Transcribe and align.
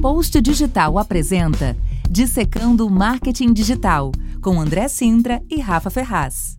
Post 0.00 0.40
Digital 0.40 0.96
apresenta 0.96 1.76
Dissecando 2.08 2.86
o 2.86 2.90
Marketing 2.90 3.52
Digital, 3.52 4.12
com 4.40 4.60
André 4.60 4.86
Sintra 4.86 5.42
e 5.50 5.60
Rafa 5.60 5.90
Ferraz. 5.90 6.56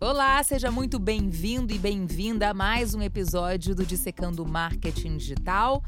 Olá, 0.00 0.40
seja 0.44 0.70
muito 0.70 0.96
bem-vindo 1.00 1.74
e 1.74 1.78
bem-vinda 1.78 2.50
a 2.50 2.54
mais 2.54 2.94
um 2.94 3.02
episódio 3.02 3.74
do 3.74 3.84
Dissecando 3.84 4.46
Marketing 4.46 5.16
Digital. 5.16 5.82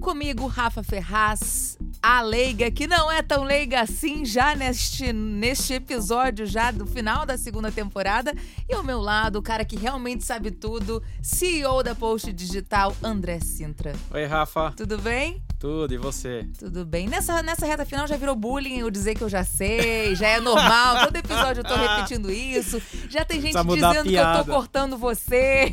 Comigo, 0.00 0.46
Rafa 0.46 0.84
Ferraz, 0.84 1.76
a 2.02 2.20
leiga, 2.22 2.70
que 2.70 2.86
não 2.86 3.10
é 3.10 3.22
tão 3.22 3.44
leiga 3.44 3.80
assim 3.80 4.24
já 4.24 4.54
neste, 4.54 5.12
neste 5.12 5.74
episódio, 5.74 6.46
já 6.46 6.70
do 6.70 6.86
final 6.86 7.26
da 7.26 7.36
segunda 7.36 7.70
temporada. 7.70 8.32
E 8.68 8.74
ao 8.74 8.82
meu 8.82 9.00
lado, 9.00 9.38
o 9.38 9.42
cara 9.42 9.64
que 9.64 9.76
realmente 9.76 10.24
sabe 10.24 10.50
tudo, 10.50 11.02
CEO 11.22 11.82
da 11.82 11.94
Post 11.94 12.32
Digital, 12.32 12.96
André 13.02 13.40
Sintra. 13.40 13.92
Oi, 14.10 14.24
Rafa. 14.24 14.72
Tudo 14.76 14.98
bem? 14.98 15.42
Tudo, 15.60 15.92
e 15.92 15.98
você? 15.98 16.48
Tudo 16.58 16.86
bem. 16.86 17.06
Nessa, 17.06 17.42
nessa 17.42 17.66
reta 17.66 17.84
final 17.84 18.06
já 18.06 18.16
virou 18.16 18.34
bullying 18.34 18.78
eu 18.78 18.90
dizer 18.90 19.14
que 19.14 19.22
eu 19.22 19.28
já 19.28 19.44
sei, 19.44 20.14
já 20.14 20.26
é 20.26 20.40
normal. 20.40 21.04
Todo 21.04 21.16
episódio 21.16 21.60
eu 21.60 21.64
tô 21.64 21.76
repetindo 21.76 22.30
isso. 22.30 22.80
Já 23.10 23.26
tem 23.26 23.42
gente 23.42 23.62
dizendo 23.62 24.04
que 24.04 24.14
eu 24.14 24.38
tô 24.38 24.50
cortando 24.50 24.96
você. 24.96 25.70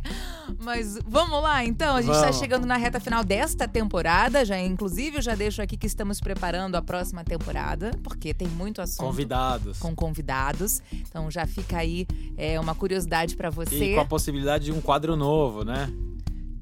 Mas 0.60 0.98
vamos 1.06 1.42
lá, 1.42 1.64
então. 1.64 1.96
A 1.96 2.02
gente 2.02 2.14
está 2.14 2.32
chegando 2.32 2.66
na 2.66 2.76
reta 2.76 3.00
final 3.00 3.24
desta 3.24 3.66
temporada. 3.66 4.44
Já, 4.44 4.58
inclusive, 4.58 5.16
eu 5.16 5.22
já 5.22 5.34
deixo 5.34 5.53
aqui 5.62 5.76
que 5.76 5.86
estamos 5.86 6.20
preparando 6.20 6.76
a 6.76 6.82
próxima 6.82 7.24
temporada, 7.24 7.90
porque 8.02 8.32
tem 8.34 8.48
muito 8.48 8.80
assunto. 8.80 9.06
Convidados. 9.06 9.78
Com 9.78 9.94
convidados. 9.94 10.82
Então 10.92 11.30
já 11.30 11.46
fica 11.46 11.78
aí 11.78 12.06
é, 12.36 12.58
uma 12.58 12.74
curiosidade 12.74 13.36
para 13.36 13.50
você. 13.50 13.92
E 13.92 13.94
com 13.94 14.00
a 14.00 14.06
possibilidade 14.06 14.66
de 14.66 14.72
um 14.72 14.80
quadro 14.80 15.16
novo, 15.16 15.64
né? 15.64 15.88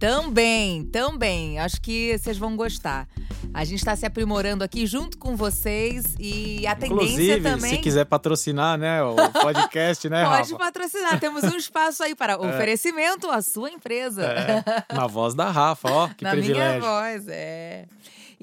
Também, 0.03 0.85
também. 0.87 1.61
Acho 1.61 1.81
que 1.81 2.19
vocês 2.19 2.37
vão 2.37 2.57
gostar. 2.57 3.07
A 3.55 3.65
gente 3.65 3.79
está 3.79 3.95
se 3.95 4.05
aprimorando 4.05 4.65
aqui 4.65 4.85
junto 4.85 5.17
com 5.17 5.37
vocês 5.37 6.17
e 6.19 6.67
a 6.67 6.75
tendência 6.75 7.05
Inclusive, 7.05 7.41
também. 7.41 7.71
Se 7.77 7.79
quiser 7.79 8.05
patrocinar, 8.07 8.77
né, 8.77 9.01
o 9.01 9.15
podcast, 9.41 10.09
né, 10.09 10.25
Pode 10.25 10.53
Rafa? 10.53 10.65
patrocinar. 10.65 11.21
Temos 11.21 11.45
um 11.45 11.57
espaço 11.57 12.03
aí 12.03 12.17
para 12.17 12.33
é. 12.35 12.37
oferecimento 12.37 13.31
à 13.31 13.41
sua 13.41 13.71
empresa. 13.71 14.25
É. 14.25 14.65
Na 14.93 15.07
voz 15.07 15.35
da 15.35 15.49
Rafa, 15.51 15.89
ó, 15.89 16.09
que 16.19 16.25
Na 16.25 16.31
privilégio. 16.33 16.81
Minha 16.81 16.81
voz, 16.81 17.29
é. 17.29 17.87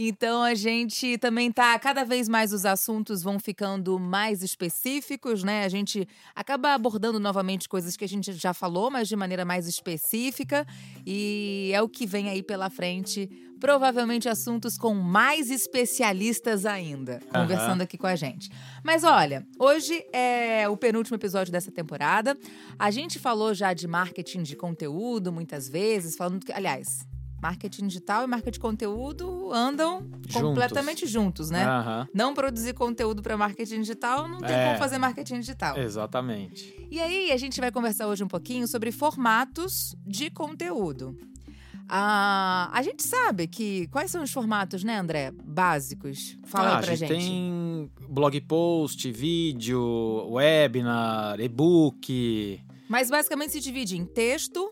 Então 0.01 0.41
a 0.41 0.55
gente 0.55 1.17
também 1.17 1.51
tá 1.51 1.77
cada 1.77 2.05
vez 2.05 2.29
mais 2.29 2.53
os 2.53 2.65
assuntos 2.65 3.21
vão 3.21 3.37
ficando 3.37 3.99
mais 3.99 4.41
específicos, 4.41 5.43
né? 5.43 5.65
A 5.65 5.67
gente 5.67 6.07
acaba 6.33 6.73
abordando 6.73 7.19
novamente 7.19 7.67
coisas 7.67 7.97
que 7.97 8.05
a 8.05 8.07
gente 8.07 8.31
já 8.31 8.53
falou, 8.53 8.89
mas 8.89 9.09
de 9.09 9.17
maneira 9.17 9.43
mais 9.43 9.67
específica, 9.67 10.65
e 11.05 11.71
é 11.73 11.81
o 11.81 11.89
que 11.89 12.05
vem 12.05 12.29
aí 12.29 12.41
pela 12.41 12.69
frente, 12.69 13.29
provavelmente 13.59 14.29
assuntos 14.29 14.77
com 14.77 14.93
mais 14.93 15.51
especialistas 15.51 16.65
ainda, 16.65 17.19
uhum. 17.25 17.41
conversando 17.41 17.81
aqui 17.81 17.97
com 17.97 18.07
a 18.07 18.15
gente. 18.15 18.49
Mas 18.81 19.03
olha, 19.03 19.45
hoje 19.59 20.01
é 20.13 20.69
o 20.69 20.77
penúltimo 20.77 21.17
episódio 21.17 21.51
dessa 21.51 21.73
temporada. 21.73 22.37
A 22.79 22.89
gente 22.89 23.19
falou 23.19 23.53
já 23.53 23.73
de 23.73 23.85
marketing 23.85 24.43
de 24.43 24.55
conteúdo 24.55 25.29
muitas 25.29 25.67
vezes, 25.67 26.15
falando 26.15 26.45
que, 26.45 26.53
aliás, 26.53 27.08
marketing 27.41 27.87
digital 27.87 28.23
e 28.23 28.27
marketing 28.27 28.51
de 28.51 28.59
conteúdo 28.59 29.51
andam 29.51 30.01
juntos. 30.27 30.35
completamente 30.35 31.07
juntos, 31.07 31.49
né? 31.49 31.65
Uhum. 31.67 32.07
Não 32.13 32.33
produzir 32.33 32.73
conteúdo 32.73 33.21
para 33.21 33.37
marketing 33.37 33.81
digital 33.81 34.27
não 34.27 34.39
tem 34.39 34.55
é, 34.55 34.65
como 34.67 34.77
fazer 34.77 34.97
marketing 34.97 35.39
digital. 35.39 35.77
Exatamente. 35.77 36.87
E 36.89 36.99
aí 36.99 37.31
a 37.31 37.37
gente 37.37 37.59
vai 37.59 37.71
conversar 37.71 38.07
hoje 38.07 38.23
um 38.23 38.27
pouquinho 38.27 38.67
sobre 38.67 38.91
formatos 38.91 39.95
de 40.05 40.29
conteúdo. 40.29 41.17
Ah, 41.91 42.69
a 42.71 42.83
gente 42.83 43.01
sabe 43.01 43.47
que 43.47 43.87
quais 43.87 44.11
são 44.11 44.21
os 44.21 44.31
formatos, 44.31 44.83
né, 44.83 44.99
André? 44.99 45.31
Básicos. 45.31 46.37
Fala 46.45 46.77
ah, 46.77 46.81
pra 46.81 46.93
gente. 46.93 47.09
gente. 47.09 47.25
Tem 47.25 47.91
blog 48.07 48.39
post, 48.41 49.11
vídeo, 49.11 50.29
webinar, 50.29 51.39
e-book. 51.39 52.61
Mas 52.87 53.09
basicamente 53.09 53.53
se 53.53 53.59
divide 53.59 53.97
em 53.97 54.05
texto, 54.05 54.71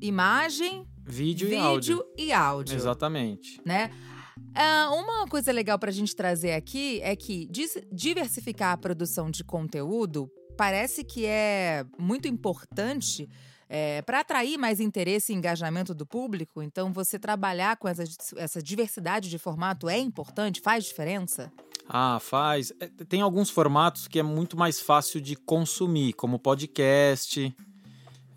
imagem, 0.00 0.86
Vídeo, 1.04 1.48
Vídeo 1.48 1.50
e 1.50 1.56
áudio. 1.56 2.04
e 2.18 2.32
áudio. 2.32 2.76
Exatamente. 2.76 3.60
Né? 3.64 3.90
Uh, 4.38 4.94
uma 4.94 5.26
coisa 5.26 5.52
legal 5.52 5.78
para 5.78 5.90
a 5.90 5.92
gente 5.92 6.14
trazer 6.14 6.52
aqui 6.52 7.00
é 7.02 7.14
que 7.16 7.48
diversificar 7.90 8.72
a 8.72 8.76
produção 8.76 9.30
de 9.30 9.44
conteúdo 9.44 10.30
parece 10.56 11.04
que 11.04 11.24
é 11.26 11.84
muito 11.98 12.28
importante 12.28 13.28
é, 13.68 14.02
para 14.02 14.20
atrair 14.20 14.58
mais 14.58 14.80
interesse 14.80 15.32
e 15.32 15.36
engajamento 15.36 15.94
do 15.94 16.04
público. 16.04 16.62
Então, 16.62 16.92
você 16.92 17.18
trabalhar 17.18 17.78
com 17.78 17.88
essa, 17.88 18.04
essa 18.36 18.62
diversidade 18.62 19.30
de 19.30 19.38
formato 19.38 19.88
é 19.88 19.98
importante? 19.98 20.60
Faz 20.60 20.84
diferença? 20.84 21.50
Ah, 21.88 22.18
faz. 22.20 22.70
É, 22.78 22.86
tem 23.08 23.22
alguns 23.22 23.48
formatos 23.48 24.06
que 24.06 24.18
é 24.18 24.22
muito 24.22 24.58
mais 24.58 24.78
fácil 24.78 25.22
de 25.22 25.36
consumir, 25.36 26.12
como 26.12 26.38
podcast, 26.38 27.54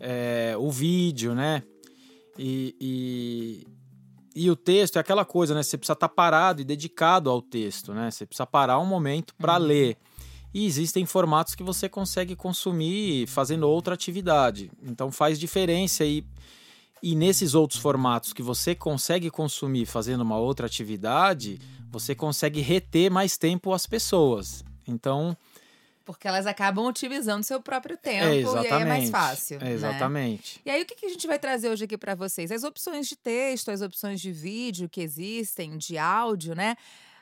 é, 0.00 0.54
o 0.58 0.70
vídeo, 0.70 1.34
né? 1.34 1.62
E, 2.38 2.76
e, 2.80 3.66
e, 4.34 4.50
o 4.50 4.56
texto 4.56 4.96
é 4.96 5.00
aquela 5.00 5.24
coisa, 5.24 5.54
né? 5.54 5.62
Você 5.62 5.76
precisa 5.76 5.94
estar 5.94 6.08
parado 6.08 6.60
e 6.60 6.64
dedicado 6.64 7.30
ao 7.30 7.40
texto, 7.40 7.92
né? 7.92 8.10
Você 8.10 8.26
precisa 8.26 8.46
parar 8.46 8.78
um 8.78 8.86
momento 8.86 9.34
para 9.34 9.54
uhum. 9.54 9.66
ler. 9.66 9.96
E 10.52 10.64
existem 10.64 11.04
formatos 11.04 11.54
que 11.54 11.62
você 11.62 11.88
consegue 11.88 12.34
consumir 12.34 13.26
fazendo 13.26 13.68
outra 13.68 13.94
atividade. 13.94 14.70
Então 14.82 15.12
faz 15.12 15.38
diferença 15.38 16.04
e, 16.04 16.24
e 17.02 17.14
nesses 17.14 17.54
outros 17.54 17.80
formatos 17.80 18.32
que 18.32 18.42
você 18.42 18.74
consegue 18.74 19.30
consumir 19.30 19.86
fazendo 19.86 20.22
uma 20.22 20.38
outra 20.38 20.66
atividade, 20.66 21.58
você 21.90 22.14
consegue 22.14 22.60
reter 22.60 23.10
mais 23.10 23.36
tempo 23.36 23.72
as 23.72 23.86
pessoas. 23.86 24.64
Então, 24.88 25.36
porque 26.06 26.26
elas 26.28 26.46
acabam 26.46 26.86
otimizando 26.86 27.42
seu 27.42 27.60
próprio 27.60 27.96
tempo 27.98 28.24
é, 28.24 28.40
e 28.40 28.72
aí 28.72 28.82
é 28.82 28.84
mais 28.84 29.10
fácil. 29.10 29.58
É, 29.60 29.72
exatamente. 29.72 30.62
Né? 30.64 30.72
E 30.72 30.76
aí, 30.76 30.82
o 30.82 30.86
que 30.86 31.04
a 31.04 31.08
gente 31.08 31.26
vai 31.26 31.38
trazer 31.38 31.68
hoje 31.68 31.84
aqui 31.84 31.98
para 31.98 32.14
vocês? 32.14 32.52
As 32.52 32.62
opções 32.62 33.08
de 33.08 33.16
texto, 33.16 33.70
as 33.72 33.82
opções 33.82 34.20
de 34.20 34.30
vídeo 34.30 34.88
que 34.88 35.00
existem, 35.00 35.76
de 35.76 35.98
áudio, 35.98 36.54
né? 36.54 36.76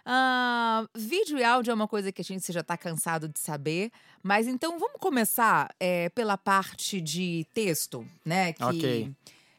Uh, 0.07 0.87
vídeo 0.95 1.39
e 1.39 1.43
áudio 1.43 1.71
é 1.71 1.75
uma 1.75 1.89
coisa 1.89 2.13
que 2.13 2.21
a 2.21 2.25
gente 2.25 2.53
já 2.53 2.61
está 2.61 2.77
cansado 2.77 3.27
de 3.27 3.39
saber, 3.39 3.91
mas 4.23 4.47
então 4.47 4.79
vamos 4.79 5.01
começar 5.01 5.75
é, 5.81 6.11
pela 6.11 6.37
parte 6.37 7.01
de 7.01 7.47
texto, 7.55 8.07
né? 8.23 8.53
Que 8.53 8.63
ok. 8.63 9.13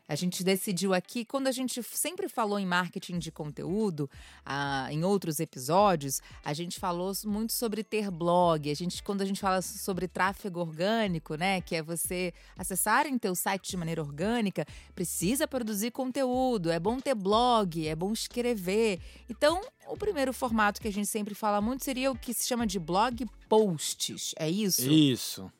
A 0.07 0.13
gente 0.15 0.43
decidiu 0.43 0.93
aqui, 0.93 1.25
quando 1.25 1.47
a 1.47 1.51
gente 1.51 1.81
sempre 1.81 2.29
falou 2.29 2.59
em 2.59 2.65
marketing 2.65 3.17
de 3.17 3.31
conteúdo, 3.31 4.09
ah, 4.45 4.87
em 4.91 5.03
outros 5.03 5.39
episódios, 5.39 6.21
a 6.43 6.53
gente 6.53 6.79
falou 6.79 7.11
muito 7.25 7.53
sobre 7.53 7.83
ter 7.83 8.11
blog. 8.11 8.69
A 8.69 8.73
gente, 8.75 9.01
quando 9.01 9.21
a 9.21 9.25
gente 9.25 9.39
fala 9.39 9.61
sobre 9.63 10.07
tráfego 10.07 10.59
orgânico, 10.59 11.35
né, 11.35 11.59
que 11.59 11.75
é 11.75 11.81
você 11.81 12.33
acessar 12.55 13.07
em 13.07 13.17
teu 13.17 13.33
site 13.33 13.71
de 13.71 13.77
maneira 13.77 14.01
orgânica, 14.01 14.65
precisa 14.93 15.47
produzir 15.47 15.89
conteúdo, 15.91 16.69
é 16.69 16.79
bom 16.79 16.99
ter 16.99 17.15
blog, 17.15 17.87
é 17.87 17.95
bom 17.95 18.13
escrever. 18.13 18.99
Então, 19.27 19.59
o 19.87 19.97
primeiro 19.97 20.31
formato 20.31 20.79
que 20.79 20.87
a 20.87 20.93
gente 20.93 21.07
sempre 21.07 21.33
fala 21.33 21.59
muito 21.59 21.83
seria 21.83 22.11
o 22.11 22.17
que 22.17 22.33
se 22.33 22.47
chama 22.47 22.67
de 22.67 22.77
blog 22.77 23.25
posts, 23.49 24.35
é 24.37 24.49
isso? 24.49 24.87
Isso 24.87 25.51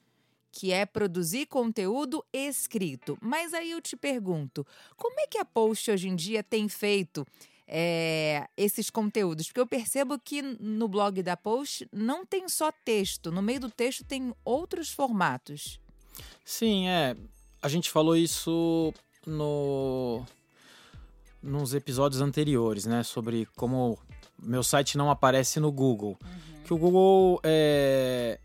que 0.56 0.72
é 0.72 0.86
produzir 0.86 1.48
conteúdo 1.48 2.24
escrito. 2.32 3.18
Mas 3.22 3.54
aí 3.54 3.72
eu 3.72 3.82
te 3.82 3.98
pergunto, 3.98 4.66
como 4.96 5.20
é 5.20 5.28
que 5.28 5.38
a 5.38 5.44
Post 5.44 5.92
hoje 5.92 6.08
em 6.08 6.16
dia 6.16 6.42
tem 6.42 6.70
feito 6.70 7.28
é, 7.68 8.48
esses 8.56 8.90
conteúdos? 8.90 9.48
Porque 9.48 9.60
eu 9.60 9.68
percebo 9.68 10.18
que 10.18 10.42
no 10.42 10.88
blog 10.88 11.22
da 11.22 11.36
Post 11.36 11.90
não 11.92 12.26
tem 12.26 12.48
só 12.48 12.72
texto, 12.72 13.34
no 13.34 13.42
meio 13.42 13.60
do 13.60 13.70
texto 13.70 14.06
tem 14.06 14.34
outros 14.46 14.90
formatos. 14.90 15.78
Sim, 16.46 16.88
é. 16.88 17.18
A 17.62 17.68
gente 17.68 17.92
falou 17.92 18.16
isso 18.16 18.94
no 19.28 20.24
nos 21.44 21.76
episódios 21.76 22.22
anteriores, 22.22 22.86
né, 22.86 23.04
sobre 23.04 23.46
como 23.56 24.00
meu 24.42 24.64
site 24.64 24.98
não 24.98 25.12
aparece 25.12 25.60
no 25.60 25.72
Google. 25.72 26.18
Uhum. 26.24 26.64
Que 26.64 26.74
o 26.74 26.78
Google 26.78 27.40
é, 27.44 28.40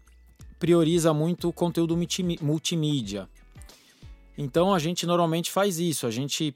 prioriza 0.60 1.12
muito 1.14 1.48
o 1.48 1.52
conteúdo 1.52 1.98
multimídia. 2.42 3.28
Então 4.38 4.72
a 4.72 4.78
gente 4.78 5.06
normalmente 5.06 5.50
faz 5.50 5.80
isso, 5.80 6.06
a 6.06 6.10
gente 6.10 6.54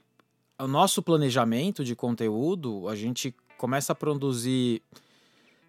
o 0.57 0.67
nosso 0.67 1.01
planejamento 1.01 1.83
de 1.83 1.95
conteúdo, 1.95 2.87
a 2.87 2.95
gente 2.95 3.35
começa 3.57 3.91
a 3.91 3.95
produzir 3.95 4.81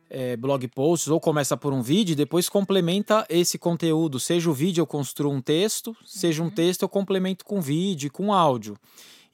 é, 0.09 0.37
blog 0.37 0.69
posts 0.69 1.09
ou 1.09 1.19
começa 1.19 1.57
por 1.57 1.73
um 1.73 1.83
vídeo 1.83 2.13
e 2.13 2.17
depois 2.17 2.49
complementa 2.49 3.27
esse 3.29 3.59
conteúdo. 3.59 4.21
Seja 4.21 4.49
o 4.49 4.53
vídeo 4.53 4.83
eu 4.83 4.87
construo 4.87 5.33
um 5.33 5.41
texto, 5.41 5.89
uhum. 5.89 5.97
seja 6.05 6.43
um 6.43 6.47
uhum. 6.47 6.51
texto 6.53 6.83
eu 6.83 6.89
complemento 6.89 7.45
com 7.45 7.61
vídeo 7.61 8.07
com 8.13 8.33
áudio. 8.33 8.77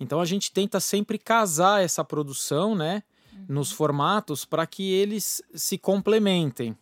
Então 0.00 0.20
a 0.20 0.24
gente 0.24 0.50
tenta 0.50 0.80
sempre 0.80 1.18
casar 1.18 1.84
essa 1.84 2.02
produção, 2.02 2.74
né, 2.74 3.02
uhum. 3.32 3.44
nos 3.48 3.70
formatos 3.70 4.44
para 4.46 4.66
que 4.66 4.90
eles 4.90 5.42
se 5.54 5.76
complementem 5.76 6.74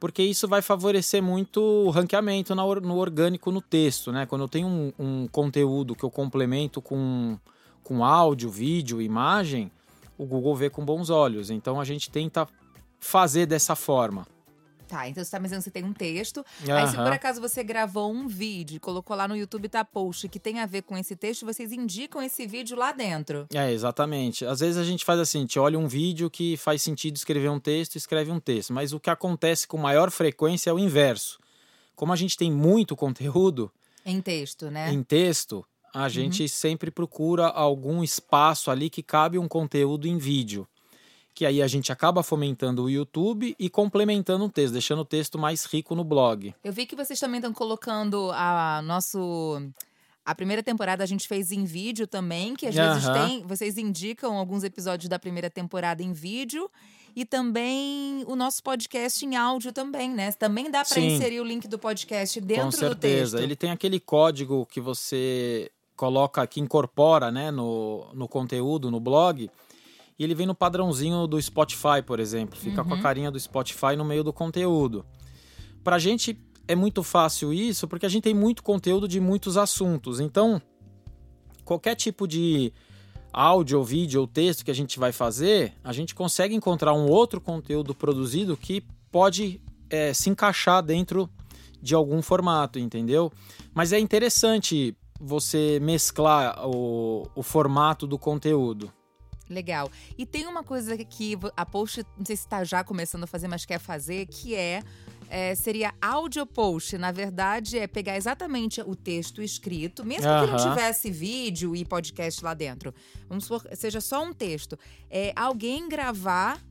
porque 0.00 0.22
isso 0.22 0.46
vai 0.46 0.62
favorecer 0.62 1.22
muito 1.22 1.60
o 1.60 1.90
ranqueamento 1.90 2.54
no 2.54 2.96
orgânico 2.96 3.50
no 3.50 3.60
texto, 3.60 4.12
né? 4.12 4.26
Quando 4.26 4.42
eu 4.42 4.48
tenho 4.48 4.66
um, 4.66 4.92
um 4.98 5.28
conteúdo 5.28 5.94
que 5.94 6.04
eu 6.04 6.10
complemento 6.10 6.80
com, 6.80 7.36
com 7.82 8.04
áudio, 8.04 8.48
vídeo, 8.48 9.02
imagem, 9.02 9.70
o 10.16 10.24
Google 10.24 10.54
vê 10.54 10.70
com 10.70 10.84
bons 10.84 11.10
olhos. 11.10 11.50
Então 11.50 11.80
a 11.80 11.84
gente 11.84 12.10
tenta 12.10 12.46
fazer 13.00 13.46
dessa 13.46 13.74
forma. 13.74 14.26
Tá, 14.88 15.06
então 15.06 15.22
você 15.22 15.30
tá 15.30 15.38
me 15.38 15.44
dizendo 15.44 15.58
que 15.58 15.64
você 15.64 15.70
tem 15.70 15.84
um 15.84 15.92
texto. 15.92 16.44
Aí, 16.62 16.88
se 16.88 16.96
por 16.96 17.12
acaso 17.12 17.42
você 17.42 17.62
gravou 17.62 18.10
um 18.10 18.26
vídeo, 18.26 18.80
colocou 18.80 19.14
lá 19.14 19.28
no 19.28 19.36
YouTube, 19.36 19.68
tá 19.68 19.84
post, 19.84 20.26
que 20.28 20.40
tem 20.40 20.60
a 20.60 20.66
ver 20.66 20.80
com 20.82 20.96
esse 20.96 21.14
texto, 21.14 21.44
vocês 21.44 21.72
indicam 21.72 22.22
esse 22.22 22.46
vídeo 22.46 22.74
lá 22.74 22.90
dentro. 22.90 23.46
É, 23.52 23.70
exatamente. 23.70 24.46
Às 24.46 24.60
vezes 24.60 24.78
a 24.78 24.84
gente 24.84 25.04
faz 25.04 25.20
assim, 25.20 25.38
a 25.38 25.40
gente 25.42 25.58
olha 25.58 25.78
um 25.78 25.86
vídeo 25.86 26.30
que 26.30 26.56
faz 26.56 26.80
sentido 26.80 27.16
escrever 27.16 27.50
um 27.50 27.60
texto, 27.60 27.96
escreve 27.96 28.30
um 28.30 28.40
texto. 28.40 28.72
Mas 28.72 28.94
o 28.94 28.98
que 28.98 29.10
acontece 29.10 29.68
com 29.68 29.76
maior 29.76 30.10
frequência 30.10 30.70
é 30.70 30.72
o 30.72 30.78
inverso. 30.78 31.38
Como 31.94 32.12
a 32.12 32.16
gente 32.16 32.36
tem 32.36 32.50
muito 32.50 32.96
conteúdo 32.96 33.70
Em 34.06 34.22
texto, 34.22 34.70
né? 34.70 34.90
em 34.90 35.02
texto, 35.02 35.66
a 35.94 36.08
gente 36.08 36.48
sempre 36.48 36.90
procura 36.90 37.46
algum 37.46 38.02
espaço 38.02 38.70
ali 38.70 38.88
que 38.88 39.02
cabe 39.02 39.38
um 39.38 39.48
conteúdo 39.48 40.06
em 40.06 40.16
vídeo. 40.16 40.66
Que 41.38 41.46
aí 41.46 41.62
a 41.62 41.68
gente 41.68 41.92
acaba 41.92 42.20
fomentando 42.24 42.82
o 42.82 42.90
YouTube 42.90 43.54
e 43.56 43.70
complementando 43.70 44.46
o 44.46 44.48
texto, 44.48 44.72
deixando 44.72 45.02
o 45.02 45.04
texto 45.04 45.38
mais 45.38 45.66
rico 45.66 45.94
no 45.94 46.02
blog. 46.02 46.52
Eu 46.64 46.72
vi 46.72 46.84
que 46.84 46.96
vocês 46.96 47.20
também 47.20 47.38
estão 47.38 47.52
colocando 47.52 48.32
a 48.32 48.82
nosso. 48.82 49.62
A 50.24 50.34
primeira 50.34 50.64
temporada 50.64 51.04
a 51.04 51.06
gente 51.06 51.28
fez 51.28 51.52
em 51.52 51.62
vídeo 51.64 52.08
também, 52.08 52.56
que 52.56 52.66
às 52.66 52.74
vezes 52.74 53.06
Aham. 53.06 53.28
tem. 53.28 53.46
Vocês 53.46 53.78
indicam 53.78 54.36
alguns 54.36 54.64
episódios 54.64 55.08
da 55.08 55.16
primeira 55.16 55.48
temporada 55.48 56.02
em 56.02 56.12
vídeo. 56.12 56.68
E 57.14 57.24
também 57.24 58.24
o 58.26 58.34
nosso 58.34 58.60
podcast 58.60 59.24
em 59.24 59.36
áudio 59.36 59.72
também, 59.72 60.10
né? 60.10 60.32
Também 60.32 60.68
dá 60.68 60.84
para 60.84 61.00
inserir 61.00 61.38
o 61.38 61.44
link 61.44 61.68
do 61.68 61.78
podcast 61.78 62.40
dentro 62.40 62.64
Com 62.64 62.70
do 62.70 62.76
certeza. 62.78 63.36
texto. 63.36 63.44
Ele 63.44 63.54
tem 63.54 63.70
aquele 63.70 64.00
código 64.00 64.66
que 64.66 64.80
você 64.80 65.70
coloca, 65.94 66.44
que 66.48 66.58
incorpora 66.58 67.30
né, 67.30 67.52
no, 67.52 68.08
no 68.12 68.26
conteúdo, 68.26 68.90
no 68.90 68.98
blog. 68.98 69.48
E 70.18 70.24
ele 70.24 70.34
vem 70.34 70.46
no 70.46 70.54
padrãozinho 70.54 71.26
do 71.26 71.40
Spotify, 71.40 72.02
por 72.04 72.18
exemplo. 72.18 72.58
Fica 72.58 72.82
com 72.82 72.92
a 72.92 73.00
carinha 73.00 73.30
do 73.30 73.38
Spotify 73.38 73.94
no 73.96 74.04
meio 74.04 74.24
do 74.24 74.32
conteúdo. 74.32 75.06
Pra 75.84 75.98
gente 75.98 76.36
é 76.66 76.74
muito 76.74 77.02
fácil 77.02 77.52
isso, 77.52 77.86
porque 77.86 78.04
a 78.04 78.08
gente 78.08 78.24
tem 78.24 78.34
muito 78.34 78.62
conteúdo 78.62 79.06
de 79.06 79.20
muitos 79.20 79.56
assuntos. 79.56 80.18
Então, 80.18 80.60
qualquer 81.64 81.94
tipo 81.94 82.26
de 82.26 82.72
áudio, 83.32 83.82
vídeo 83.84 84.20
ou 84.20 84.26
texto 84.26 84.64
que 84.64 84.70
a 84.70 84.74
gente 84.74 84.98
vai 84.98 85.12
fazer, 85.12 85.72
a 85.84 85.92
gente 85.92 86.14
consegue 86.14 86.54
encontrar 86.54 86.92
um 86.94 87.06
outro 87.06 87.40
conteúdo 87.40 87.94
produzido 87.94 88.56
que 88.56 88.82
pode 89.10 89.60
é, 89.88 90.12
se 90.12 90.28
encaixar 90.28 90.82
dentro 90.82 91.30
de 91.80 91.94
algum 91.94 92.20
formato, 92.20 92.78
entendeu? 92.78 93.32
Mas 93.72 93.92
é 93.92 93.98
interessante 93.98 94.96
você 95.20 95.78
mesclar 95.80 96.66
o, 96.66 97.28
o 97.34 97.42
formato 97.42 98.06
do 98.06 98.18
conteúdo. 98.18 98.92
Legal. 99.48 99.90
E 100.16 100.26
tem 100.26 100.46
uma 100.46 100.62
coisa 100.62 100.96
que 100.96 101.36
a 101.56 101.64
post, 101.64 102.04
não 102.16 102.24
sei 102.26 102.36
se 102.36 102.42
está 102.44 102.62
já 102.64 102.84
começando 102.84 103.24
a 103.24 103.26
fazer, 103.26 103.48
mas 103.48 103.64
quer 103.64 103.78
fazer, 103.78 104.26
que 104.26 104.54
é, 104.54 104.82
é, 105.30 105.54
seria 105.54 105.94
audio 106.02 106.44
post. 106.46 106.98
Na 106.98 107.10
verdade, 107.12 107.78
é 107.78 107.86
pegar 107.86 108.16
exatamente 108.16 108.80
o 108.82 108.94
texto 108.94 109.40
escrito, 109.42 110.04
mesmo 110.04 110.22
que 110.22 110.50
não 110.50 110.70
tivesse 110.74 111.10
vídeo 111.10 111.74
e 111.74 111.84
podcast 111.84 112.44
lá 112.44 112.52
dentro. 112.54 112.94
Vamos 113.28 113.44
supor 113.46 113.66
seja 113.74 114.00
só 114.00 114.22
um 114.22 114.32
texto. 114.32 114.78
É 115.10 115.32
alguém 115.34 115.88
gravar 115.88 116.62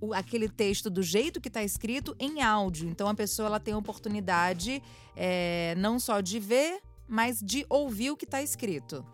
o- 0.00 0.14
aquele 0.14 0.48
texto 0.48 0.88
do 0.88 1.02
jeito 1.02 1.40
que 1.40 1.48
está 1.48 1.62
escrito 1.62 2.14
em 2.18 2.40
áudio. 2.40 2.88
Então 2.88 3.08
a 3.08 3.14
pessoa 3.14 3.46
ela 3.48 3.60
tem 3.60 3.74
a 3.74 3.78
oportunidade 3.78 4.82
é, 5.16 5.74
não 5.76 5.98
só 5.98 6.20
de 6.20 6.38
ver, 6.38 6.80
mas 7.06 7.40
de 7.40 7.66
ouvir 7.68 8.10
o 8.12 8.16
que 8.16 8.24
está 8.24 8.40
escrito. 8.42 9.04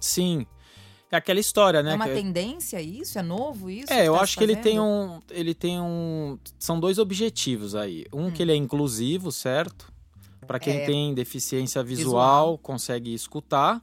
Sim. 0.00 0.46
É 1.10 1.16
aquela 1.16 1.40
história, 1.40 1.82
né? 1.82 1.92
É 1.92 1.94
uma 1.94 2.06
que- 2.06 2.14
tendência 2.14 2.80
isso? 2.82 3.18
É 3.18 3.22
novo 3.22 3.70
isso? 3.70 3.90
É, 3.92 4.06
eu 4.06 4.14
tá 4.14 4.20
acho 4.20 4.36
que 4.36 4.44
ele 4.44 4.56
tem 4.56 4.78
um. 4.78 5.20
Ele 5.30 5.54
tem 5.54 5.80
um. 5.80 6.38
São 6.58 6.78
dois 6.78 6.98
objetivos 6.98 7.74
aí. 7.74 8.04
Um 8.12 8.30
que 8.30 8.42
ele 8.42 8.52
é 8.52 8.56
inclusivo, 8.56 9.32
certo? 9.32 9.90
Para 10.46 10.58
quem 10.58 10.76
É. 10.78 10.86
tem 10.86 11.14
deficiência 11.14 11.82
visual, 11.82 12.04
Visual. 12.52 12.58
consegue 12.58 13.12
escutar. 13.14 13.82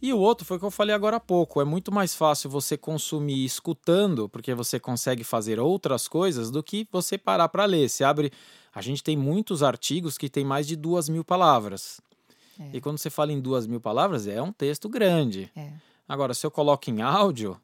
E 0.00 0.12
o 0.12 0.18
outro 0.18 0.44
foi 0.44 0.56
o 0.56 0.60
que 0.60 0.66
eu 0.66 0.70
falei 0.70 0.94
agora 0.94 1.16
há 1.16 1.20
pouco. 1.20 1.60
É 1.60 1.64
muito 1.64 1.90
mais 1.90 2.14
fácil 2.14 2.48
você 2.50 2.76
consumir 2.76 3.44
escutando, 3.44 4.28
porque 4.28 4.54
você 4.54 4.78
consegue 4.78 5.24
fazer 5.24 5.58
outras 5.58 6.06
coisas, 6.06 6.50
do 6.50 6.62
que 6.62 6.86
você 6.92 7.16
parar 7.18 7.48
para 7.48 7.64
ler. 7.64 7.88
Se 7.88 8.04
abre. 8.04 8.30
A 8.74 8.82
gente 8.82 9.02
tem 9.02 9.16
muitos 9.16 9.62
artigos 9.62 10.18
que 10.18 10.28
tem 10.28 10.44
mais 10.44 10.66
de 10.66 10.76
duas 10.76 11.08
mil 11.08 11.24
palavras. 11.24 12.00
É. 12.60 12.70
E 12.74 12.80
quando 12.80 12.98
você 12.98 13.08
fala 13.10 13.32
em 13.32 13.40
duas 13.40 13.66
mil 13.66 13.80
palavras, 13.80 14.26
é 14.28 14.40
um 14.40 14.52
texto 14.52 14.88
grande. 14.88 15.50
É. 15.56 15.72
Agora, 16.08 16.34
se 16.34 16.46
eu 16.46 16.50
coloco 16.50 16.88
em 16.90 17.02
áudio, 17.02 17.60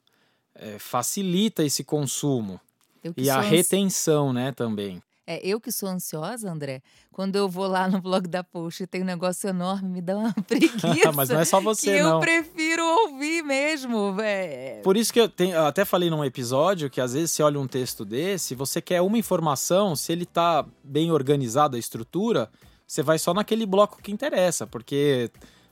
é, 0.54 0.78
facilita 0.78 1.62
esse 1.64 1.84
consumo. 1.84 2.60
Eu 3.02 3.12
que 3.14 3.22
E 3.22 3.30
a 3.30 3.34
sou 3.34 3.42
ansi- 3.42 3.50
retenção, 3.56 4.32
né, 4.32 4.52
também. 4.52 5.02
É, 5.24 5.40
eu 5.46 5.60
que 5.60 5.70
sou 5.70 5.88
ansiosa, 5.88 6.50
André, 6.50 6.82
quando 7.12 7.36
eu 7.36 7.48
vou 7.48 7.68
lá 7.68 7.88
no 7.88 8.00
blog 8.00 8.26
da 8.26 8.42
Post 8.42 8.82
e 8.82 8.86
tem 8.88 9.02
um 9.02 9.04
negócio 9.04 9.48
enorme, 9.48 9.88
me 9.88 10.00
dá 10.02 10.16
uma 10.16 10.32
preguiça. 10.42 11.12
Mas 11.14 11.28
não 11.28 11.38
é 11.38 11.44
só 11.44 11.58
que 11.58 11.64
você, 11.64 12.00
eu 12.00 12.10
não. 12.10 12.20
prefiro 12.20 12.84
ouvir 12.84 13.42
mesmo. 13.44 14.16
É, 14.20 14.80
Por 14.82 14.96
isso 14.96 15.12
que 15.12 15.20
eu, 15.20 15.28
tenho, 15.28 15.54
eu 15.54 15.64
até 15.66 15.84
falei 15.84 16.10
num 16.10 16.24
episódio 16.24 16.90
que 16.90 17.00
às 17.00 17.12
vezes 17.14 17.30
você 17.30 17.42
olha 17.44 17.60
um 17.60 17.68
texto 17.68 18.04
desse, 18.04 18.56
você 18.56 18.82
quer 18.82 19.00
uma 19.00 19.16
informação, 19.16 19.94
se 19.94 20.10
ele 20.12 20.26
tá 20.26 20.66
bem 20.82 21.12
organizado 21.12 21.76
a 21.76 21.78
estrutura, 21.78 22.50
você 22.84 23.00
vai 23.00 23.16
só 23.18 23.32
naquele 23.32 23.64
bloco 23.64 24.02
que 24.02 24.10
interessa, 24.10 24.66
porque 24.66 25.30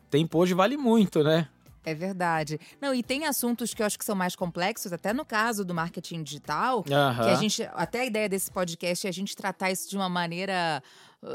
tempo 0.09 0.39
hoje 0.39 0.55
vale 0.55 0.77
muito, 0.77 1.25
né? 1.25 1.49
É 1.85 1.95
verdade. 1.95 2.61
Não, 2.81 2.95
e 2.95 3.03
tem 3.03 3.27
assuntos 3.27 3.73
que 3.73 3.83
eu 3.83 3.87
acho 3.87 3.99
que 3.99 4.05
são 4.05 4.15
mais 4.15 4.37
complexos, 4.37 4.93
até 4.93 5.13
no 5.13 5.25
caso 5.25 5.65
do 5.65 5.75
marketing 5.75 6.23
digital, 6.23 6.83
que 6.83 7.31
a 7.31 7.35
gente. 7.37 7.63
Até 7.73 8.01
a 8.01 8.05
ideia 8.05 8.29
desse 8.29 8.51
podcast 8.51 9.07
é 9.07 9.11
a 9.11 9.13
gente 9.13 9.35
tratar 9.35 9.71
isso 9.71 9.89
de 9.89 9.97
uma 9.97 10.09
maneira. 10.09 10.83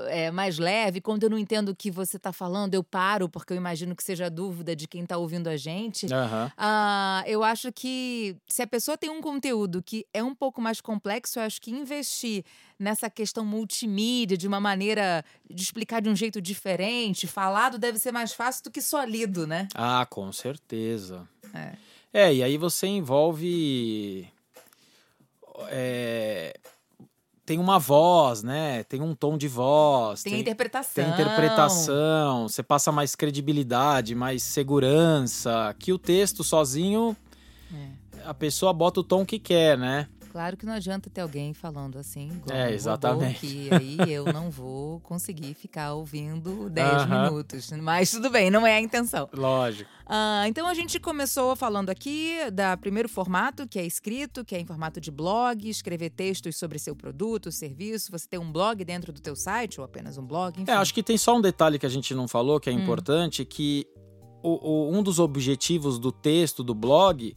É, 0.08 0.32
mais 0.32 0.58
leve, 0.58 1.00
quando 1.00 1.24
eu 1.24 1.30
não 1.30 1.38
entendo 1.38 1.70
o 1.70 1.76
que 1.76 1.92
você 1.92 2.18
está 2.18 2.34
falando, 2.34 2.74
eu 2.74 2.84
paro, 2.84 3.30
porque 3.30 3.54
eu 3.54 3.58
imagino 3.58 3.96
que 3.96 4.04
seja 4.04 4.30
dúvida 4.30 4.76
de 4.76 4.88
quem 4.88 5.04
está 5.04 5.18
ouvindo 5.18 5.48
a 5.48 5.56
gente. 5.58 6.12
Aham. 6.12 6.52
Ah, 6.58 7.24
eu 7.28 7.44
acho 7.44 7.72
que 7.72 8.36
se 8.48 8.62
a 8.62 8.68
pessoa 8.68 8.98
tem 8.98 9.10
um 9.10 9.22
conteúdo 9.22 9.84
que 9.84 10.06
é 10.14 10.24
um 10.24 10.34
pouco 10.34 10.60
mais 10.62 10.82
complexo, 10.82 11.40
eu 11.40 11.44
acho 11.44 11.62
que 11.62 11.72
investir 11.72 12.44
nessa 12.80 13.10
questão 13.10 13.46
multimídia, 13.46 14.36
de 14.38 14.48
uma 14.48 14.60
maneira 14.60 15.24
de 15.50 15.62
explicar 15.62 16.02
de 16.02 16.10
um 16.10 16.16
jeito 16.16 16.42
diferente, 16.42 17.28
falado 17.28 17.78
deve 17.78 18.00
ser 18.00 18.12
mais 18.12 18.34
fácil 18.34 18.64
do 18.64 18.72
que 18.72 18.82
só 18.82 19.04
lido, 19.04 19.46
né? 19.46 19.68
Ah, 19.76 20.06
com 20.10 20.32
certeza. 20.32 21.28
É. 21.54 21.74
É, 22.12 22.34
e 22.34 22.42
aí 22.42 22.58
você 22.58 22.88
envolve. 22.88 24.28
é, 25.70 26.58
tem 27.46 27.60
uma 27.60 27.78
voz, 27.78 28.42
né? 28.42 28.84
Tem 28.86 29.02
um 29.02 29.14
tom 29.14 29.38
de 29.38 29.48
voz. 29.48 30.24
Tem, 30.24 30.34
a 30.34 30.40
interpretação. 30.40 31.04
Tem 31.04 31.14
interpretação, 31.14 32.48
você 32.48 32.64
passa 32.64 32.92
mais 32.92 33.16
credibilidade, 33.16 34.16
mais 34.16 34.42
segurança. 34.44 35.76
Que 35.78 35.94
o 35.94 35.98
texto 36.00 36.44
sozinho, 36.44 37.16
É. 37.74 37.90
a 38.30 38.34
pessoa 38.34 38.74
bota 38.74 39.00
o 39.00 39.04
tom 39.04 39.26
que 39.26 39.38
quer, 39.40 39.78
né? 39.78 40.08
Claro 40.36 40.58
que 40.58 40.66
não 40.66 40.74
adianta 40.74 41.10
ter 41.10 41.22
alguém 41.22 41.54
falando 41.54 41.98
assim, 41.98 42.28
igual 42.28 42.58
É, 42.60 42.74
exatamente. 42.74 43.40
que 43.40 43.70
aí 43.74 44.12
eu 44.12 44.26
não 44.34 44.52
vou 44.52 45.00
conseguir 45.00 45.54
ficar 45.54 45.94
ouvindo 45.94 46.70
10 46.70 47.04
Aham. 47.04 47.24
minutos. 47.30 47.72
Mas 47.82 48.12
tudo 48.12 48.30
bem, 48.30 48.52
não 48.52 48.68
é 48.68 48.76
a 48.76 48.82
intenção. 48.82 49.30
Lógico. 49.32 49.90
Ah, 50.06 50.44
então 50.46 50.68
a 50.68 50.74
gente 50.74 51.00
começou 51.00 51.56
falando 51.56 51.90
aqui 51.90 52.34
da 52.52 52.76
primeiro 52.76 53.08
formato, 53.08 53.66
que 53.66 53.80
é 53.80 53.86
escrito, 53.86 54.44
que 54.44 54.54
é 54.54 54.60
em 54.60 54.66
formato 54.66 55.00
de 55.00 55.10
blog, 55.10 55.70
escrever 55.70 56.10
textos 56.10 56.58
sobre 56.58 56.80
seu 56.80 56.98
produto, 56.98 57.50
serviço. 57.50 58.12
Você 58.12 58.28
tem 58.28 58.38
um 58.38 58.52
blog 58.52 58.84
dentro 58.84 59.14
do 59.14 59.22
teu 59.22 59.38
site 59.38 59.80
ou 59.80 59.86
apenas 59.86 60.18
um 60.18 60.26
blog, 60.28 60.62
enfim. 60.62 60.70
É, 60.70 60.76
acho 60.76 60.94
que 60.94 61.02
tem 61.02 61.18
só 61.18 61.38
um 61.38 61.42
detalhe 61.42 61.80
que 61.80 61.86
a 61.86 61.90
gente 61.90 62.14
não 62.14 62.28
falou, 62.28 62.58
Hum. 62.58 62.60
que 62.60 62.70
é 62.70 62.74
importante, 62.74 63.46
que 63.46 63.88
o- 64.44 64.90
o- 64.90 64.94
um 64.94 65.02
dos 65.02 65.18
objetivos 65.18 65.98
do 65.98 66.12
texto, 66.12 66.62
do 66.62 66.76
blog, 66.76 67.34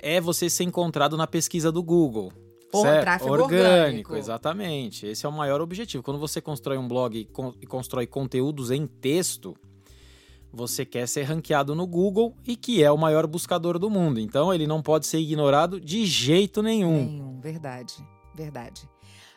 é 0.00 0.20
você 0.20 0.48
ser 0.50 0.64
encontrado 0.64 1.16
na 1.16 1.26
pesquisa 1.26 1.70
do 1.72 1.82
Google. 1.82 2.32
Por 2.70 2.82
certo? 2.82 3.02
tráfego 3.02 3.30
orgânico. 3.32 4.16
exatamente. 4.16 5.06
Esse 5.06 5.24
é 5.24 5.28
o 5.28 5.32
maior 5.32 5.60
objetivo. 5.60 6.02
Quando 6.02 6.18
você 6.18 6.40
constrói 6.40 6.76
um 6.76 6.86
blog 6.88 7.16
e, 7.18 7.24
con- 7.24 7.54
e 7.62 7.66
constrói 7.66 8.06
conteúdos 8.06 8.70
em 8.70 8.86
texto, 8.86 9.56
você 10.52 10.84
quer 10.84 11.06
ser 11.06 11.22
ranqueado 11.22 11.74
no 11.74 11.86
Google 11.86 12.34
e 12.46 12.56
que 12.56 12.82
é 12.82 12.90
o 12.90 12.98
maior 12.98 13.26
buscador 13.26 13.78
do 13.78 13.88
mundo. 13.88 14.18
Então 14.18 14.52
ele 14.52 14.66
não 14.66 14.82
pode 14.82 15.06
ser 15.06 15.18
ignorado 15.20 15.80
de 15.80 16.04
jeito 16.06 16.62
nenhum. 16.62 16.96
Nenhum, 17.04 17.40
verdade, 17.40 17.94
verdade. 18.34 18.88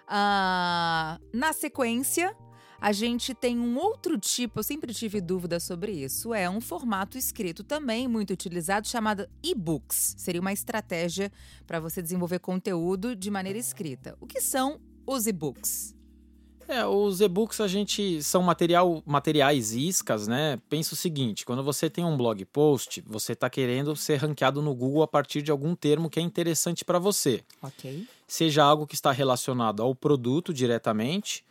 Ah, 0.07 1.19
na 1.31 1.53
sequência, 1.53 2.35
a 2.81 2.91
gente 2.91 3.33
tem 3.33 3.59
um 3.59 3.77
outro 3.77 4.17
tipo, 4.17 4.59
eu 4.59 4.63
sempre 4.63 4.93
tive 4.93 5.19
dúvida 5.19 5.59
sobre 5.59 5.91
isso, 5.91 6.33
é 6.33 6.49
um 6.49 6.61
formato 6.61 7.17
escrito 7.17 7.63
também 7.63 8.07
muito 8.07 8.31
utilizado 8.31 8.87
chamado 8.87 9.27
e-books. 9.43 10.15
Seria 10.17 10.39
uma 10.39 10.53
estratégia 10.53 11.31
para 11.67 11.79
você 11.79 12.01
desenvolver 12.01 12.39
conteúdo 12.39 13.15
de 13.15 13.29
maneira 13.29 13.59
escrita. 13.59 14.17
O 14.21 14.25
que 14.25 14.39
são 14.39 14.79
os 15.05 15.27
e-books? 15.27 15.95
É, 16.69 16.85
os 16.85 17.19
e-books 17.19 17.59
a 17.61 17.67
gente 17.67 18.21
são 18.21 18.43
material, 18.43 19.01
materiais 19.03 19.73
iscas, 19.73 20.27
né? 20.27 20.59
Pensa 20.69 20.93
o 20.93 20.97
seguinte: 20.97 21.43
quando 21.43 21.63
você 21.63 21.89
tem 21.89 22.05
um 22.05 22.15
blog 22.15 22.45
post, 22.45 23.03
você 23.07 23.33
está 23.33 23.49
querendo 23.49 23.95
ser 23.95 24.17
ranqueado 24.17 24.61
no 24.61 24.75
Google 24.75 25.01
a 25.01 25.07
partir 25.07 25.41
de 25.41 25.49
algum 25.49 25.73
termo 25.73 26.11
que 26.11 26.19
é 26.19 26.21
interessante 26.21 26.85
para 26.85 26.99
você. 26.99 27.43
Ok. 27.59 28.07
Seja 28.27 28.63
algo 28.63 28.85
que 28.85 28.93
está 28.93 29.11
relacionado 29.11 29.81
ao 29.81 29.95
produto 29.95 30.53
diretamente, 30.53 31.43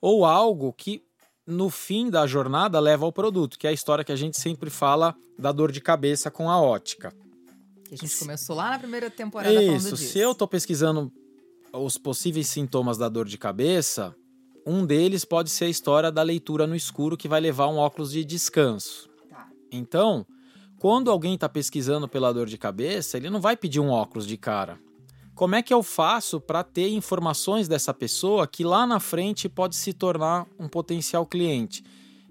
ou 0.00 0.24
algo 0.24 0.72
que 0.72 1.02
no 1.46 1.68
fim 1.68 2.08
da 2.08 2.26
jornada 2.26 2.78
leva 2.78 3.04
ao 3.04 3.12
produto, 3.12 3.58
que 3.58 3.66
é 3.66 3.70
a 3.70 3.72
história 3.72 4.04
que 4.04 4.12
a 4.12 4.16
gente 4.16 4.40
sempre 4.40 4.70
fala 4.70 5.14
da 5.38 5.50
dor 5.52 5.72
de 5.72 5.80
cabeça 5.80 6.30
com 6.30 6.48
a 6.48 6.60
ótica. 6.60 7.12
Que 7.84 7.94
a 7.94 7.98
gente 7.98 8.16
começou 8.18 8.54
lá 8.54 8.70
na 8.70 8.78
primeira 8.78 9.10
temporada 9.10 9.52
falando 9.52 9.76
Isso, 9.76 9.96
disso. 9.96 10.12
se 10.12 10.18
eu 10.18 10.32
estou 10.32 10.46
pesquisando 10.46 11.12
os 11.72 11.98
possíveis 11.98 12.46
sintomas 12.48 12.96
da 12.96 13.08
dor 13.08 13.26
de 13.26 13.36
cabeça, 13.36 14.14
um 14.66 14.86
deles 14.86 15.24
pode 15.24 15.50
ser 15.50 15.64
a 15.64 15.68
história 15.68 16.12
da 16.12 16.22
leitura 16.22 16.66
no 16.66 16.76
escuro 16.76 17.16
que 17.16 17.28
vai 17.28 17.40
levar 17.40 17.68
um 17.68 17.76
óculos 17.76 18.12
de 18.12 18.24
descanso. 18.24 19.08
Tá. 19.28 19.48
Então, 19.72 20.26
quando 20.78 21.10
alguém 21.10 21.34
está 21.34 21.48
pesquisando 21.48 22.08
pela 22.08 22.32
dor 22.32 22.46
de 22.46 22.56
cabeça, 22.56 23.16
ele 23.16 23.30
não 23.30 23.40
vai 23.40 23.56
pedir 23.56 23.80
um 23.80 23.90
óculos 23.90 24.26
de 24.26 24.36
cara. 24.36 24.78
Como 25.40 25.54
é 25.54 25.62
que 25.62 25.72
eu 25.72 25.82
faço 25.82 26.38
para 26.38 26.62
ter 26.62 26.90
informações 26.90 27.66
dessa 27.66 27.94
pessoa 27.94 28.46
que 28.46 28.62
lá 28.62 28.86
na 28.86 29.00
frente 29.00 29.48
pode 29.48 29.74
se 29.74 29.94
tornar 29.94 30.46
um 30.58 30.68
potencial 30.68 31.24
cliente? 31.24 31.82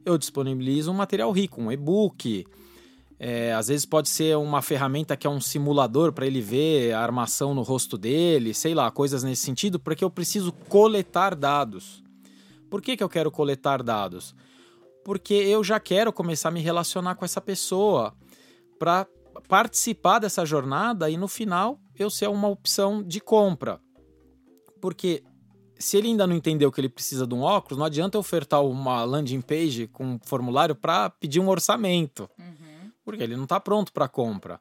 Eu 0.05 0.15
disponibilizo 0.15 0.91
um 0.91 0.93
material 0.93 1.31
rico, 1.31 1.59
um 1.59 1.71
e-book. 1.71 2.45
É, 3.17 3.51
às 3.51 3.67
vezes 3.67 3.83
pode 3.83 4.09
ser 4.09 4.37
uma 4.37 4.61
ferramenta 4.61 5.17
que 5.17 5.25
é 5.25 5.29
um 5.29 5.41
simulador 5.41 6.13
para 6.13 6.27
ele 6.27 6.39
ver 6.39 6.93
a 6.93 7.01
armação 7.01 7.55
no 7.55 7.63
rosto 7.63 7.97
dele, 7.97 8.53
sei 8.53 8.75
lá, 8.75 8.91
coisas 8.91 9.23
nesse 9.23 9.41
sentido, 9.41 9.79
porque 9.79 10.03
eu 10.03 10.11
preciso 10.11 10.51
coletar 10.51 11.33
dados. 11.33 12.03
Por 12.69 12.79
que, 12.79 12.95
que 12.95 13.03
eu 13.03 13.09
quero 13.09 13.31
coletar 13.31 13.81
dados? 13.81 14.35
Porque 15.03 15.33
eu 15.33 15.63
já 15.63 15.79
quero 15.79 16.13
começar 16.13 16.49
a 16.49 16.51
me 16.51 16.61
relacionar 16.61 17.15
com 17.15 17.25
essa 17.25 17.41
pessoa 17.41 18.13
para 18.77 19.07
participar 19.47 20.19
dessa 20.19 20.45
jornada 20.45 21.09
e 21.09 21.17
no 21.17 21.27
final 21.27 21.79
eu 22.03 22.09
ser 22.09 22.29
uma 22.29 22.47
opção 22.47 23.03
de 23.03 23.19
compra. 23.19 23.79
Porque 24.81 25.23
se 25.77 25.97
ele 25.97 26.07
ainda 26.07 26.27
não 26.27 26.35
entendeu 26.35 26.71
que 26.71 26.81
ele 26.81 26.89
precisa 26.89 27.25
de 27.25 27.33
um 27.33 27.41
óculos, 27.41 27.77
não 27.77 27.85
adianta 27.85 28.17
eu 28.17 28.19
ofertar 28.19 28.63
uma 28.63 29.03
landing 29.03 29.41
page 29.41 29.87
com 29.87 30.05
um 30.05 30.19
formulário 30.23 30.75
para 30.75 31.09
pedir 31.09 31.39
um 31.39 31.49
orçamento. 31.49 32.29
Porque 33.03 33.23
ele 33.23 33.35
não 33.35 33.43
está 33.43 33.59
pronto 33.59 33.91
para 33.91 34.07
compra. 34.07 34.59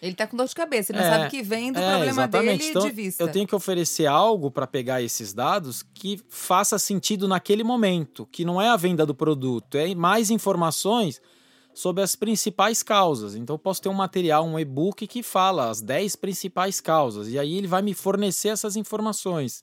Ele 0.00 0.14
tá 0.14 0.26
com 0.26 0.36
dor 0.36 0.46
de 0.46 0.54
cabeça, 0.54 0.92
ele 0.92 1.00
não 1.00 1.06
É, 1.06 1.10
sabe 1.10 1.30
que 1.30 1.42
vem 1.42 1.72
do 1.72 1.78
é, 1.80 1.88
problema 1.90 2.22
exatamente. 2.22 2.58
dele 2.58 2.70
Então, 2.70 2.82
de 2.82 2.90
vista. 2.92 3.22
Eu 3.22 3.32
tenho 3.32 3.46
que 3.46 3.54
oferecer 3.54 4.06
algo 4.06 4.50
para 4.50 4.66
pegar 4.66 5.02
esses 5.02 5.32
dados 5.32 5.82
que 5.82 6.20
faça 6.28 6.78
sentido 6.78 7.26
naquele 7.26 7.64
momento, 7.64 8.26
que 8.26 8.44
não 8.44 8.62
é 8.62 8.68
a 8.68 8.76
venda 8.76 9.04
do 9.04 9.14
produto, 9.14 9.76
é 9.76 9.92
mais 9.94 10.30
informações 10.30 11.20
sobre 11.78 12.02
as 12.02 12.16
principais 12.16 12.82
causas. 12.82 13.36
Então 13.36 13.54
eu 13.54 13.58
posso 13.58 13.80
ter 13.80 13.88
um 13.88 13.94
material, 13.94 14.44
um 14.44 14.58
e-book 14.58 15.06
que 15.06 15.22
fala 15.22 15.70
as 15.70 15.80
10 15.80 16.16
principais 16.16 16.80
causas 16.80 17.28
e 17.28 17.38
aí 17.38 17.56
ele 17.56 17.68
vai 17.68 17.82
me 17.82 17.94
fornecer 17.94 18.48
essas 18.48 18.74
informações. 18.74 19.62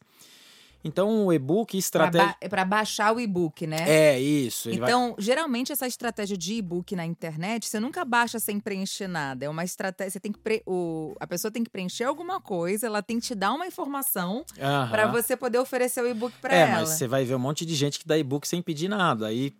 Então 0.88 1.26
o 1.26 1.34
e-book 1.34 1.76
estratégia 1.76 2.28
ba- 2.28 2.38
É 2.40 2.48
pra 2.48 2.64
baixar 2.64 3.12
o 3.14 3.20
e-book, 3.20 3.66
né? 3.66 3.78
é 3.88 4.20
isso, 4.20 4.70
ele 4.70 4.80
vai- 4.80 4.88
Então, 4.90 5.16
geralmente, 5.18 5.72
essa 5.72 5.88
estratégia 5.88 6.38
de 6.38 6.54
e-book 6.54 6.96
na 6.96 7.04
internet, 7.04 7.68
você 7.68 7.80
nunca 7.80 8.06
baixa 8.06 8.40
sem 8.40 8.60
preencher 8.60 9.08
nada. 9.08 9.46
É 9.46 9.50
uma 9.50 9.64
estratégia. 9.64 10.12
Você 10.12 10.20
tem 10.20 10.32
que. 10.32 10.38
pre- 10.40 10.62
o- 10.66 11.16
A 11.20 11.26
pessoa 11.26 11.52
tem 11.52 11.64
que 11.64 11.72
preencher 11.72 12.04
alguma 12.04 12.40
coisa, 12.40 12.86
ela 12.86 13.02
tem 13.02 13.20
que 13.20 13.26
te 13.26 13.34
dar 13.36 13.54
uma 13.54 13.66
informação 13.66 14.46
Aham. 14.62 14.92
pra 14.92 15.08
você 15.08 15.36
poder 15.36 15.58
oferecer 15.58 16.02
o 16.04 16.08
e-book 16.08 16.34
pra 16.40 16.56
é, 16.56 16.60
ela. 16.62 16.72
mas 16.82 16.90
você 16.90 17.08
vai 17.08 17.26
ver 17.26 17.34
um 17.36 17.40
monte 17.40 17.66
de 17.66 17.74
gente 17.74 17.98
que 18.00 18.08
dá 18.08 18.16
e-book 18.16 18.48
sem 18.48 18.62
pedir 18.62 18.88
nada. 18.88 19.26
Aí 19.26 19.54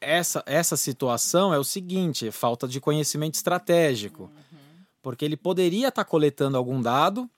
essa, 0.00 0.42
essa 0.46 0.76
situação 0.76 1.52
é 1.52 1.58
o 1.58 1.64
seguinte: 1.64 2.30
falta 2.30 2.68
de 2.68 2.80
conhecimento 2.80 3.34
estratégico. 3.34 4.30
Porque 5.02 5.24
ele 5.24 5.36
poderia 5.36 5.88
estar 5.88 6.04
coletando 6.04 6.56
algum 6.56 6.80
dado. 6.80 7.28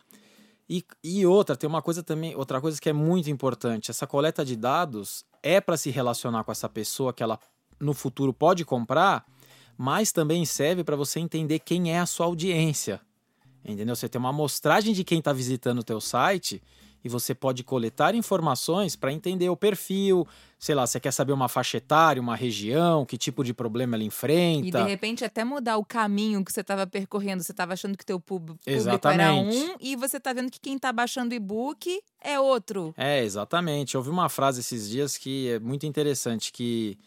E, 0.68 0.84
e 1.02 1.24
outra, 1.26 1.56
tem 1.56 1.68
uma 1.68 1.82
coisa 1.82 2.02
também, 2.02 2.34
outra 2.34 2.60
coisa 2.60 2.80
que 2.80 2.88
é 2.88 2.92
muito 2.92 3.30
importante: 3.30 3.90
essa 3.90 4.06
coleta 4.06 4.44
de 4.44 4.56
dados 4.56 5.24
é 5.42 5.60
para 5.60 5.76
se 5.76 5.90
relacionar 5.90 6.44
com 6.44 6.52
essa 6.52 6.68
pessoa 6.68 7.12
que 7.12 7.22
ela 7.22 7.38
no 7.78 7.92
futuro 7.92 8.32
pode 8.32 8.64
comprar, 8.64 9.24
mas 9.76 10.12
também 10.12 10.44
serve 10.44 10.82
para 10.82 10.96
você 10.96 11.20
entender 11.20 11.58
quem 11.58 11.92
é 11.92 11.98
a 11.98 12.06
sua 12.06 12.26
audiência. 12.26 13.00
Entendeu? 13.64 13.96
Você 13.96 14.08
tem 14.08 14.18
uma 14.18 14.30
amostragem 14.30 14.94
de 14.94 15.02
quem 15.02 15.18
está 15.18 15.32
visitando 15.32 15.80
o 15.80 15.84
teu 15.84 16.00
site 16.00 16.62
e 17.06 17.08
você 17.08 17.32
pode 17.34 17.62
coletar 17.62 18.16
informações 18.16 18.96
para 18.96 19.12
entender 19.12 19.48
o 19.48 19.56
perfil, 19.56 20.26
sei 20.58 20.74
lá, 20.74 20.84
você 20.84 20.98
quer 20.98 21.12
saber 21.12 21.32
uma 21.32 21.48
faixa 21.48 21.76
etária, 21.76 22.20
uma 22.20 22.34
região, 22.34 23.06
que 23.06 23.16
tipo 23.16 23.44
de 23.44 23.54
problema 23.54 23.94
ela 23.94 24.02
E 24.02 24.06
enfrenta. 24.08 24.82
de 24.82 24.88
repente 24.88 25.24
até 25.24 25.44
mudar 25.44 25.76
o 25.76 25.84
caminho 25.84 26.44
que 26.44 26.52
você 26.52 26.62
estava 26.62 26.84
percorrendo. 26.84 27.44
Você 27.44 27.52
estava 27.52 27.74
achando 27.74 27.96
que 27.96 28.04
teu 28.04 28.18
público 28.18 28.58
era 28.66 28.76
Exatamente. 28.76 29.56
um 29.56 29.76
e 29.80 29.94
você 29.94 30.18
tá 30.18 30.32
vendo 30.32 30.50
que 30.50 30.58
quem 30.58 30.76
tá 30.78 30.92
baixando 30.92 31.32
o 31.32 31.36
e-book 31.36 32.00
é 32.20 32.40
outro. 32.40 32.92
É, 32.96 33.22
exatamente. 33.22 33.94
Eu 33.94 34.00
ouvi 34.00 34.10
uma 34.10 34.28
frase 34.28 34.60
esses 34.60 34.88
dias 34.88 35.16
que 35.16 35.50
é 35.50 35.58
muito 35.60 35.86
interessante, 35.86 36.52
que 36.52 36.98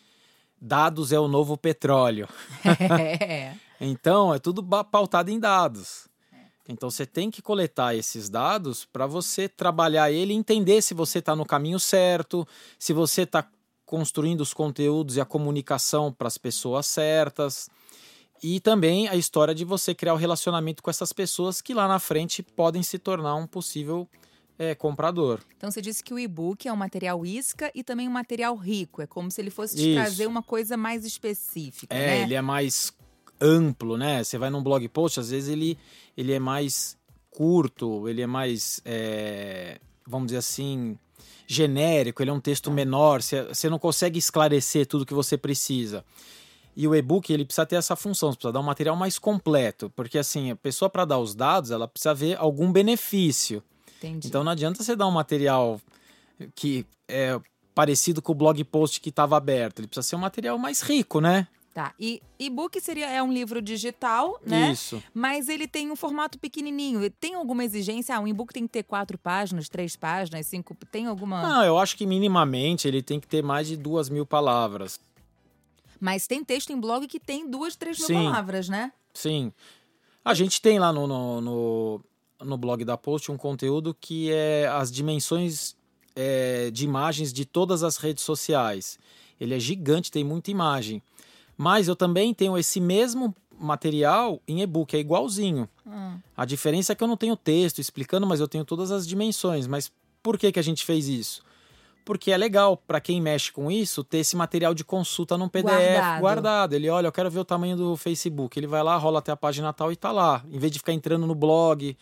dados 0.62 1.12
é 1.12 1.20
o 1.20 1.28
novo 1.28 1.58
petróleo. 1.58 2.28
é. 2.90 3.54
Então, 3.82 4.34
é 4.34 4.40
tudo 4.40 4.64
pautado 4.86 5.30
em 5.30 5.40
dados. 5.40 6.09
Então, 6.72 6.90
você 6.90 7.06
tem 7.06 7.32
que 7.32 7.42
coletar 7.42 7.96
esses 7.96 8.30
dados 8.30 8.86
para 8.86 9.08
você 9.08 9.50
trabalhar 9.50 10.12
ele 10.12 10.34
e 10.34 10.38
entender 10.38 10.82
se 10.84 10.94
você 10.94 11.18
está 11.18 11.36
no 11.36 11.44
caminho 11.44 11.80
certo, 11.80 12.48
se 12.78 12.94
você 12.94 13.24
está 13.24 13.46
construindo 13.86 14.42
os 14.42 14.54
conteúdos 14.54 15.18
e 15.18 15.22
a 15.22 15.26
comunicação 15.26 16.14
para 16.14 16.28
as 16.28 16.38
pessoas 16.38 16.86
certas. 16.86 17.68
E 18.42 18.60
também 18.60 19.08
a 19.08 19.16
história 19.16 19.56
de 19.56 19.66
você 19.66 19.96
criar 19.96 20.14
o 20.14 20.18
relacionamento 20.18 20.84
com 20.84 20.92
essas 20.92 21.12
pessoas 21.12 21.60
que 21.60 21.74
lá 21.74 21.88
na 21.88 21.98
frente 21.98 22.44
podem 22.44 22.84
se 22.84 23.00
tornar 23.00 23.36
um 23.36 23.48
possível 23.48 24.08
é, 24.60 24.76
comprador. 24.76 25.40
Então 25.58 25.72
você 25.72 25.82
disse 25.82 26.04
que 26.04 26.14
o 26.14 26.20
e-book 26.20 26.68
é 26.68 26.72
um 26.72 26.76
material 26.76 27.26
isca 27.26 27.72
e 27.74 27.84
também 27.84 28.08
um 28.08 28.12
material 28.12 28.56
rico. 28.56 29.02
É 29.02 29.08
como 29.08 29.32
se 29.32 29.42
ele 29.42 29.50
fosse 29.50 29.76
te 29.76 29.90
Isso. 29.90 30.00
trazer 30.00 30.28
uma 30.28 30.44
coisa 30.44 30.78
mais 30.78 31.04
específica, 31.04 31.96
É, 31.96 32.08
né? 32.08 32.22
ele 32.22 32.36
é 32.36 32.42
mais 32.42 32.94
amplo, 33.42 33.98
né? 33.98 34.24
Você 34.24 34.38
vai 34.38 34.50
num 34.50 34.64
blog 34.64 34.88
post, 34.90 35.20
às 35.20 35.30
vezes 35.30 35.50
ele, 35.50 35.78
ele 36.16 36.34
é 36.34 36.40
mais 36.40 36.98
curto, 37.30 38.08
ele 38.08 38.22
é 38.22 38.28
mais, 38.28 38.82
é, 38.84 39.80
vamos 40.06 40.28
dizer 40.28 40.40
assim, 40.40 40.98
genérico, 41.48 42.22
ele 42.22 42.30
é 42.30 42.34
um 42.34 42.40
texto 42.40 42.70
menor, 42.70 43.22
você, 43.22 43.44
você 43.44 43.70
não 43.70 43.80
consegue 43.80 44.20
esclarecer 44.20 44.86
tudo 44.86 45.06
que 45.06 45.14
você 45.14 45.38
precisa. 45.38 46.04
E 46.76 46.88
o 46.88 46.96
e-book, 46.96 47.32
ele 47.32 47.44
precisa 47.44 47.66
ter 47.66 47.76
essa 47.76 47.96
função, 47.96 48.32
você 48.32 48.38
precisa 48.38 48.54
dar 48.54 48.60
um 48.60 48.64
material 48.64 48.96
mais 48.96 49.18
completo, 49.18 49.90
porque 49.96 50.18
assim, 50.18 50.52
a 50.52 50.56
pessoa 50.56 50.90
para 50.90 51.06
dar 51.06 51.18
os 51.18 51.36
dados, 51.36 51.72
ela 51.72 51.88
precisa 51.88 52.14
ver 52.14 52.38
algum 52.38 52.72
benefício. 52.72 53.64
Entendi. 53.98 54.28
Então 54.28 54.44
não 54.44 54.52
adianta 54.52 54.84
você 54.84 54.96
dar 54.96 55.08
um 55.08 55.12
material 55.12 55.82
que 56.56 56.86
é 57.08 57.40
parecido 57.76 58.22
com 58.22 58.32
o 58.32 58.36
blog 58.36 58.64
post 58.66 59.02
que 59.02 59.10
estava 59.10 59.36
aberto, 59.36 59.80
ele 59.80 59.88
precisa 59.88 60.08
ser 60.08 60.16
um 60.16 60.20
material 60.20 60.58
mais 60.58 60.82
rico, 60.82 61.20
né? 61.20 61.48
Tá. 61.80 61.94
E 61.98 62.22
e-book 62.38 62.78
seria 62.82 63.10
é 63.10 63.24
um 63.24 63.32
livro 63.32 63.62
digital, 63.62 64.38
né? 64.46 64.74
Isso. 64.74 65.02
Mas 65.14 65.48
ele 65.48 65.66
tem 65.66 65.90
um 65.90 65.96
formato 65.96 66.38
pequenininho. 66.38 67.10
Tem 67.10 67.36
alguma 67.36 67.64
exigência? 67.64 68.14
Ah, 68.14 68.20
um 68.20 68.28
e-book 68.28 68.54
tem 68.54 68.64
que 68.64 68.74
ter 68.74 68.84
quatro 68.84 69.18
páginas, 69.18 69.70
três 69.70 69.96
páginas, 69.96 70.46
cinco. 70.46 70.76
Tem 70.92 71.08
alguma? 71.08 71.42
Não, 71.42 71.64
eu 71.64 71.80
acho 71.80 71.96
que 71.96 72.06
minimamente 72.06 72.86
ele 72.86 73.02
tem 73.02 73.18
que 73.18 73.30
ter 73.30 73.42
mais 73.42 73.66
de 73.66 73.78
duas 73.78 74.10
mil 74.10 74.26
palavras. 74.26 75.00
Mas 76.02 76.28
tem 76.28 76.44
texto 76.44 76.72
em 76.74 76.78
blog 76.78 77.08
que 77.08 77.18
tem 77.18 77.50
duas, 77.50 77.78
três 77.78 77.98
mil 77.98 78.08
Sim. 78.08 78.26
palavras, 78.26 78.68
né? 78.68 78.92
Sim. 79.14 79.54
A 80.26 80.34
gente 80.34 80.62
tem 80.62 80.80
lá 80.80 80.92
no, 80.92 81.08
no, 81.08 81.40
no, 81.40 82.02
no 82.42 82.58
blog 82.58 82.84
da 82.84 82.98
Post 82.98 83.32
um 83.32 83.38
conteúdo 83.38 83.96
que 83.98 84.30
é 84.34 84.68
as 84.68 84.92
dimensões 84.92 85.78
é, 86.14 86.72
de 86.72 86.84
imagens 86.84 87.32
de 87.32 87.46
todas 87.46 87.84
as 87.84 87.96
redes 87.96 88.26
sociais. 88.26 89.00
Ele 89.40 89.56
é 89.56 89.60
gigante, 89.62 90.12
tem 90.12 90.26
muita 90.26 90.52
imagem. 90.52 91.02
Mas 91.60 91.90
eu 91.90 91.96
também 91.96 92.34
tenho 92.34 92.58
esse 92.58 92.80
mesmo 92.80 93.36
material 93.60 94.42
em 94.48 94.62
e-book, 94.62 94.96
é 94.96 95.00
igualzinho. 95.02 95.68
Hum. 95.86 96.18
A 96.38 96.46
diferença 96.46 96.94
é 96.94 96.96
que 96.96 97.04
eu 97.04 97.08
não 97.08 97.18
tenho 97.18 97.36
texto 97.36 97.80
explicando, 97.80 98.26
mas 98.26 98.40
eu 98.40 98.48
tenho 98.48 98.64
todas 98.64 98.92
as 98.92 99.06
dimensões. 99.06 99.68
Mas 99.68 99.92
por 100.24 100.38
que, 100.38 100.54
que 100.54 100.60
a 100.60 100.64
gente 100.64 100.86
fez 100.86 101.10
isso? 101.10 101.44
Porque 102.06 102.32
é 102.32 102.38
legal 102.38 102.78
para 102.78 103.02
quem 103.02 103.22
mexe 103.22 103.52
com 103.52 103.70
isso 103.70 104.06
ter 104.06 104.20
esse 104.20 104.38
material 104.38 104.74
de 104.74 104.86
consulta 104.86 105.38
num 105.38 105.50
PDF 105.50 105.66
Guardado. 105.66 106.22
guardado. 106.22 106.74
Ele 106.76 106.90
olha, 106.90 107.08
eu 107.08 107.12
quero 107.12 107.30
ver 107.30 107.40
o 107.40 107.46
tamanho 107.46 107.76
do 107.76 107.98
Facebook. 107.98 108.58
Ele 108.58 108.66
vai 108.66 108.82
lá, 108.82 108.96
rola 108.96 109.20
até 109.20 109.34
a 109.34 109.36
página 109.36 109.74
tal 109.74 109.92
e 109.92 109.98
tá 109.98 110.14
lá. 110.14 110.42
Em 110.50 110.58
vez 110.58 110.72
de 110.72 110.80
ficar 110.80 110.94
entrando 110.94 111.28
no 111.28 111.36
blog 111.36 111.98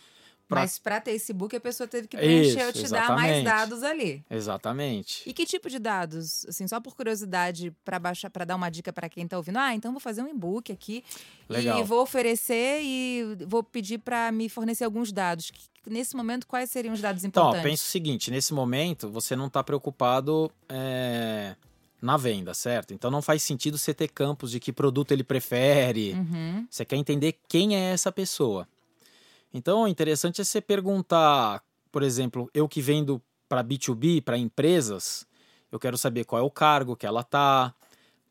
Pra... 0.48 0.62
Mas 0.62 0.78
para 0.78 0.98
ter 0.98 1.10
esse 1.10 1.30
book, 1.34 1.54
a 1.54 1.60
pessoa 1.60 1.86
teve 1.86 2.08
que 2.08 2.16
preencher 2.16 2.64
ou 2.64 2.72
te 2.72 2.88
dar 2.88 3.14
mais 3.14 3.36
exatamente. 3.36 3.44
dados 3.44 3.82
ali. 3.82 4.24
Exatamente. 4.30 5.22
E 5.28 5.34
que 5.34 5.44
tipo 5.44 5.68
de 5.68 5.78
dados? 5.78 6.46
Assim, 6.46 6.66
só 6.66 6.80
por 6.80 6.96
curiosidade, 6.96 7.70
para 7.84 7.98
baixar, 7.98 8.30
para 8.30 8.46
dar 8.46 8.56
uma 8.56 8.70
dica 8.70 8.90
para 8.90 9.10
quem 9.10 9.28
tá 9.28 9.36
ouvindo. 9.36 9.58
Ah, 9.58 9.74
então 9.74 9.92
vou 9.92 10.00
fazer 10.00 10.22
um 10.22 10.28
e-book 10.28 10.72
aqui 10.72 11.04
Legal. 11.48 11.78
e 11.78 11.82
vou 11.84 12.00
oferecer 12.00 12.80
e 12.82 13.36
vou 13.46 13.62
pedir 13.62 13.98
para 13.98 14.32
me 14.32 14.48
fornecer 14.48 14.84
alguns 14.84 15.12
dados. 15.12 15.52
Nesse 15.86 16.16
momento, 16.16 16.46
quais 16.46 16.70
seriam 16.70 16.94
os 16.94 17.00
dados 17.00 17.24
Então, 17.24 17.42
importantes? 17.44 17.70
pensa 17.70 17.84
o 17.84 17.86
seguinte: 17.90 18.30
nesse 18.30 18.54
momento, 18.54 19.10
você 19.10 19.36
não 19.36 19.48
está 19.48 19.62
preocupado 19.62 20.50
é, 20.66 21.56
na 22.00 22.16
venda, 22.16 22.54
certo? 22.54 22.94
Então 22.94 23.10
não 23.10 23.20
faz 23.20 23.42
sentido 23.42 23.76
você 23.76 23.92
ter 23.92 24.08
campos 24.08 24.50
de 24.50 24.60
que 24.60 24.72
produto 24.72 25.12
ele 25.12 25.24
prefere. 25.24 26.12
Uhum. 26.14 26.66
Você 26.70 26.86
quer 26.86 26.96
entender 26.96 27.38
quem 27.46 27.76
é 27.76 27.92
essa 27.92 28.10
pessoa. 28.10 28.66
Então, 29.52 29.82
o 29.82 29.88
interessante 29.88 30.40
é 30.40 30.44
você 30.44 30.60
perguntar, 30.60 31.62
por 31.90 32.02
exemplo, 32.02 32.50
eu 32.52 32.68
que 32.68 32.80
vendo 32.80 33.20
para 33.48 33.64
B2B, 33.64 34.22
para 34.22 34.36
empresas, 34.36 35.26
eu 35.72 35.78
quero 35.78 35.96
saber 35.96 36.24
qual 36.24 36.42
é 36.42 36.44
o 36.44 36.50
cargo 36.50 36.96
que 36.96 37.06
ela 37.06 37.22
tá, 37.22 37.74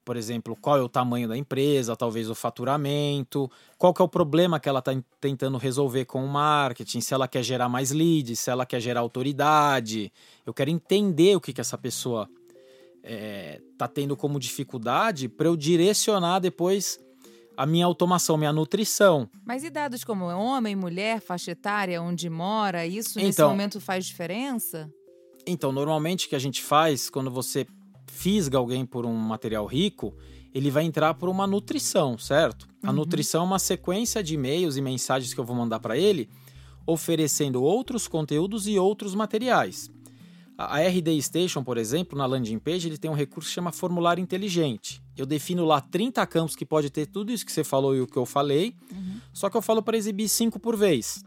por 0.05 0.15
exemplo, 0.15 0.55
qual 0.55 0.77
é 0.77 0.81
o 0.81 0.87
tamanho 0.87 1.27
da 1.27 1.35
empresa, 1.35 1.95
talvez 1.95 2.29
o 2.29 2.35
faturamento, 2.35 3.51
qual 3.77 3.93
que 3.93 4.01
é 4.01 4.05
o 4.05 4.07
problema 4.07 4.59
que 4.59 4.69
ela 4.69 4.79
está 4.79 4.91
tentando 5.19 5.57
resolver 5.57 6.05
com 6.05 6.23
o 6.23 6.27
marketing, 6.27 7.01
se 7.01 7.13
ela 7.13 7.27
quer 7.27 7.43
gerar 7.43 7.67
mais 7.67 7.91
leads, 7.91 8.39
se 8.39 8.49
ela 8.49 8.65
quer 8.65 8.79
gerar 8.79 9.01
autoridade. 9.01 10.11
Eu 10.45 10.53
quero 10.53 10.69
entender 10.69 11.35
o 11.35 11.41
que, 11.41 11.51
que 11.51 11.59
essa 11.59 11.77
pessoa 11.77 12.29
está 13.71 13.87
tendo 13.87 14.15
como 14.17 14.39
dificuldade 14.39 15.29
para 15.29 15.47
eu 15.47 15.55
direcionar 15.55 16.39
depois 16.39 16.99
a 17.57 17.65
minha 17.65 17.85
automação, 17.85 18.37
minha 18.37 18.53
nutrição. 18.53 19.27
Mas 19.43 19.63
e 19.63 19.69
dados 19.71 20.03
como 20.03 20.25
homem, 20.25 20.75
mulher, 20.75 21.19
faixa 21.19 21.51
etária, 21.51 21.99
onde 22.01 22.29
mora, 22.29 22.85
isso 22.85 23.17
nesse 23.17 23.31
Então- 23.31 23.49
momento 23.49 23.81
faz 23.81 24.05
diferença? 24.05 24.89
Então, 25.45 25.71
normalmente 25.71 26.27
o 26.27 26.29
que 26.29 26.35
a 26.35 26.39
gente 26.39 26.61
faz 26.61 27.09
quando 27.09 27.31
você 27.31 27.65
fisga 28.05 28.57
alguém 28.57 28.85
por 28.85 29.05
um 29.05 29.13
material 29.15 29.65
rico, 29.65 30.13
ele 30.53 30.69
vai 30.69 30.83
entrar 30.83 31.13
por 31.15 31.29
uma 31.29 31.47
nutrição, 31.47 32.17
certo? 32.17 32.67
A 32.83 32.89
Uhum. 32.89 32.95
nutrição 32.97 33.41
é 33.41 33.45
uma 33.45 33.59
sequência 33.59 34.23
de 34.23 34.35
e-mails 34.35 34.77
e 34.77 34.81
mensagens 34.81 35.33
que 35.33 35.39
eu 35.39 35.43
vou 35.45 35.55
mandar 35.55 35.79
para 35.79 35.97
ele, 35.97 36.29
oferecendo 36.85 37.61
outros 37.63 38.07
conteúdos 38.07 38.67
e 38.67 38.77
outros 38.79 39.13
materiais. 39.15 39.89
A 40.57 40.77
a 40.77 40.79
RD 40.87 41.21
Station, 41.21 41.63
por 41.63 41.77
exemplo, 41.77 42.17
na 42.17 42.25
landing 42.25 42.59
page, 42.59 42.87
ele 42.87 42.97
tem 42.97 43.11
um 43.11 43.13
recurso 43.13 43.49
que 43.49 43.53
chama 43.55 43.71
formulário 43.71 44.21
inteligente. 44.21 45.01
Eu 45.17 45.25
defino 45.25 45.65
lá 45.65 45.81
30 45.81 46.25
campos 46.27 46.55
que 46.55 46.65
pode 46.65 46.89
ter 46.91 47.07
tudo 47.07 47.31
isso 47.31 47.45
que 47.45 47.51
você 47.51 47.63
falou 47.63 47.95
e 47.95 48.01
o 48.01 48.07
que 48.07 48.17
eu 48.17 48.25
falei, 48.25 48.75
só 49.33 49.49
que 49.49 49.57
eu 49.57 49.61
falo 49.61 49.81
para 49.81 49.97
exibir 49.97 50.29
5 50.29 50.59
por 50.59 50.75
vez. 50.77 51.23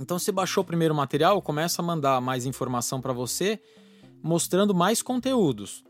Então, 0.00 0.18
se 0.18 0.30
baixou 0.30 0.62
o 0.62 0.66
primeiro 0.66 0.94
material, 0.94 1.36
eu 1.36 1.42
começo 1.42 1.80
a 1.80 1.84
mandar 1.84 2.20
mais 2.20 2.44
informação 2.46 3.00
para 3.00 3.12
você, 3.12 3.60
mostrando 4.22 4.74
mais 4.74 5.02
conteúdos. 5.02 5.82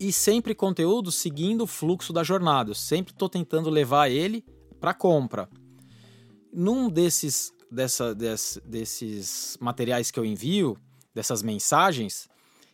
E 0.00 0.12
sempre 0.12 0.54
conteúdo 0.54 1.12
seguindo 1.12 1.62
o 1.62 1.66
fluxo 1.66 2.12
da 2.12 2.22
jornada. 2.22 2.70
Eu 2.70 2.74
sempre 2.74 3.12
estou 3.12 3.28
tentando 3.28 3.68
levar 3.68 4.08
ele 4.10 4.44
para 4.80 4.94
compra. 4.94 5.48
Num 6.52 6.88
desses, 6.88 7.52
dessa, 7.70 8.14
des- 8.14 8.60
desses 8.64 9.56
materiais 9.60 10.10
que 10.10 10.18
eu 10.18 10.24
envio, 10.24 10.76
dessas 11.14 11.42
mensagens, 11.42 12.28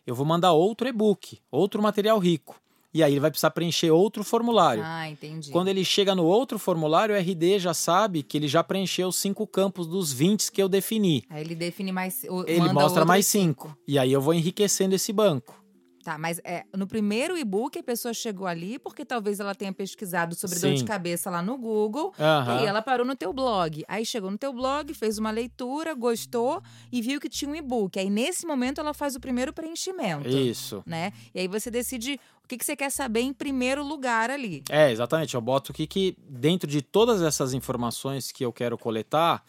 eu 0.07 0.15
vou 0.15 0.25
mandar 0.25 0.53
outro 0.53 0.87
e-book, 0.87 1.39
outro 1.51 1.81
material 1.81 2.17
rico. 2.19 2.59
E 2.93 3.03
aí 3.03 3.13
ele 3.13 3.19
vai 3.19 3.29
precisar 3.29 3.51
preencher 3.51 3.91
outro 3.91 4.23
formulário. 4.23 4.81
Ah, 4.83 5.07
entendi. 5.09 5.51
Quando 5.51 5.67
ele 5.67 5.85
chega 5.85 6.15
no 6.15 6.25
outro 6.25 6.57
formulário, 6.57 7.13
o 7.13 7.17
RD 7.17 7.59
já 7.59 7.73
sabe 7.73 8.23
que 8.23 8.35
ele 8.35 8.47
já 8.47 8.63
preencheu 8.63 9.09
os 9.09 9.15
cinco 9.17 9.45
campos 9.45 9.85
dos 9.85 10.11
20 10.11 10.51
que 10.51 10.61
eu 10.61 10.67
defini. 10.67 11.23
Aí 11.29 11.41
ele 11.41 11.53
define 11.53 11.91
mais. 11.91 12.23
Ele 12.47 12.73
mostra 12.73 13.05
mais 13.05 13.27
cinco. 13.27 13.77
E 13.87 13.99
aí 13.99 14.11
eu 14.11 14.21
vou 14.21 14.33
enriquecendo 14.33 14.95
esse 14.95 15.13
banco. 15.13 15.58
Tá, 16.03 16.17
mas 16.17 16.39
é, 16.45 16.63
no 16.75 16.87
primeiro 16.87 17.37
e-book 17.37 17.77
a 17.77 17.83
pessoa 17.83 18.13
chegou 18.13 18.47
ali 18.47 18.79
porque 18.79 19.03
talvez 19.03 19.39
ela 19.39 19.53
tenha 19.53 19.73
pesquisado 19.73 20.33
sobre 20.33 20.57
dor 20.59 20.73
de 20.73 20.79
Sim. 20.79 20.85
cabeça 20.85 21.29
lá 21.29 21.41
no 21.41 21.57
Google. 21.57 22.13
Aham. 22.17 22.55
E 22.55 22.59
aí 22.59 22.65
ela 22.65 22.81
parou 22.81 23.05
no 23.05 23.15
teu 23.15 23.33
blog. 23.33 23.83
Aí 23.87 24.05
chegou 24.05 24.31
no 24.31 24.37
teu 24.37 24.53
blog, 24.53 24.93
fez 24.93 25.17
uma 25.17 25.29
leitura, 25.29 25.93
gostou 25.93 26.61
e 26.91 27.01
viu 27.01 27.19
que 27.19 27.27
tinha 27.27 27.51
um 27.51 27.55
e-book. 27.55 27.99
Aí 27.99 28.09
nesse 28.09 28.45
momento 28.45 28.79
ela 28.79 28.93
faz 28.93 29.15
o 29.15 29.19
primeiro 29.19 29.51
preenchimento. 29.51 30.27
Isso. 30.29 30.81
Né? 30.85 31.11
E 31.35 31.41
aí 31.41 31.47
você 31.47 31.69
decide 31.69 32.19
o 32.43 32.47
que, 32.47 32.57
que 32.57 32.65
você 32.65 32.75
quer 32.75 32.89
saber 32.89 33.21
em 33.21 33.33
primeiro 33.33 33.83
lugar 33.83 34.29
ali. 34.29 34.63
É, 34.69 34.91
exatamente. 34.91 35.35
Eu 35.35 35.41
boto 35.41 35.71
o 35.71 35.75
que 35.75 35.85
que, 35.85 36.17
dentro 36.27 36.67
de 36.69 36.81
todas 36.81 37.21
essas 37.21 37.53
informações 37.53 38.31
que 38.31 38.43
eu 38.43 38.53
quero 38.53 38.77
coletar, 38.77 39.43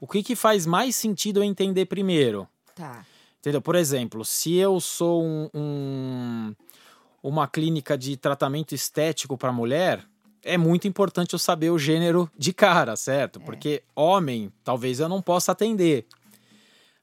o 0.00 0.06
que 0.06 0.22
que 0.22 0.36
faz 0.36 0.66
mais 0.66 0.94
sentido 0.94 1.40
eu 1.40 1.44
entender 1.44 1.86
primeiro. 1.86 2.46
Tá. 2.74 3.04
Entendeu? 3.46 3.62
Por 3.62 3.76
exemplo, 3.76 4.24
se 4.24 4.56
eu 4.56 4.80
sou 4.80 5.22
um, 5.22 5.48
um- 5.54 6.54
uma 7.22 7.46
clínica 7.46 7.96
de 7.96 8.16
tratamento 8.16 8.74
estético 8.74 9.38
para 9.38 9.52
mulher, 9.52 10.04
é 10.42 10.58
muito 10.58 10.88
importante 10.88 11.32
eu 11.32 11.38
saber 11.38 11.70
o 11.70 11.78
gênero 11.78 12.28
de 12.36 12.52
cara, 12.52 12.96
certo? 12.96 13.38
Porque 13.38 13.84
homem, 13.94 14.50
talvez 14.64 14.98
eu 14.98 15.08
não 15.08 15.22
possa 15.22 15.52
atender. 15.52 16.06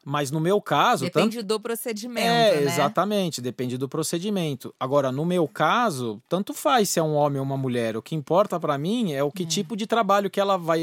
Mas 0.03 0.31
no 0.31 0.41
meu 0.41 0.59
caso, 0.61 1.05
tanto 1.05 1.13
Depende 1.29 1.41
do 1.43 1.57
procedimento, 1.61 2.27
é, 2.27 2.55
né? 2.59 2.61
exatamente, 2.73 3.39
depende 3.39 3.77
do 3.77 3.87
procedimento. 3.87 4.75
Agora, 4.77 5.13
no 5.13 5.23
meu 5.23 5.47
caso, 5.47 6.21
tanto 6.27 6.53
faz 6.53 6.89
se 6.89 6.99
é 6.99 7.03
um 7.03 7.13
homem 7.13 7.39
ou 7.39 7.45
uma 7.45 7.55
mulher. 7.55 7.95
O 7.95 8.01
que 8.01 8.15
importa 8.15 8.59
para 8.59 8.77
mim 8.77 9.13
é 9.13 9.23
o 9.23 9.31
que 9.31 9.45
tipo 9.45 9.77
de 9.77 9.87
trabalho 9.87 10.29
que 10.29 10.41
ela 10.41 10.57
vai, 10.57 10.81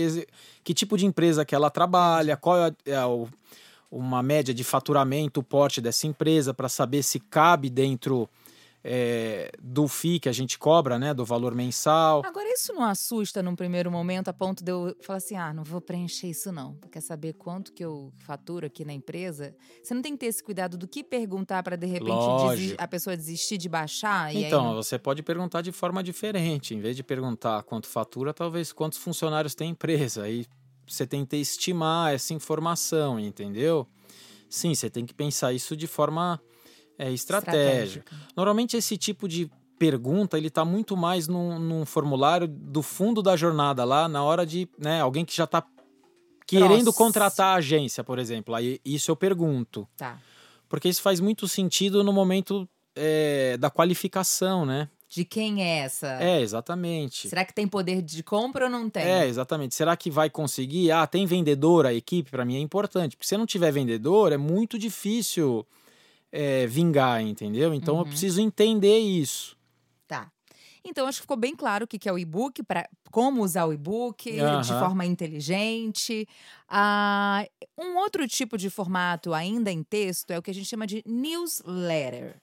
que 0.64 0.72
tipo 0.72 0.96
de 0.96 1.04
empresa 1.04 1.44
que 1.44 1.54
ela 1.54 1.68
trabalha, 1.68 2.34
qual 2.34 2.56
é, 2.64 2.72
é 2.86 3.04
o- 3.04 3.28
uma 3.90 4.22
média 4.22 4.54
de 4.54 4.62
faturamento, 4.62 5.40
o 5.40 5.42
porte 5.42 5.80
dessa 5.80 6.06
empresa, 6.06 6.54
para 6.54 6.68
saber 6.68 7.02
se 7.02 7.18
cabe 7.18 7.68
dentro 7.68 8.28
é, 8.82 9.50
do 9.60 9.86
FII 9.86 10.20
que 10.20 10.28
a 10.28 10.32
gente 10.32 10.58
cobra, 10.58 10.98
né, 10.98 11.12
do 11.12 11.24
valor 11.24 11.54
mensal. 11.54 12.22
Agora, 12.24 12.48
isso 12.48 12.72
não 12.72 12.84
assusta 12.84 13.42
num 13.42 13.54
primeiro 13.54 13.90
momento, 13.90 14.28
a 14.28 14.32
ponto 14.32 14.64
de 14.64 14.72
eu 14.72 14.96
falar 15.02 15.18
assim: 15.18 15.36
ah, 15.36 15.52
não 15.52 15.62
vou 15.62 15.80
preencher 15.80 16.28
isso, 16.28 16.50
não. 16.50 16.76
Quer 16.90 17.00
saber 17.00 17.34
quanto 17.34 17.72
que 17.72 17.84
eu 17.84 18.12
faturo 18.20 18.66
aqui 18.66 18.84
na 18.84 18.92
empresa? 18.92 19.54
Você 19.82 19.94
não 19.94 20.02
tem 20.02 20.12
que 20.12 20.20
ter 20.20 20.26
esse 20.26 20.42
cuidado 20.42 20.78
do 20.78 20.88
que 20.88 21.04
perguntar 21.04 21.62
para 21.62 21.76
de 21.76 21.86
repente 21.86 22.74
a 22.78 22.88
pessoa 22.88 23.16
desistir 23.16 23.58
de 23.58 23.68
baixar? 23.68 24.34
Então, 24.34 24.74
você 24.74 24.98
pode 24.98 25.22
perguntar 25.22 25.60
de 25.60 25.72
forma 25.72 26.02
diferente. 26.02 26.74
Em 26.74 26.80
vez 26.80 26.96
de 26.96 27.02
perguntar 27.02 27.62
quanto 27.64 27.86
fatura, 27.86 28.32
talvez 28.32 28.72
quantos 28.72 28.98
funcionários 28.98 29.54
tem 29.54 29.68
a 29.68 29.70
empresa. 29.70 30.22
Aí 30.22 30.46
você 30.94 31.06
tenta 31.06 31.36
estimar 31.36 32.12
essa 32.12 32.34
informação, 32.34 33.18
entendeu? 33.18 33.86
Sim, 34.48 34.74
você 34.74 34.90
tem 34.90 35.06
que 35.06 35.14
pensar 35.14 35.52
isso 35.52 35.76
de 35.76 35.86
forma 35.86 36.40
é, 36.98 37.10
estratégica. 37.12 38.14
Normalmente 38.36 38.76
esse 38.76 38.96
tipo 38.98 39.28
de 39.28 39.50
pergunta 39.78 40.36
ele 40.36 40.48
está 40.48 40.64
muito 40.64 40.96
mais 40.96 41.26
num, 41.26 41.58
num 41.58 41.86
formulário 41.86 42.46
do 42.46 42.82
fundo 42.82 43.22
da 43.22 43.34
jornada 43.36 43.84
lá 43.84 44.08
na 44.08 44.22
hora 44.22 44.44
de 44.44 44.68
né, 44.78 45.00
alguém 45.00 45.24
que 45.24 45.34
já 45.34 45.44
está 45.44 45.64
querendo 46.46 46.68
Próximo. 46.68 46.92
contratar 46.92 47.54
a 47.54 47.58
agência, 47.58 48.02
por 48.02 48.18
exemplo. 48.18 48.54
Aí 48.54 48.80
isso 48.84 49.10
eu 49.10 49.16
pergunto. 49.16 49.88
Tá. 49.96 50.18
Porque 50.68 50.88
isso 50.88 51.00
faz 51.00 51.20
muito 51.20 51.48
sentido 51.48 52.04
no 52.04 52.12
momento 52.12 52.68
é, 52.94 53.56
da 53.56 53.70
qualificação, 53.70 54.66
né? 54.66 54.88
De 55.10 55.24
quem 55.24 55.60
é 55.60 55.78
essa? 55.80 56.06
É, 56.22 56.40
exatamente. 56.40 57.28
Será 57.28 57.44
que 57.44 57.52
tem 57.52 57.66
poder 57.66 58.00
de 58.00 58.22
compra 58.22 58.66
ou 58.66 58.70
não 58.70 58.88
tem? 58.88 59.02
É, 59.02 59.26
exatamente. 59.26 59.74
Será 59.74 59.96
que 59.96 60.08
vai 60.08 60.30
conseguir? 60.30 60.92
Ah, 60.92 61.04
tem 61.04 61.26
vendedor 61.26 61.84
a 61.84 61.92
equipe? 61.92 62.30
Para 62.30 62.44
mim 62.44 62.54
é 62.54 62.60
importante. 62.60 63.16
Porque 63.16 63.26
se 63.26 63.36
não 63.36 63.44
tiver 63.44 63.72
vendedor, 63.72 64.30
é 64.32 64.36
muito 64.36 64.78
difícil 64.78 65.66
é, 66.30 66.64
vingar, 66.68 67.20
entendeu? 67.20 67.74
Então 67.74 67.96
eu 67.96 68.02
Uhum. 68.04 68.08
preciso 68.08 68.40
entender 68.40 68.98
isso. 69.00 69.58
Tá. 70.06 70.30
Então, 70.84 71.06
acho 71.08 71.18
que 71.18 71.22
ficou 71.22 71.36
bem 71.36 71.56
claro 71.56 71.84
o 71.84 71.88
que 71.88 72.08
é 72.08 72.12
o 72.12 72.18
e-book, 72.18 72.62
pra, 72.62 72.88
como 73.10 73.42
usar 73.42 73.66
o 73.66 73.72
e-book 73.72 74.30
de 74.32 74.40
Aham. 74.40 74.62
forma 74.78 75.04
inteligente. 75.04 76.26
Ah, 76.68 77.44
um 77.76 77.96
outro 77.98 78.26
tipo 78.28 78.56
de 78.56 78.70
formato, 78.70 79.34
ainda 79.34 79.72
em 79.72 79.82
texto, 79.82 80.30
é 80.30 80.38
o 80.38 80.42
que 80.42 80.50
a 80.52 80.54
gente 80.54 80.68
chama 80.68 80.86
de 80.86 81.02
newsletter. 81.04 82.36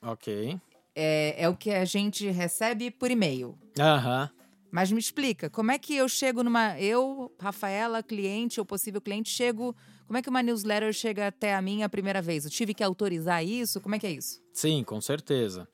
Ok. 0.00 0.58
É, 1.00 1.44
é 1.44 1.48
o 1.48 1.54
que 1.54 1.70
a 1.70 1.84
gente 1.84 2.28
recebe 2.28 2.90
por 2.90 3.08
e-mail. 3.08 3.56
Aham. 3.78 4.28
Mas 4.70 4.90
me 4.90 4.98
explica, 4.98 5.48
como 5.48 5.70
é 5.70 5.78
que 5.78 5.94
eu 5.94 6.08
chego 6.08 6.42
numa. 6.42 6.78
Eu, 6.78 7.32
Rafaela, 7.40 8.02
cliente 8.02 8.58
ou 8.60 8.66
possível 8.66 9.00
cliente, 9.00 9.30
chego. 9.30 9.74
Como 10.06 10.18
é 10.18 10.22
que 10.22 10.28
uma 10.28 10.42
newsletter 10.42 10.92
chega 10.92 11.28
até 11.28 11.54
a 11.54 11.62
mim 11.62 11.82
a 11.82 11.88
primeira 11.88 12.20
vez? 12.20 12.44
Eu 12.44 12.50
tive 12.50 12.74
que 12.74 12.82
autorizar 12.82 13.44
isso? 13.44 13.80
Como 13.80 13.94
é 13.94 13.98
que 13.98 14.06
é 14.06 14.10
isso? 14.10 14.42
Sim, 14.52 14.82
com 14.82 15.00
certeza. 15.00 15.68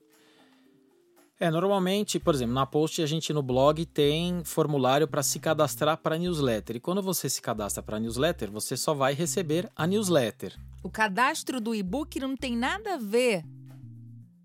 É, 1.38 1.50
normalmente, 1.50 2.20
por 2.20 2.34
exemplo, 2.34 2.54
na 2.54 2.66
post 2.66 3.02
a 3.02 3.06
gente 3.06 3.32
no 3.32 3.42
blog 3.42 3.84
tem 3.86 4.44
formulário 4.44 5.08
para 5.08 5.22
se 5.22 5.40
cadastrar 5.40 5.96
para 5.98 6.18
newsletter. 6.18 6.76
E 6.76 6.80
quando 6.80 7.02
você 7.02 7.28
se 7.28 7.42
cadastra 7.42 7.82
para 7.82 7.98
newsletter, 7.98 8.50
você 8.50 8.76
só 8.76 8.94
vai 8.94 9.14
receber 9.14 9.70
a 9.74 9.86
newsletter. 9.86 10.56
O 10.82 10.90
cadastro 10.90 11.60
do 11.60 11.74
e-book 11.74 12.20
não 12.20 12.36
tem 12.36 12.56
nada 12.56 12.94
a 12.94 12.98
ver. 12.98 13.44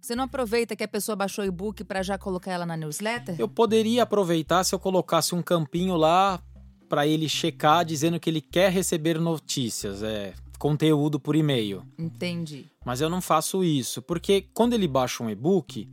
Você 0.09 0.15
não 0.15 0.23
aproveita 0.23 0.75
que 0.75 0.83
a 0.83 0.87
pessoa 0.87 1.15
baixou 1.15 1.45
o 1.45 1.47
e-book 1.47 1.83
para 1.83 2.01
já 2.01 2.17
colocar 2.17 2.51
ela 2.51 2.65
na 2.65 2.75
newsletter? 2.75 3.35
Eu 3.37 3.47
poderia 3.47 4.01
aproveitar 4.01 4.63
se 4.63 4.73
eu 4.73 4.79
colocasse 4.79 5.35
um 5.35 5.41
campinho 5.43 5.95
lá 5.95 6.41
para 6.89 7.05
ele 7.05 7.29
checar 7.29 7.85
dizendo 7.85 8.19
que 8.19 8.27
ele 8.27 8.41
quer 8.41 8.71
receber 8.71 9.19
notícias, 9.19 10.01
é 10.01 10.33
conteúdo 10.57 11.19
por 11.19 11.35
e-mail. 11.35 11.83
Entendi. 11.95 12.65
Mas 12.83 13.01
eu 13.01 13.07
não 13.07 13.21
faço 13.21 13.63
isso, 13.63 14.01
porque 14.01 14.47
quando 14.51 14.73
ele 14.73 14.87
baixa 14.87 15.23
um 15.23 15.29
e-book, 15.29 15.87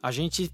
a 0.00 0.12
gente 0.12 0.48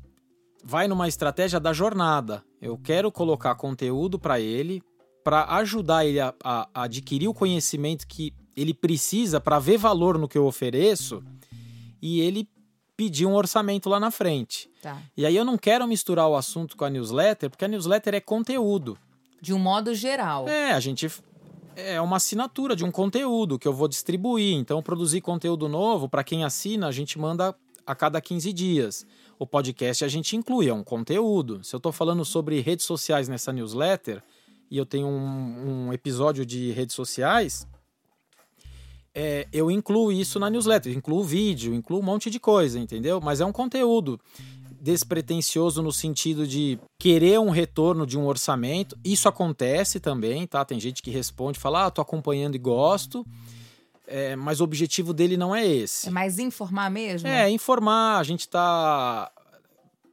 vai 0.64 0.88
numa 0.88 1.06
estratégia 1.06 1.60
da 1.60 1.74
jornada. 1.74 2.42
Eu 2.58 2.78
quero 2.78 3.12
colocar 3.12 3.54
conteúdo 3.56 4.18
para 4.18 4.40
ele, 4.40 4.82
para 5.22 5.44
ajudar 5.56 6.06
ele 6.06 6.20
a, 6.20 6.34
a, 6.42 6.68
a, 6.72 6.82
adquirir 6.84 7.28
o 7.28 7.34
conhecimento 7.34 8.06
que 8.06 8.32
ele 8.56 8.72
precisa 8.72 9.38
para 9.38 9.58
ver 9.58 9.76
valor 9.76 10.16
no 10.16 10.26
que 10.26 10.38
eu 10.38 10.46
ofereço 10.46 11.22
e 12.00 12.20
ele 12.20 12.48
pedir 12.98 13.26
um 13.26 13.34
orçamento 13.34 13.88
lá 13.88 14.00
na 14.00 14.10
frente. 14.10 14.68
Tá. 14.82 15.00
E 15.16 15.24
aí 15.24 15.36
eu 15.36 15.44
não 15.44 15.56
quero 15.56 15.86
misturar 15.86 16.26
o 16.26 16.34
assunto 16.34 16.76
com 16.76 16.84
a 16.84 16.90
newsletter, 16.90 17.48
porque 17.48 17.64
a 17.64 17.68
newsletter 17.68 18.12
é 18.12 18.20
conteúdo. 18.20 18.98
De 19.40 19.54
um 19.54 19.58
modo 19.58 19.94
geral. 19.94 20.48
É, 20.48 20.72
a 20.72 20.80
gente 20.80 21.08
é 21.76 22.00
uma 22.00 22.16
assinatura 22.16 22.74
de 22.74 22.84
um 22.84 22.90
conteúdo 22.90 23.56
que 23.56 23.68
eu 23.68 23.72
vou 23.72 23.86
distribuir. 23.86 24.56
Então, 24.56 24.82
produzir 24.82 25.20
conteúdo 25.20 25.68
novo, 25.68 26.08
para 26.08 26.24
quem 26.24 26.42
assina, 26.42 26.88
a 26.88 26.90
gente 26.90 27.20
manda 27.20 27.54
a 27.86 27.94
cada 27.94 28.20
15 28.20 28.52
dias. 28.52 29.06
O 29.38 29.46
podcast 29.46 30.04
a 30.04 30.08
gente 30.08 30.34
inclui, 30.34 30.68
é 30.68 30.74
um 30.74 30.82
conteúdo. 30.82 31.62
Se 31.62 31.72
eu 31.72 31.78
estou 31.78 31.92
falando 31.92 32.24
sobre 32.24 32.60
redes 32.60 32.84
sociais 32.84 33.28
nessa 33.28 33.52
newsletter 33.52 34.20
e 34.68 34.76
eu 34.76 34.84
tenho 34.84 35.06
um, 35.06 35.86
um 35.86 35.92
episódio 35.92 36.44
de 36.44 36.72
redes 36.72 36.96
sociais, 36.96 37.64
é, 39.20 39.48
eu 39.52 39.68
incluo 39.68 40.12
isso 40.12 40.38
na 40.38 40.48
newsletter, 40.48 40.96
incluo 40.96 41.24
vídeo, 41.24 41.74
incluo 41.74 41.98
um 41.98 42.04
monte 42.04 42.30
de 42.30 42.38
coisa, 42.38 42.78
entendeu? 42.78 43.20
Mas 43.20 43.40
é 43.40 43.44
um 43.44 43.50
conteúdo 43.50 44.20
despretensioso 44.80 45.82
no 45.82 45.90
sentido 45.90 46.46
de 46.46 46.78
querer 47.00 47.40
um 47.40 47.50
retorno 47.50 48.06
de 48.06 48.16
um 48.16 48.24
orçamento. 48.24 48.96
Isso 49.04 49.28
acontece 49.28 49.98
também, 49.98 50.46
tá? 50.46 50.64
Tem 50.64 50.78
gente 50.78 51.02
que 51.02 51.10
responde, 51.10 51.58
fala, 51.58 51.86
ah, 51.86 51.90
tô 51.90 52.00
acompanhando 52.00 52.54
e 52.54 52.58
gosto. 52.58 53.26
É, 54.06 54.36
mas 54.36 54.60
o 54.60 54.64
objetivo 54.64 55.12
dele 55.12 55.36
não 55.36 55.52
é 55.52 55.66
esse. 55.66 56.06
É 56.06 56.10
mais 56.12 56.38
informar 56.38 56.88
mesmo? 56.88 57.26
É, 57.26 57.50
informar. 57.50 58.20
A 58.20 58.22
gente 58.22 58.42
está 58.42 59.32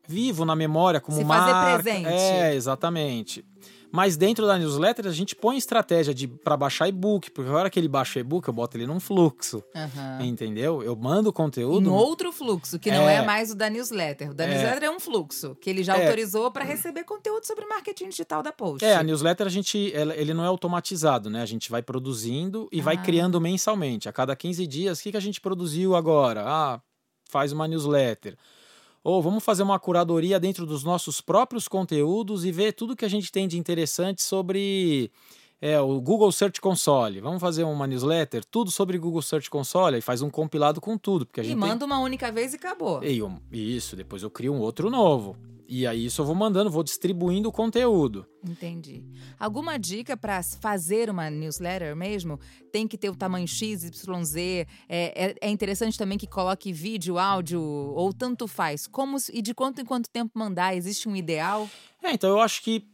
vivo 0.08 0.46
na 0.46 0.56
memória 0.56 1.00
como 1.00 1.16
Se 1.16 1.24
marca. 1.24 1.54
fazer 1.54 1.84
presente. 1.84 2.08
É, 2.08 2.56
exatamente. 2.56 3.46
Mas 3.92 4.18
dentro 4.18 4.46
da 4.46 4.58
newsletter 4.58 5.08
a 5.08 5.12
gente 5.12 5.36
põe 5.36 5.58
estratégia 5.58 6.14
de 6.14 6.28
para 6.28 6.58
baixar 6.58 6.88
e-book, 6.88 7.32
porque 7.32 7.50
a 7.50 7.54
hora 7.54 7.70
que 7.70 7.80
ele 7.80 7.88
baixa 7.88 8.20
e-book, 8.20 8.48
eu 8.48 8.54
boto 8.54 8.76
ele 8.78 8.86
num 8.86 9.00
fluxo. 9.00 9.64
Uhum. 9.76 10.26
Entendeu? 10.26 10.84
Eu 10.84 10.96
mando 10.96 11.30
o 11.30 11.34
conteúdo. 11.34 11.90
Em 11.90 11.92
outro 11.92 12.32
fluxo, 12.32 12.78
que 12.80 12.92
não 12.92 13.08
é, 13.08 13.16
é 13.18 13.22
mais 13.26 13.52
o 13.52 13.56
da 13.56 13.70
newsletter. 13.70 14.32
O 14.32 14.34
da 14.34 14.44
É. 14.46 14.48
newsletter 14.48 14.84
é 14.84 14.92
um 14.92 15.00
fluxo 15.00 15.56
que 15.62 15.70
ele 15.70 15.84
já 15.84 15.98
É. 15.98 16.06
autorizou 16.06 16.52
para 16.52 16.64
receber 16.66 17.04
conteúdo 17.04 17.46
sobre 17.46 17.66
marketing 17.66 18.10
digital 18.10 18.44
da 18.44 18.52
Post. 18.52 18.84
É, 18.84 18.96
a 18.96 19.04
newsletter 19.04 19.48
a 19.48 19.50
gente, 19.50 19.78
ele 19.78 20.34
não 20.34 20.44
é 20.44 20.48
automatizado, 20.48 21.30
né? 21.30 21.42
A 21.42 21.46
gente 21.46 21.70
vai 21.72 21.82
produzindo 21.82 22.68
e 22.72 22.82
vai 22.82 22.96
Ah. 22.96 23.02
criando 23.02 23.40
mensalmente. 23.40 24.10
A 24.10 24.14
cada 24.14 24.36
15 24.36 24.66
dias, 24.68 25.00
o 25.00 25.04
que, 25.04 25.12
que 25.12 25.18
a 25.18 25.22
gente 25.22 25.40
produziu 25.40 25.96
agora? 25.96 26.44
Ah, 26.46 26.82
faz 27.30 27.52
uma 27.52 27.68
newsletter. 27.68 28.36
Ou 29.06 29.22
vamos 29.22 29.44
fazer 29.44 29.62
uma 29.62 29.78
curadoria 29.78 30.40
dentro 30.40 30.66
dos 30.66 30.84
nossos 30.84 31.22
próprios 31.22 31.68
conteúdos 31.68 32.44
e 32.44 32.52
ver 32.52 32.74
tudo 32.74 32.96
que 32.96 33.06
a 33.06 33.08
gente 33.08 33.32
tem 33.32 33.48
de 33.48 33.56
interessante 33.56 34.24
sobre 34.24 35.12
é, 35.62 35.80
o 35.80 36.02
Google 36.02 36.32
Search 36.32 36.60
Console. 36.60 37.22
Vamos 37.22 37.40
fazer 37.40 37.64
uma 37.66 37.86
newsletter, 37.86 38.44
tudo 38.44 38.72
sobre 38.72 38.98
Google 38.98 39.22
Search 39.22 39.48
Console, 39.48 40.00
e 40.00 40.02
faz 40.02 40.24
um 40.24 40.30
compilado 40.32 40.82
com 40.82 40.98
tudo. 40.98 41.24
Porque 41.24 41.40
a 41.40 41.44
E 41.44 41.48
gente 41.50 41.60
tem- 41.60 41.70
manda 41.70 41.86
uma 41.86 42.00
única 42.00 42.32
vez 42.32 42.54
e 42.54 42.56
acabou. 42.56 43.04
e 43.04 43.20
eu- 43.20 43.32
isso, 43.52 43.96
depois 43.96 44.24
eu 44.24 44.30
crio 44.32 44.52
um 44.54 44.60
outro 44.60 44.90
novo. 44.90 45.38
E 45.68 45.88
aí 45.88 46.06
isso 46.06 46.22
eu 46.22 46.26
vou 46.26 46.36
mandando, 46.36 46.70
vou 46.70 46.84
distribuindo 46.84 47.50
o 47.50 47.52
conteúdo. 47.52 48.26
Entendi. 48.44 49.04
Alguma 49.40 49.78
dica 49.78 50.16
para 50.16 50.42
fazer 50.44 51.10
uma 51.10 51.30
newsletter 51.30 51.96
mesmo? 51.96 52.40
Tem 52.72 52.88
que 52.88 52.98
ter 52.98 53.10
o 53.10 53.16
tamanho 53.16 53.48
X, 53.48 53.84
Y, 53.84 54.24
Z. 54.24 54.68
É, 54.88 55.26
é, 55.26 55.36
é 55.42 55.50
interessante 55.50 55.98
também 55.98 56.18
que 56.18 56.28
coloque 56.28 56.72
vídeo, 56.72 57.18
áudio, 57.18 57.62
ou 57.62 58.14
tanto 58.14 58.48
faz. 58.48 58.86
Como 58.86 59.18
e 59.34 59.42
de 59.42 59.54
quanto 59.54 59.82
em 59.82 59.86
quanto 59.86 60.10
tempo 60.10 60.38
mandar? 60.38 60.76
Existe 60.76 61.10
um 61.10 61.16
ideal? 61.16 61.70
É, 62.04 62.12
então 62.12 62.30
eu 62.30 62.40
acho 62.40 62.62
que 62.62 62.86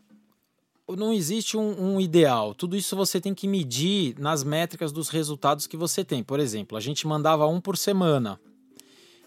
não 0.96 1.14
existe 1.14 1.58
um, 1.58 1.96
um 1.96 2.02
ideal. 2.02 2.54
Tudo 2.54 2.76
isso 2.76 2.96
você 2.96 3.20
tem 3.20 3.34
que 3.34 3.48
medir 3.48 4.16
nas 4.20 4.44
métricas 4.44 4.92
dos 4.92 5.10
resultados 5.10 5.68
que 5.68 5.78
você 5.78 6.04
tem. 6.04 6.24
Por 6.24 6.40
exemplo, 6.40 6.78
a 6.78 6.82
gente 6.82 7.08
mandava 7.08 7.48
um 7.48 7.60
por 7.62 7.78
semana. 7.78 8.40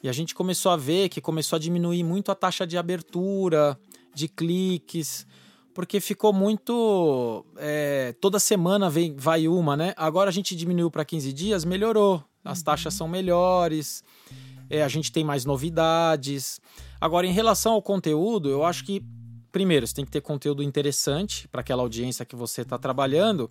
E 0.05 0.09
a 0.09 0.12
gente 0.12 0.35
começou 0.35 0.71
a 0.71 0.77
ver 0.77 1.09
que 1.09 1.19
começou 1.19 1.57
a 1.57 1.59
diminuir 1.59 2.05
muito 2.05 2.31
a 2.31 2.35
taxa 2.35 2.67
de 2.67 2.77
abertura, 2.77 3.81
de 4.14 4.29
cliques, 4.29 5.27
porque 5.73 5.99
ficou 5.99 6.31
muito. 6.31 7.43
é, 7.57 8.14
toda 8.21 8.38
semana 8.38 8.90
vem, 8.90 9.17
vai 9.17 9.49
uma, 9.49 9.75
né? 9.75 9.95
Agora 9.97 10.29
a 10.29 10.33
gente 10.33 10.55
diminuiu 10.55 10.90
para 10.90 11.07
15 11.07 11.33
dias, 11.33 11.64
melhorou. 11.64 12.23
As 12.45 12.62
taxas 12.62 12.93
são 12.93 13.09
melhores, 13.09 14.05
é, 14.69 14.83
a 14.83 14.88
gente 14.88 15.11
tem 15.11 15.25
mais 15.25 15.47
novidades. 15.47 16.61
Agora, 17.01 17.27
em 17.27 17.33
relação 17.33 17.73
ao 17.73 17.81
conteúdo, 17.81 18.51
eu 18.51 18.62
acho 18.62 18.85
que, 18.85 19.03
primeiro, 19.51 19.87
você 19.87 19.95
tem 19.95 20.05
que 20.05 20.11
ter 20.11 20.21
conteúdo 20.21 20.62
interessante 20.62 21.49
para 21.49 21.62
aquela 21.62 21.83
audiência 21.83 22.27
que 22.27 22.37
você 22.37 22.61
está 22.61 22.77
trabalhando. 22.77 23.51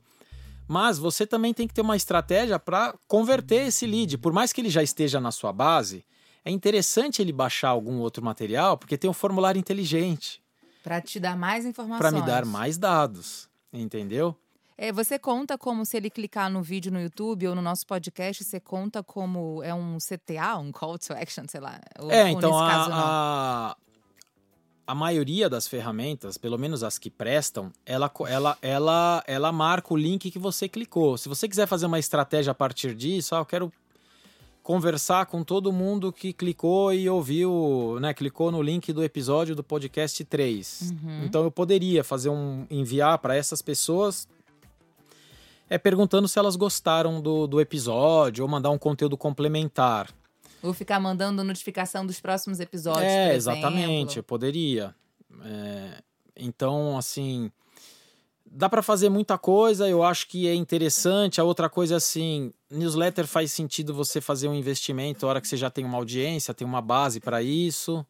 Mas 0.67 0.99
você 0.99 1.25
também 1.25 1.51
tem 1.51 1.67
que 1.67 1.73
ter 1.73 1.81
uma 1.81 1.95
estratégia 1.95 2.59
para 2.59 2.93
converter 3.07 3.69
esse 3.69 3.87
lead. 3.87 4.19
Por 4.19 4.31
mais 4.31 4.53
que 4.53 4.61
ele 4.61 4.69
já 4.69 4.83
esteja 4.83 5.19
na 5.19 5.31
sua 5.31 5.51
base, 5.51 6.05
é 6.45 6.51
interessante 6.51 7.21
ele 7.21 7.31
baixar 7.31 7.69
algum 7.69 7.99
outro 7.99 8.23
material, 8.23 8.77
porque 8.77 8.97
tem 8.97 9.09
um 9.09 9.13
formulário 9.13 9.59
inteligente 9.59 10.41
Para 10.83 11.01
te 11.01 11.19
dar 11.19 11.37
mais 11.37 11.65
informações. 11.65 11.99
para 11.99 12.11
me 12.11 12.25
dar 12.25 12.45
mais 12.45 12.77
dados. 12.77 13.49
Entendeu? 13.71 14.35
É, 14.77 14.91
você 14.91 15.17
conta 15.17 15.57
como 15.57 15.85
se 15.85 15.97
ele 15.97 16.09
clicar 16.09 16.49
no 16.49 16.61
vídeo 16.61 16.91
no 16.91 16.99
YouTube 16.99 17.47
ou 17.47 17.55
no 17.55 17.61
nosso 17.61 17.85
podcast, 17.85 18.43
você 18.43 18.59
conta 18.59 19.03
como 19.03 19.61
é 19.63 19.73
um 19.73 19.97
CTA, 19.97 20.57
um 20.57 20.71
call 20.71 20.97
to 20.97 21.13
action, 21.13 21.45
sei 21.47 21.61
lá. 21.61 21.79
Ou, 21.99 22.11
é, 22.11 22.29
então 22.31 22.51
nesse 22.51 22.63
a, 22.63 22.67
caso 22.67 22.89
a, 22.91 23.77
a 24.85 24.95
maioria 24.95 25.49
das 25.49 25.67
ferramentas, 25.67 26.37
pelo 26.37 26.57
menos 26.57 26.83
as 26.83 26.97
que 26.97 27.09
prestam, 27.09 27.71
ela, 27.85 28.11
ela, 28.27 28.57
ela, 28.61 29.23
ela 29.27 29.51
marca 29.51 29.93
o 29.93 29.97
link 29.97 30.29
que 30.29 30.39
você 30.39 30.67
clicou. 30.67 31.17
Se 31.17 31.29
você 31.29 31.47
quiser 31.47 31.67
fazer 31.67 31.85
uma 31.85 31.99
estratégia 31.99 32.51
a 32.51 32.55
partir 32.55 32.95
disso, 32.95 33.35
ah, 33.35 33.39
eu 33.39 33.45
quero 33.45 33.71
conversar 34.63 35.25
com 35.25 35.43
todo 35.43 35.71
mundo 35.73 36.11
que 36.11 36.31
clicou 36.31 36.93
e 36.93 37.09
ouviu, 37.09 37.97
né, 37.99 38.13
clicou 38.13 38.49
no 38.49 38.61
link 38.61 38.93
do 38.93 39.03
episódio 39.03 39.55
do 39.55 39.63
podcast 39.63 40.23
3. 40.23 40.93
Uhum. 41.03 41.25
Então 41.25 41.43
eu 41.43 41.51
poderia 41.51 42.03
fazer 42.03 42.29
um 42.29 42.65
enviar 42.71 43.19
para 43.19 43.35
essas 43.35 43.61
pessoas 43.61 44.27
é 45.69 45.77
perguntando 45.77 46.27
se 46.27 46.37
elas 46.37 46.55
gostaram 46.55 47.21
do, 47.21 47.47
do 47.47 47.59
episódio 47.59 48.43
ou 48.43 48.49
mandar 48.49 48.69
um 48.69 48.77
conteúdo 48.77 49.17
complementar. 49.17 50.09
Ou 50.61 50.73
ficar 50.73 50.99
mandando 50.99 51.43
notificação 51.43 52.05
dos 52.05 52.19
próximos 52.21 52.59
episódios. 52.59 53.03
É, 53.03 53.35
exatamente, 53.35 54.17
eu 54.17 54.23
poderia. 54.23 54.95
É, 55.43 56.01
então, 56.37 56.97
assim, 56.97 57.51
dá 58.45 58.69
para 58.69 58.81
fazer 58.81 59.09
muita 59.09 59.37
coisa, 59.37 59.89
eu 59.89 60.03
acho 60.03 60.27
que 60.27 60.47
é 60.47 60.53
interessante. 60.53 61.41
A 61.41 61.43
outra 61.43 61.69
coisa, 61.69 61.95
assim, 61.95 62.53
newsletter 62.73 63.25
faz 63.27 63.51
sentido 63.51 63.93
você 63.93 64.19
fazer 64.19 64.47
um 64.47 64.53
investimento 64.55 65.25
na 65.25 65.29
hora 65.29 65.41
que 65.41 65.47
você 65.47 65.57
já 65.57 65.69
tem 65.69 65.85
uma 65.85 65.97
audiência, 65.97 66.53
tem 66.53 66.65
uma 66.67 66.81
base 66.81 67.19
para 67.19 67.41
isso, 67.41 68.05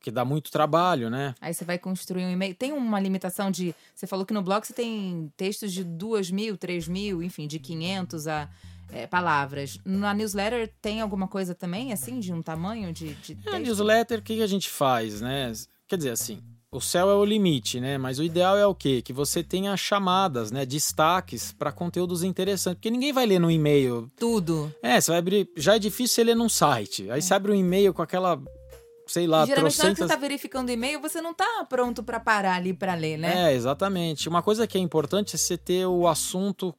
que 0.00 0.10
dá 0.10 0.24
muito 0.24 0.50
trabalho, 0.50 1.10
né? 1.10 1.34
Aí 1.40 1.52
você 1.52 1.64
vai 1.64 1.78
construir 1.78 2.24
um 2.24 2.30
e-mail. 2.30 2.54
Tem 2.54 2.72
uma 2.72 3.00
limitação 3.00 3.50
de. 3.50 3.74
Você 3.94 4.06
falou 4.06 4.24
que 4.24 4.32
no 4.34 4.42
blog 4.42 4.64
você 4.64 4.72
tem 4.72 5.32
textos 5.36 5.72
de 5.72 5.82
2 5.82 6.30
mil, 6.30 6.56
3 6.56 6.86
mil, 6.88 7.22
enfim, 7.22 7.46
de 7.48 7.58
500 7.58 8.28
a 8.28 8.48
é, 8.92 9.06
palavras. 9.06 9.78
Na 9.84 10.14
newsletter 10.14 10.72
tem 10.80 11.00
alguma 11.00 11.26
coisa 11.26 11.54
também, 11.54 11.92
assim, 11.92 12.20
de 12.20 12.32
um 12.32 12.40
tamanho 12.40 12.92
de, 12.92 13.14
de 13.14 13.32
É, 13.32 13.36
texto? 13.50 13.58
newsletter, 13.58 14.18
o 14.20 14.22
que 14.22 14.40
a 14.42 14.46
gente 14.46 14.68
faz, 14.70 15.20
né? 15.20 15.52
Quer 15.88 15.96
dizer, 15.96 16.10
assim, 16.10 16.40
o 16.78 16.80
céu 16.80 17.10
é 17.10 17.14
o 17.14 17.24
limite, 17.24 17.80
né? 17.80 17.98
Mas 17.98 18.18
o 18.18 18.22
ideal 18.22 18.56
é 18.56 18.66
o 18.66 18.74
quê? 18.74 19.02
Que 19.02 19.12
você 19.12 19.42
tenha 19.42 19.76
chamadas, 19.76 20.50
né? 20.50 20.64
Destaques 20.66 21.52
para 21.52 21.72
conteúdos 21.72 22.22
interessantes. 22.22 22.76
Porque 22.78 22.90
ninguém 22.90 23.12
vai 23.12 23.26
ler 23.26 23.38
no 23.38 23.50
e-mail. 23.50 24.10
Tudo. 24.16 24.74
É, 24.82 25.00
você 25.00 25.10
vai 25.10 25.18
abrir. 25.18 25.48
Já 25.56 25.76
é 25.76 25.78
difícil 25.78 26.14
você 26.14 26.24
ler 26.24 26.36
num 26.36 26.48
site. 26.48 27.10
Aí 27.10 27.22
você 27.22 27.34
abre 27.34 27.52
um 27.52 27.54
e-mail 27.54 27.92
com 27.94 28.02
aquela, 28.02 28.40
sei 29.06 29.26
lá, 29.26 29.44
E 29.44 29.46
geralmente, 29.46 29.56
na 29.56 29.62
hora 29.62 29.70
que 29.70 29.74
você 29.76 29.82
trocentas. 29.82 30.08
tá 30.08 30.16
verificando 30.16 30.68
o 30.68 30.72
e-mail, 30.72 31.00
você 31.00 31.20
não 31.20 31.34
tá 31.34 31.66
pronto 31.68 32.02
pra 32.02 32.20
parar 32.20 32.56
ali 32.56 32.72
pra 32.72 32.94
ler, 32.94 33.16
né? 33.18 33.50
É, 33.50 33.54
exatamente. 33.54 34.28
Uma 34.28 34.42
coisa 34.42 34.66
que 34.66 34.76
é 34.78 34.80
importante 34.80 35.34
é 35.34 35.38
você 35.38 35.56
ter 35.56 35.86
o 35.86 36.06
assunto 36.06 36.74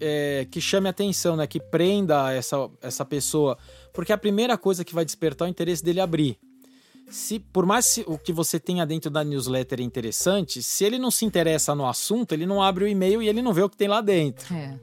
é, 0.00 0.46
que 0.50 0.60
chame 0.60 0.88
atenção, 0.88 1.36
né? 1.36 1.46
Que 1.46 1.60
prenda 1.60 2.32
essa, 2.32 2.68
essa 2.82 3.04
pessoa. 3.04 3.56
Porque 3.92 4.12
é 4.12 4.14
a 4.14 4.18
primeira 4.18 4.58
coisa 4.58 4.84
que 4.84 4.94
vai 4.94 5.04
despertar 5.04 5.46
o 5.46 5.48
interesse 5.48 5.82
dele 5.82 6.00
abrir. 6.00 6.38
Se, 7.08 7.38
por 7.38 7.64
mais 7.64 7.98
o 8.06 8.18
que 8.18 8.32
você 8.32 8.58
tenha 8.58 8.84
dentro 8.84 9.10
da 9.10 9.22
newsletter 9.22 9.80
é 9.80 9.82
interessante, 9.82 10.62
se 10.62 10.84
ele 10.84 10.98
não 10.98 11.10
se 11.10 11.24
interessa 11.24 11.74
no 11.74 11.86
assunto, 11.86 12.32
ele 12.32 12.46
não 12.46 12.60
abre 12.60 12.84
o 12.84 12.88
e-mail 12.88 13.22
e 13.22 13.28
ele 13.28 13.40
não 13.40 13.52
vê 13.52 13.62
o 13.62 13.70
que 13.70 13.76
tem 13.76 13.88
lá 13.88 14.00
dentro. 14.00 14.52
É. 14.52 14.78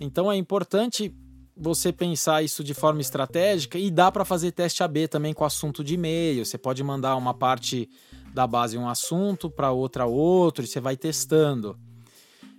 Então 0.00 0.30
é 0.30 0.36
importante 0.36 1.14
você 1.56 1.92
pensar 1.92 2.42
isso 2.42 2.64
de 2.64 2.74
forma 2.74 3.00
estratégica 3.00 3.78
e 3.78 3.90
dá 3.90 4.10
para 4.10 4.24
fazer 4.24 4.50
teste 4.50 4.82
AB 4.82 5.06
também 5.06 5.32
com 5.32 5.44
assunto 5.44 5.84
de 5.84 5.94
e-mail. 5.94 6.44
Você 6.44 6.58
pode 6.58 6.82
mandar 6.82 7.14
uma 7.16 7.32
parte 7.32 7.88
da 8.32 8.46
base 8.46 8.76
um 8.76 8.88
assunto 8.88 9.48
para 9.48 9.70
outra 9.70 10.06
outro 10.06 10.64
e 10.64 10.66
você 10.66 10.80
vai 10.80 10.96
testando. 10.96 11.78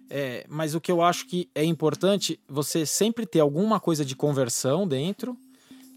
É, 0.09 0.45
mas 0.47 0.73
o 0.75 0.79
que 0.79 0.91
eu 0.91 1.01
acho 1.01 1.27
que 1.27 1.49
é 1.53 1.63
importante, 1.63 2.39
você 2.47 2.85
sempre 2.85 3.25
ter 3.25 3.41
alguma 3.41 3.79
coisa 3.79 4.05
de 4.05 4.15
conversão 4.15 4.87
dentro. 4.87 5.37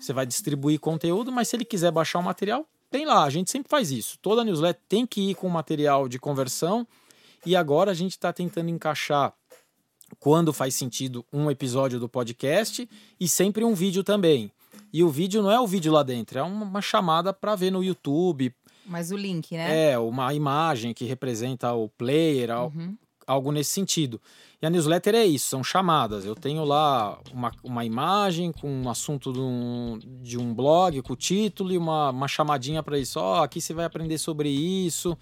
Você 0.00 0.12
vai 0.12 0.26
distribuir 0.26 0.78
conteúdo, 0.80 1.30
mas 1.30 1.48
se 1.48 1.56
ele 1.56 1.64
quiser 1.64 1.90
baixar 1.90 2.18
o 2.18 2.22
material, 2.22 2.66
tem 2.90 3.06
lá. 3.06 3.24
A 3.24 3.30
gente 3.30 3.50
sempre 3.50 3.68
faz 3.68 3.90
isso. 3.90 4.18
Toda 4.20 4.44
newsletter 4.44 4.82
tem 4.88 5.06
que 5.06 5.30
ir 5.30 5.34
com 5.34 5.48
material 5.48 6.08
de 6.08 6.18
conversão. 6.18 6.86
E 7.44 7.54
agora 7.54 7.90
a 7.90 7.94
gente 7.94 8.12
está 8.12 8.32
tentando 8.32 8.70
encaixar 8.70 9.32
quando 10.18 10.52
faz 10.52 10.74
sentido 10.74 11.24
um 11.32 11.50
episódio 11.50 12.00
do 12.00 12.08
podcast 12.08 12.88
e 13.20 13.28
sempre 13.28 13.64
um 13.64 13.74
vídeo 13.74 14.02
também. 14.02 14.50
E 14.92 15.04
o 15.04 15.08
vídeo 15.08 15.42
não 15.42 15.50
é 15.50 15.60
o 15.60 15.66
vídeo 15.66 15.92
lá 15.92 16.02
dentro, 16.02 16.38
é 16.38 16.42
uma 16.42 16.80
chamada 16.80 17.32
para 17.32 17.54
ver 17.54 17.70
no 17.70 17.84
YouTube. 17.84 18.54
Mas 18.86 19.10
o 19.10 19.16
link, 19.16 19.54
né? 19.54 19.90
É, 19.90 19.98
uma 19.98 20.32
imagem 20.32 20.94
que 20.94 21.04
representa 21.04 21.74
o 21.74 21.90
player, 21.90 22.50
uhum. 22.50 22.96
algo 23.26 23.52
nesse 23.52 23.70
sentido. 23.70 24.20
E 24.60 24.66
a 24.66 24.70
newsletter 24.70 25.14
é 25.14 25.24
isso, 25.24 25.48
são 25.48 25.62
chamadas. 25.62 26.24
Eu 26.24 26.34
tenho 26.34 26.64
lá 26.64 27.20
uma, 27.32 27.52
uma 27.62 27.84
imagem 27.84 28.50
com 28.50 28.68
um 28.68 28.90
assunto 28.90 29.32
de 29.32 29.38
um, 29.38 29.98
de 30.20 30.36
um 30.36 30.52
blog, 30.52 31.00
com 31.02 31.12
o 31.12 31.16
título 31.16 31.72
e 31.72 31.78
uma, 31.78 32.10
uma 32.10 32.26
chamadinha 32.26 32.82
para 32.82 32.98
isso. 32.98 33.20
Ó, 33.20 33.38
oh, 33.38 33.42
aqui 33.42 33.60
você 33.60 33.72
vai 33.72 33.84
aprender 33.84 34.18
sobre 34.18 34.48
isso. 34.48 35.16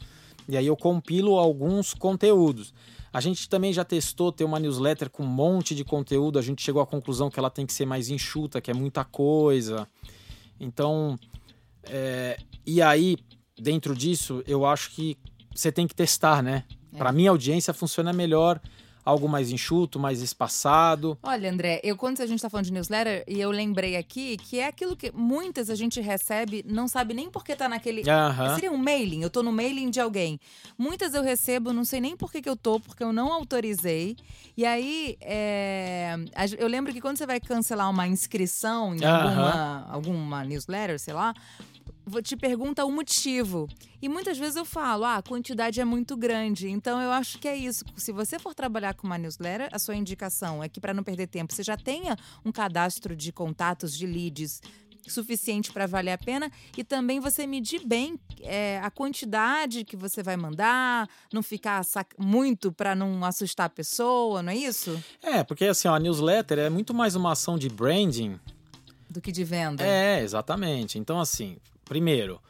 E 0.49 0.57
aí 0.57 0.67
eu 0.67 0.77
compilo 0.77 1.39
alguns 1.39 1.93
conteúdos. 1.93 2.73
A 3.13 3.21
gente 3.21 3.47
também 3.47 3.75
já 3.75 3.85
testou 3.85 4.33
ter 4.33 4.45
uma 4.45 4.59
newsletter 4.59 5.11
com 5.11 5.23
um 5.23 5.27
monte 5.27 5.75
de 5.75 5.85
conteúdo. 5.85 6.39
A 6.39 6.43
gente 6.43 6.63
chegou 6.63 6.81
à 6.81 6.87
conclusão 6.87 7.29
que 7.29 7.39
ela 7.39 7.51
tem 7.51 7.67
que 7.67 7.75
ser 7.75 7.85
mais 7.85 8.09
enxuta, 8.09 8.61
que 8.61 8.71
é 8.71 8.75
muita 8.75 9.05
coisa. 9.05 9.87
Então, 10.59 11.19
é... 11.85 12.39
e 12.67 12.81
aí, 12.81 13.19
dentro 13.59 13.95
disso, 13.95 14.43
eu 14.47 14.65
acho 14.65 14.93
que 14.93 15.19
você 15.55 15.71
tem 15.71 15.87
que 15.87 15.95
testar, 15.95 16.43
né? 16.43 16.65
É. 16.93 16.97
Para 16.97 17.13
minha 17.13 17.31
audiência 17.31 17.75
funciona 17.75 18.15
melhor 18.15 18.61
algo 19.07 19.29
mais 19.29 19.53
enxuto, 19.53 20.01
mais 20.01 20.21
espaçado? 20.21 21.17
Olha, 21.23 21.49
André, 21.49 21.81
eu 21.85 21.97
quando 21.97 22.21
a 22.21 22.27
gente 22.27 22.39
está 22.39 22.51
falando 22.51 22.67
de 22.67 22.73
newsletter, 22.73 23.23
e 23.29 23.41
eu 23.41 23.53
lembrei 23.53 23.97
aqui 23.97 24.37
que 24.37 24.59
é 24.59 24.67
aquilo 24.67 24.97
que 24.97 25.13
muitas 25.15 25.71
a 25.71 25.77
gente 25.77 26.01
recebe, 26.01 26.65
não 26.69 26.89
sabe 26.89 27.15
nem 27.15 27.31
por 27.31 27.45
que 27.45 27.55
tá 27.55 27.69
naquele. 27.69 28.03
Seria 28.55 28.73
um 28.73 28.77
mailing, 28.77 29.23
eu 29.23 29.31
tô 29.31 29.45
no 29.45 29.53
mailing 29.53 29.91
de 29.91 30.01
alguém. 30.01 30.41
Muitas 30.77 31.15
eu 31.15 31.23
recebo, 31.23 31.73
não 31.73 31.85
sei 31.85 32.01
nem 32.01 32.17
por 32.17 32.33
que, 32.33 32.43
que 32.43 32.49
eu 32.49 32.57
tô, 32.57 32.81
porque 32.81 33.05
eu 33.05 33.13
não 33.13 33.33
autorizei. 33.33 34.17
E 34.57 34.65
aí, 34.65 35.17
é... 35.21 36.17
eu 36.59 36.67
lembro 36.67 36.93
que 36.93 37.01
quando 37.01 37.17
você 37.17 37.27
vai 37.27 37.39
cancelar 37.39 37.89
uma 37.89 38.09
inscrição 38.09 38.93
em 38.93 39.05
alguma, 39.05 39.87
alguma 39.89 40.45
newsletter, 40.45 40.99
sei 40.99 41.15
lá, 41.15 41.33
te 42.23 42.37
pergunta 42.37 42.85
o 42.85 42.91
motivo. 42.91 43.69
E 44.01 44.09
muitas 44.09 44.39
vezes 44.39 44.57
eu 44.57 44.65
falo, 44.65 45.05
ah, 45.05 45.17
a 45.17 45.23
quantidade 45.23 45.81
é 45.81 45.85
muito 45.85 46.17
grande. 46.17 46.69
Então 46.69 47.01
eu 47.01 47.11
acho 47.11 47.39
que 47.39 47.49
é 47.49 47.57
isso. 47.57 47.85
Se 47.97 48.13
você 48.13 48.39
for 48.39 48.55
trabalhar 48.55 48.95
com 48.95 49.07
uma 49.07 49.19
newsletter, 49.19 49.69
a 49.73 49.79
sua 49.79 49.97
indicação 49.97 50.63
é 50.63 50.69
que 50.69 50.81
para 50.81 50.95
não 50.95 51.03
perder 51.03 51.27
tempo, 51.27 51.53
você 51.53 51.63
já 51.63 51.77
tenha 51.77 52.17
um 52.45 52.53
cadastro 52.53 53.17
de 53.17 53.33
contatos, 53.33 53.97
de 53.97 54.07
leads 54.07 54.61
suficiente 55.11 55.73
para 55.73 55.87
valer 55.87 56.13
a 56.13 56.19
pena 56.19 56.51
e 56.77 56.85
também 56.85 57.21
você 57.21 57.47
medir 57.47 57.85
bem 57.87 58.19
é, 58.41 58.81
a 58.83 58.91
quantidade 58.91 59.85
que 59.85 59.97
você 59.97 60.23
vai 60.23 60.37
mandar, 60.37 61.09
não 61.33 61.43
ficar 61.43 61.83
muito 62.19 62.73
para 62.73 62.95
não 62.95 63.25
assustar 63.25 63.67
a 63.67 63.71
pessoa, 63.71 64.43
não 64.43 64.53
é 64.53 64.57
isso? 64.57 65.01
É, 65.23 65.45
porque 65.45 65.65
assim, 65.65 65.89
ó, 65.89 65.95
a 65.95 66.01
newsletter 66.01 66.59
é 66.59 66.71
muito 66.71 66.93
mais 66.93 67.15
uma 67.15 67.33
ação 67.33 67.59
de 67.59 67.69
branding 67.69 68.39
do 69.09 69.21
que 69.21 69.31
de 69.31 69.45
venda. 69.45 69.85
É, 69.85 70.21
exatamente. 70.23 70.99
Então 70.99 71.21
assim, 71.21 71.57
Primeiro, 71.87 72.41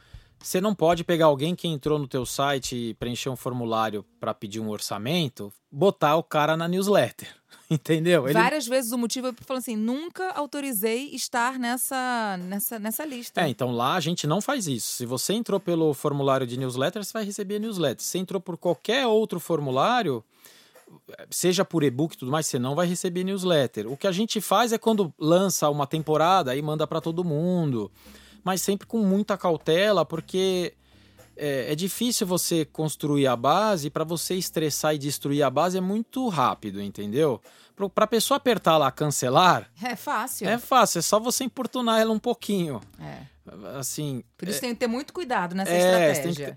você 0.42 0.61
não 0.61 0.75
pode 0.75 1.05
pegar 1.05 1.27
alguém 1.27 1.55
que 1.55 1.68
entrou 1.68 1.99
no 1.99 2.07
teu 2.07 2.25
site 2.25 2.77
e 2.77 2.94
preencher 2.94 3.29
um 3.29 3.37
formulário 3.37 4.05
para 4.20 4.33
pedir 4.33 4.61
um 4.61 4.68
orçamento, 4.68 5.53
botar 5.70 6.16
o 6.16 6.22
cara 6.22 6.57
na 6.57 6.68
newsletter. 6.68 7.29
Entendeu? 7.68 8.27
Ele... 8.27 8.33
Várias 8.33 8.66
vezes 8.66 8.92
o 8.92 8.99
motivo 8.99 9.29
é 9.29 9.33
falando 9.44 9.62
assim: 9.62 9.77
nunca 9.77 10.31
autorizei 10.31 11.11
estar 11.11 11.59
nessa, 11.59 12.37
nessa, 12.38 12.79
nessa 12.79 13.05
lista. 13.05 13.40
É, 13.40 13.49
então 13.49 13.72
lá 13.72 13.94
a 13.96 14.01
gente 14.01 14.27
não 14.27 14.40
faz 14.40 14.68
isso. 14.68 14.92
Se 14.92 15.07
você 15.07 15.33
entrou 15.33 15.59
pelo 15.59 15.92
formulário 15.92 16.46
de 16.46 16.57
newsletter, 16.57 17.05
você 17.05 17.12
vai 17.12 17.25
receber 17.25 17.57
a 17.57 17.59
newsletter. 17.59 18.05
Se 18.05 18.18
entrou 18.18 18.40
por 18.40 18.57
qualquer 18.57 19.07
outro 19.07 19.40
formulário, 19.40 20.25
seja 21.29 21.64
por 21.64 21.83
e-book 21.83 22.14
e 22.14 22.18
tudo 22.18 22.31
mais, 22.31 22.46
você 22.46 22.59
não 22.59 22.77
vai 22.77 22.87
receber 22.87 23.25
newsletter. 23.25 23.90
O 23.90 23.96
que 23.96 24.07
a 24.07 24.12
gente 24.12 24.40
faz 24.40 24.72
é 24.72 24.79
quando 24.79 25.12
lança 25.18 25.68
uma 25.68 25.88
temporada, 25.88 26.53
aí 26.53 26.62
manda 26.62 26.87
para 26.87 27.01
todo 27.01 27.25
mundo 27.25 27.90
mas 28.46 28.62
sempre 28.62 28.87
com 28.87 28.98
muita 28.98 29.37
cautela, 29.37 30.04
porque 30.06 30.72
é, 31.37 31.72
é 31.72 31.74
difícil 31.74 32.24
você 32.28 32.64
construir 32.64 33.26
a 33.26 33.35
base, 33.35 33.90
para 33.90 34.04
você 34.04 34.37
estressar 34.37 34.94
e 34.94 34.98
destruir 34.98 35.42
a 35.42 35.50
base 35.50 35.76
é 35.76 35.80
muito 35.80 36.28
rápido, 36.28 36.80
entendeu? 36.80 37.42
Para 37.92 38.04
a 38.04 38.06
pessoa 38.06 38.37
apertar 38.37 38.76
lá 38.76 38.92
cancelar. 38.92 39.68
É 39.82 39.96
fácil. 39.96 40.48
É 40.48 40.59
fácil, 40.59 41.00
é 41.00 41.02
só 41.02 41.18
você 41.18 41.42
importunar 41.42 42.00
ela 42.00 42.12
um 42.12 42.20
pouquinho. 42.20 42.80
É. 43.00 43.22
Assim. 43.76 44.22
Por 44.38 44.46
isso 44.46 44.59
é, 44.59 44.61
tem 44.61 44.74
que 44.74 44.78
ter 44.78 44.87
muito 44.87 45.12
cuidado 45.12 45.52
nessa 45.52 45.72
é, 45.72 46.12
estratégia. 46.12 46.56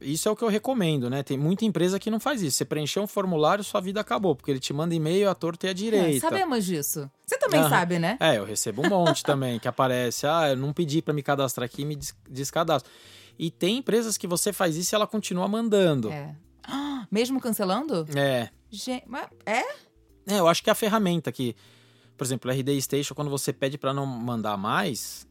Isso 0.00 0.28
é 0.28 0.32
o 0.32 0.36
que 0.36 0.44
eu 0.44 0.48
recomendo, 0.48 1.08
né? 1.08 1.22
Tem 1.22 1.38
muita 1.38 1.64
empresa 1.64 1.98
que 1.98 2.10
não 2.10 2.20
faz 2.20 2.42
isso. 2.42 2.58
Você 2.58 2.64
preencheu 2.64 3.02
um 3.02 3.06
formulário, 3.06 3.64
sua 3.64 3.80
vida 3.80 4.00
acabou, 4.00 4.36
porque 4.36 4.50
ele 4.50 4.60
te 4.60 4.72
manda 4.72 4.94
e-mail 4.94 5.30
à 5.30 5.34
torta 5.34 5.66
e 5.66 5.68
à 5.68 5.70
é, 5.70 5.74
direita. 5.74 6.26
É, 6.26 6.30
sabemos 6.30 6.64
disso. 6.64 7.10
Você 7.24 7.38
também 7.38 7.62
sabe, 7.68 7.98
né? 7.98 8.18
É, 8.20 8.36
eu 8.36 8.44
recebo 8.44 8.82
um 8.86 8.88
monte 8.88 9.22
também 9.22 9.58
que 9.58 9.66
aparece. 9.66 10.26
Ah, 10.26 10.50
eu 10.50 10.56
não 10.56 10.72
pedi 10.72 11.00
para 11.00 11.14
me 11.14 11.22
cadastrar 11.22 11.64
aqui, 11.64 11.84
me 11.84 11.98
descadastro. 12.28 12.90
E 13.38 13.50
tem 13.50 13.78
empresas 13.78 14.16
que 14.16 14.26
você 14.26 14.52
faz 14.52 14.76
isso 14.76 14.94
e 14.94 14.96
ela 14.96 15.06
continua 15.06 15.48
mandando. 15.48 16.10
É. 16.10 16.34
mesmo 17.10 17.40
cancelando? 17.40 18.06
É. 18.14 18.50
Gente, 18.70 19.04
é? 19.44 19.60
É, 20.26 20.38
eu 20.38 20.48
acho 20.48 20.62
que 20.62 20.68
é 20.68 20.72
a 20.72 20.74
ferramenta 20.74 21.30
que, 21.30 21.54
por 22.16 22.24
exemplo, 22.24 22.50
o 22.50 22.54
RD 22.54 22.80
Station, 22.82 23.14
quando 23.14 23.30
você 23.30 23.52
pede 23.52 23.78
para 23.78 23.94
não 23.94 24.04
mandar 24.04 24.56
mais, 24.56 25.26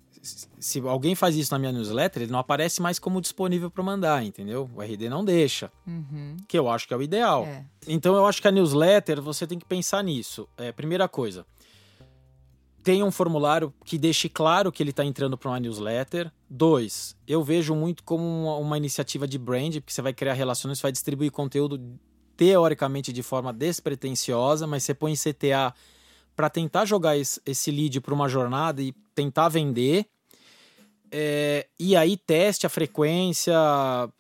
se 0.60 0.80
alguém 0.80 1.16
faz 1.16 1.36
isso 1.36 1.54
na 1.54 1.60
minha 1.60 1.72
newsletter, 1.72 2.24
ele 2.24 2.32
não 2.32 2.40
aparece 2.40 2.82
mais 2.82 2.98
como 2.98 3.22
disponível 3.22 3.70
para 3.70 3.84
mandar, 3.84 4.24
entendeu? 4.24 4.70
O 4.76 4.82
RD 4.82 5.10
não 5.10 5.24
deixa, 5.24 5.72
uhum. 5.86 6.38
que 6.48 6.58
eu 6.58 6.70
acho 6.70 6.88
que 6.88 6.94
é 6.94 6.98
o 6.98 7.02
ideal. 7.02 7.44
É. 7.46 7.66
Então 7.88 8.16
eu 8.16 8.26
acho 8.26 8.42
que 8.42 8.48
a 8.48 8.52
newsletter 8.52 9.22
você 9.22 9.46
tem 9.46 9.60
que 9.60 9.66
pensar 9.66 10.04
nisso. 10.04 10.48
É, 10.58 10.72
primeira 10.72 11.08
coisa, 11.08 11.46
tenha 12.84 13.06
um 13.06 13.12
formulário 13.12 13.74
que 13.84 13.98
deixe 13.98 14.30
claro 14.30 14.72
que 14.72 14.82
ele 14.82 14.92
está 14.92 15.04
entrando 15.04 15.38
para 15.38 15.50
uma 15.50 15.60
newsletter. 15.60 16.32
Dois, 16.50 17.16
eu 17.28 17.44
vejo 17.44 17.74
muito 17.74 18.04
como 18.04 18.24
uma, 18.24 18.58
uma 18.58 18.78
iniciativa 18.78 19.28
de 19.28 19.38
brand, 19.38 19.76
porque 19.76 19.92
você 19.92 20.02
vai 20.02 20.14
criar 20.14 20.34
relações, 20.34 20.80
vai 20.80 20.92
distribuir 20.92 21.32
conteúdo 21.32 21.82
teoricamente 22.38 23.12
de 23.12 23.24
forma 23.24 23.52
despretensiosa, 23.52 24.68
mas 24.68 24.84
você 24.84 24.94
põe 24.94 25.14
CTA 25.16 25.74
para 26.36 26.50
tentar 26.50 26.86
jogar 26.86 27.18
esse 27.18 27.72
lead 27.72 28.02
para 28.02 28.14
uma 28.14 28.28
jornada 28.28 28.82
e 28.82 28.94
tentar 29.16 29.50
vender. 29.50 30.06
É, 31.12 31.68
e 31.80 31.96
aí 31.96 32.18
teste 32.18 32.66
a 32.66 32.70
frequência, 32.70 33.54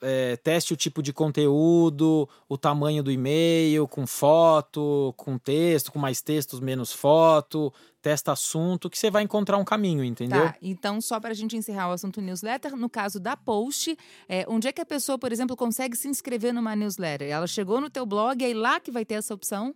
é, 0.02 0.36
teste 0.38 0.74
o 0.74 0.78
tipo 0.78 1.02
de 1.02 1.12
conteúdo, 1.12 2.30
o 2.48 2.58
tamanho 2.58 3.04
do 3.04 3.12
e-mail, 3.12 3.88
com 3.88 4.06
foto, 4.06 5.13
com 5.17 5.38
texto, 5.38 5.91
com 5.91 6.00
mais 6.00 6.21
textos, 6.21 6.60
menos 6.60 6.93
foto, 6.93 7.74
testa 8.02 8.32
assunto, 8.32 8.89
que 8.89 8.98
você 8.98 9.10
vai 9.10 9.24
encontrar 9.24 9.58
um 9.58 9.65
caminho, 9.65 10.04
entendeu? 10.04 10.43
Tá, 10.43 10.56
então 10.62 11.02
só 11.02 11.19
para 11.19 11.32
a 11.32 11.36
gente 11.36 11.58
encerrar 11.58 11.89
o 11.89 11.93
assunto 11.93 12.21
newsletter, 12.21 12.76
no 12.76 12.89
caso 12.89 13.19
da 13.19 13.36
post, 13.36 13.98
é, 14.30 14.45
onde 14.48 14.67
é 14.67 14.71
que 14.71 14.82
a 14.82 14.86
pessoa, 14.86 15.17
por 15.17 15.32
exemplo, 15.32 15.56
consegue 15.56 15.98
se 15.98 16.08
inscrever 16.08 16.54
numa 16.54 16.76
newsletter? 16.76 17.28
Ela 17.30 17.48
chegou 17.48 17.82
no 17.82 17.89
teu 17.89 18.06
blog, 18.06 18.43
é 18.43 18.54
lá 18.54 18.80
que 18.80 18.91
vai 18.91 19.04
ter 19.04 19.15
essa 19.15 19.34
opção? 19.34 19.76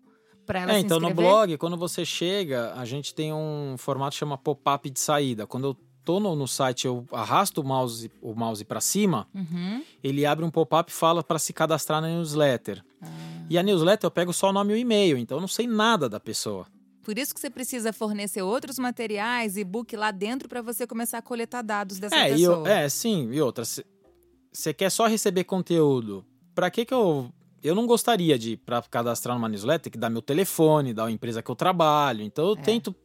para 0.49 0.61
ela 0.61 0.73
é, 0.73 0.79
então 0.79 0.99
no 0.99 1.13
blog, 1.13 1.55
quando 1.59 1.77
você 1.77 2.03
chega, 2.03 2.73
a 2.73 2.83
gente 2.83 3.13
tem 3.13 3.31
um 3.31 3.75
formato 3.77 4.13
que 4.13 4.17
chama 4.17 4.35
pop-up 4.35 4.89
de 4.89 4.99
saída. 4.99 5.45
Quando 5.45 5.67
eu 5.67 5.77
tô 6.03 6.19
no, 6.19 6.35
no, 6.35 6.47
site, 6.47 6.87
eu 6.87 7.05
arrasto 7.11 7.61
o 7.61 7.63
mouse, 7.63 8.11
o 8.21 8.33
mouse 8.33 8.63
para 8.65 8.81
cima, 8.81 9.27
uhum. 9.33 9.83
ele 10.03 10.25
abre 10.25 10.43
um 10.43 10.49
pop-up 10.49 10.91
e 10.91 10.95
fala 10.95 11.23
para 11.23 11.39
se 11.39 11.53
cadastrar 11.53 12.01
na 12.01 12.07
newsletter. 12.07 12.83
Ah. 13.01 13.07
E 13.49 13.57
a 13.57 13.63
newsletter 13.63 14.07
eu 14.07 14.11
pego 14.11 14.33
só 14.33 14.49
o 14.49 14.53
nome 14.53 14.73
e 14.73 14.75
o 14.75 14.77
e-mail, 14.77 15.17
então 15.17 15.37
eu 15.37 15.41
não 15.41 15.47
sei 15.47 15.67
nada 15.67 16.07
da 16.09 16.19
pessoa. 16.19 16.67
Por 17.03 17.17
isso 17.17 17.33
que 17.33 17.39
você 17.39 17.49
precisa 17.49 17.91
fornecer 17.91 18.41
outros 18.41 18.77
materiais, 18.77 19.57
e-book 19.57 19.95
lá 19.95 20.11
dentro 20.11 20.47
para 20.47 20.61
você 20.61 20.85
começar 20.85 21.17
a 21.17 21.21
coletar 21.21 21.61
dados 21.61 21.97
dessa 21.97 22.15
é, 22.15 22.29
pessoa. 22.29 22.67
E, 22.67 22.71
é, 22.71 22.89
sim. 22.89 23.29
E 23.31 23.41
outra, 23.41 23.63
você 23.65 24.73
quer 24.73 24.89
só 24.89 25.07
receber 25.07 25.43
conteúdo. 25.45 26.25
Para 26.53 26.69
que 26.69 26.85
que 26.85 26.93
eu 26.93 27.31
eu 27.61 27.75
não 27.75 27.85
gostaria 27.85 28.37
de, 28.39 28.57
para 28.57 28.81
cadastrar 28.81 29.35
numa 29.35 29.49
newsletter, 29.49 29.91
que 29.91 29.97
dar 29.97 30.09
meu 30.09 30.21
telefone, 30.21 30.93
dar 30.93 31.05
a 31.05 31.11
empresa 31.11 31.41
que 31.41 31.51
eu 31.51 31.55
trabalho. 31.55 32.23
Então 32.23 32.47
eu 32.47 32.53
é. 32.53 32.61
tento 32.61 32.95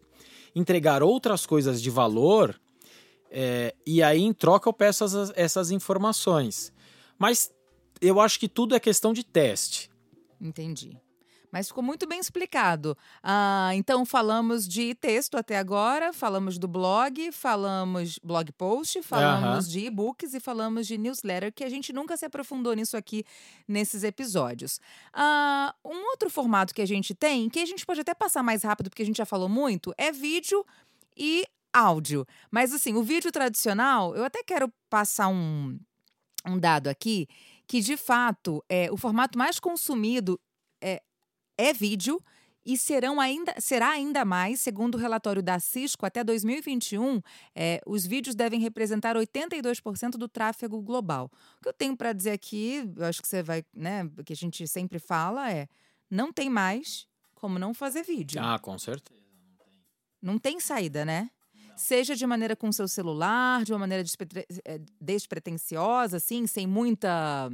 entregar 0.55 1.03
outras 1.03 1.45
coisas 1.45 1.83
de 1.83 1.91
valor 1.91 2.55
é, 3.31 3.75
e 3.87 4.03
aí 4.03 4.21
em 4.23 4.33
troca 4.33 4.69
eu 4.69 4.73
peço 4.73 5.05
essas, 5.05 5.33
essas 5.35 5.71
informações. 5.71 6.73
Mas 7.19 7.53
eu 8.01 8.21
acho 8.21 8.39
que 8.39 8.49
tudo 8.49 8.75
é 8.75 8.81
questão 8.81 9.13
de 9.13 9.25
teste. 9.25 9.91
Entendi. 10.41 11.01
mas 11.51 11.69
ficou 11.69 11.85
muito 11.85 12.05
bem 12.05 12.19
explicado. 12.19 12.99
Ah, 13.23 13.71
então, 13.75 14.05
falamos 14.05 14.67
de 14.67 14.93
texto 14.97 15.37
até 15.37 15.57
agora, 15.57 16.13
falamos 16.13 16.59
do 16.59 16.67
blog, 16.67 17.31
falamos 17.31 18.19
blog 18.19 18.51
post, 18.51 19.01
falamos 19.03 19.71
de 19.71 19.87
e-books 19.87 20.35
e 20.35 20.41
falamos 20.41 20.85
de 20.85 20.99
newsletter, 20.99 21.53
que 21.53 21.63
a 21.63 21.69
gente 21.69 21.93
nunca 21.93 22.17
se 22.17 22.27
aprofundou 22.27 22.75
nisso 22.75 22.97
aqui 22.97 23.25
nesses 23.69 24.03
episódios. 24.03 24.81
Ah, 25.13 25.73
um 25.85 26.11
outro 26.11 26.29
formato 26.29 26.75
que 26.75 26.83
a 26.83 26.87
gente 26.87 27.15
tem, 27.15 27.49
que 27.49 27.61
a 27.61 27.67
gente 27.67 27.87
pode 27.87 28.01
até 28.01 28.15
passar 28.15 28.43
mais 28.43 28.65
rápido, 28.65 28.91
porque 28.91 29.03
a 29.03 29.07
gente 29.07 29.19
já 29.19 29.27
falou 29.27 29.49
muito, 29.49 29.95
é 29.97 30.11
vídeo 30.11 30.67
e 31.17 31.47
áudio. 31.75 32.25
Mas, 32.51 32.73
assim, 32.73 32.95
o 32.95 33.03
vídeo 33.03 33.33
tradicional, 33.33 34.15
eu 34.15 34.25
até 34.25 34.43
quero 34.43 34.73
passar 34.89 35.29
um, 35.29 35.79
um 36.47 36.59
dado 36.59 36.89
aqui, 36.89 37.27
que 37.67 37.81
de 37.81 37.97
fato 37.97 38.65
é 38.69 38.91
o 38.93 38.97
formato 38.97 39.37
mais 39.37 39.59
consumido 39.59 40.41
é 40.81 41.03
é 41.57 41.73
vídeo 41.73 42.21
e 42.67 42.79
serão 42.79 43.21
ainda, 43.21 43.55
será 43.59 43.91
ainda 43.91 44.25
mais, 44.25 44.61
segundo 44.61 44.95
o 44.95 44.99
relatório 44.99 45.43
da 45.43 45.61
Cisco, 45.61 46.07
até 46.07 46.25
2021, 46.25 47.21
é, 47.55 47.81
os 47.87 48.07
vídeos 48.07 48.35
devem 48.35 48.59
representar 48.59 49.17
82% 49.17 50.13
do 50.13 50.27
tráfego 50.27 50.81
global. 50.81 51.31
O 51.59 51.63
que 51.63 51.69
eu 51.69 51.75
tenho 51.75 51.97
para 51.97 52.13
dizer 52.13 52.31
aqui, 52.31 52.91
eu 52.97 53.05
acho 53.05 53.21
que 53.21 53.29
você 53.29 53.43
vai, 53.43 53.63
né, 53.75 54.09
que 54.25 54.33
a 54.33 54.37
gente 54.37 54.67
sempre 54.67 54.99
fala 54.99 55.51
é, 55.53 55.69
não 56.11 56.33
tem 56.33 56.49
mais 56.49 57.07
como 57.35 57.59
não 57.59 57.75
fazer 57.75 58.03
vídeo. 58.03 58.41
Ah, 58.43 58.59
com 58.59 58.79
certeza. 58.79 59.21
Não 60.23 60.39
tem 60.39 60.59
saída, 60.59 61.05
né? 61.05 61.29
Seja 61.77 62.15
de 62.15 62.27
maneira 62.27 62.55
com 62.55 62.71
seu 62.73 62.87
celular, 62.87 63.65
de 63.65 63.73
uma 63.73 63.81
maneira 63.81 64.05
é, 64.65 64.81
despretensiosa, 65.01 66.17
assim, 66.19 66.47
sem 66.47 66.67
muita 66.67 67.51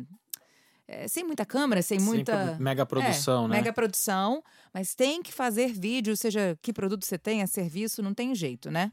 é, 0.90 1.06
sem 1.06 1.22
muita 1.22 1.46
câmera, 1.46 1.80
sem 1.82 2.00
muita. 2.00 2.56
mega 2.58 2.84
produção, 2.84 3.44
é, 3.44 3.48
né? 3.48 3.56
Mega 3.58 3.72
produção, 3.72 4.42
mas 4.74 4.92
tem 4.92 5.22
que 5.22 5.32
fazer 5.32 5.72
vídeo, 5.72 6.16
seja 6.16 6.58
que 6.60 6.72
produto 6.72 7.04
você 7.04 7.16
tenha, 7.16 7.46
serviço, 7.46 8.02
não 8.02 8.12
tem 8.12 8.34
jeito, 8.34 8.70
né? 8.70 8.90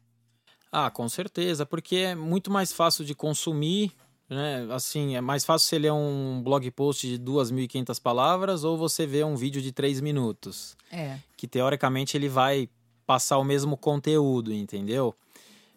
Ah, 0.72 0.92
com 0.92 1.10
certeza, 1.10 1.66
porque 1.66 1.96
é 1.96 2.16
muito 2.16 2.52
mais 2.52 2.72
fácil 2.72 3.04
de 3.04 3.16
consumir, 3.16 3.92
né? 4.30 4.68
Assim, 4.72 5.16
é 5.16 5.22
mais 5.22 5.44
fácil 5.44 5.68
você 5.68 5.80
ler 5.80 5.92
um 5.92 6.42
blog 6.44 6.70
post 6.70 7.08
de 7.08 7.18
2.500 7.18 8.00
palavras 8.00 8.64
ou 8.64 8.78
você 8.78 9.08
ver 9.08 9.26
um 9.26 9.36
vídeo 9.36 9.62
de 9.62 9.72
3 9.72 10.00
minutos. 10.00 10.78
É. 10.92 11.18
Que 11.36 11.48
teoricamente 11.48 12.16
ele 12.16 12.30
vai 12.30 12.70
passar 13.08 13.40
o 13.40 13.44
mesmo 13.44 13.76
conteúdo, 13.76 14.54
entendeu? 14.54 15.16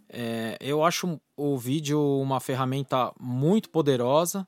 É, 0.09 0.59
eu 0.61 0.85
acho 0.85 1.19
o 1.37 1.57
vídeo 1.57 1.99
uma 2.21 2.41
ferramenta 2.41 3.13
muito 3.19 3.71
poderosa 3.71 4.47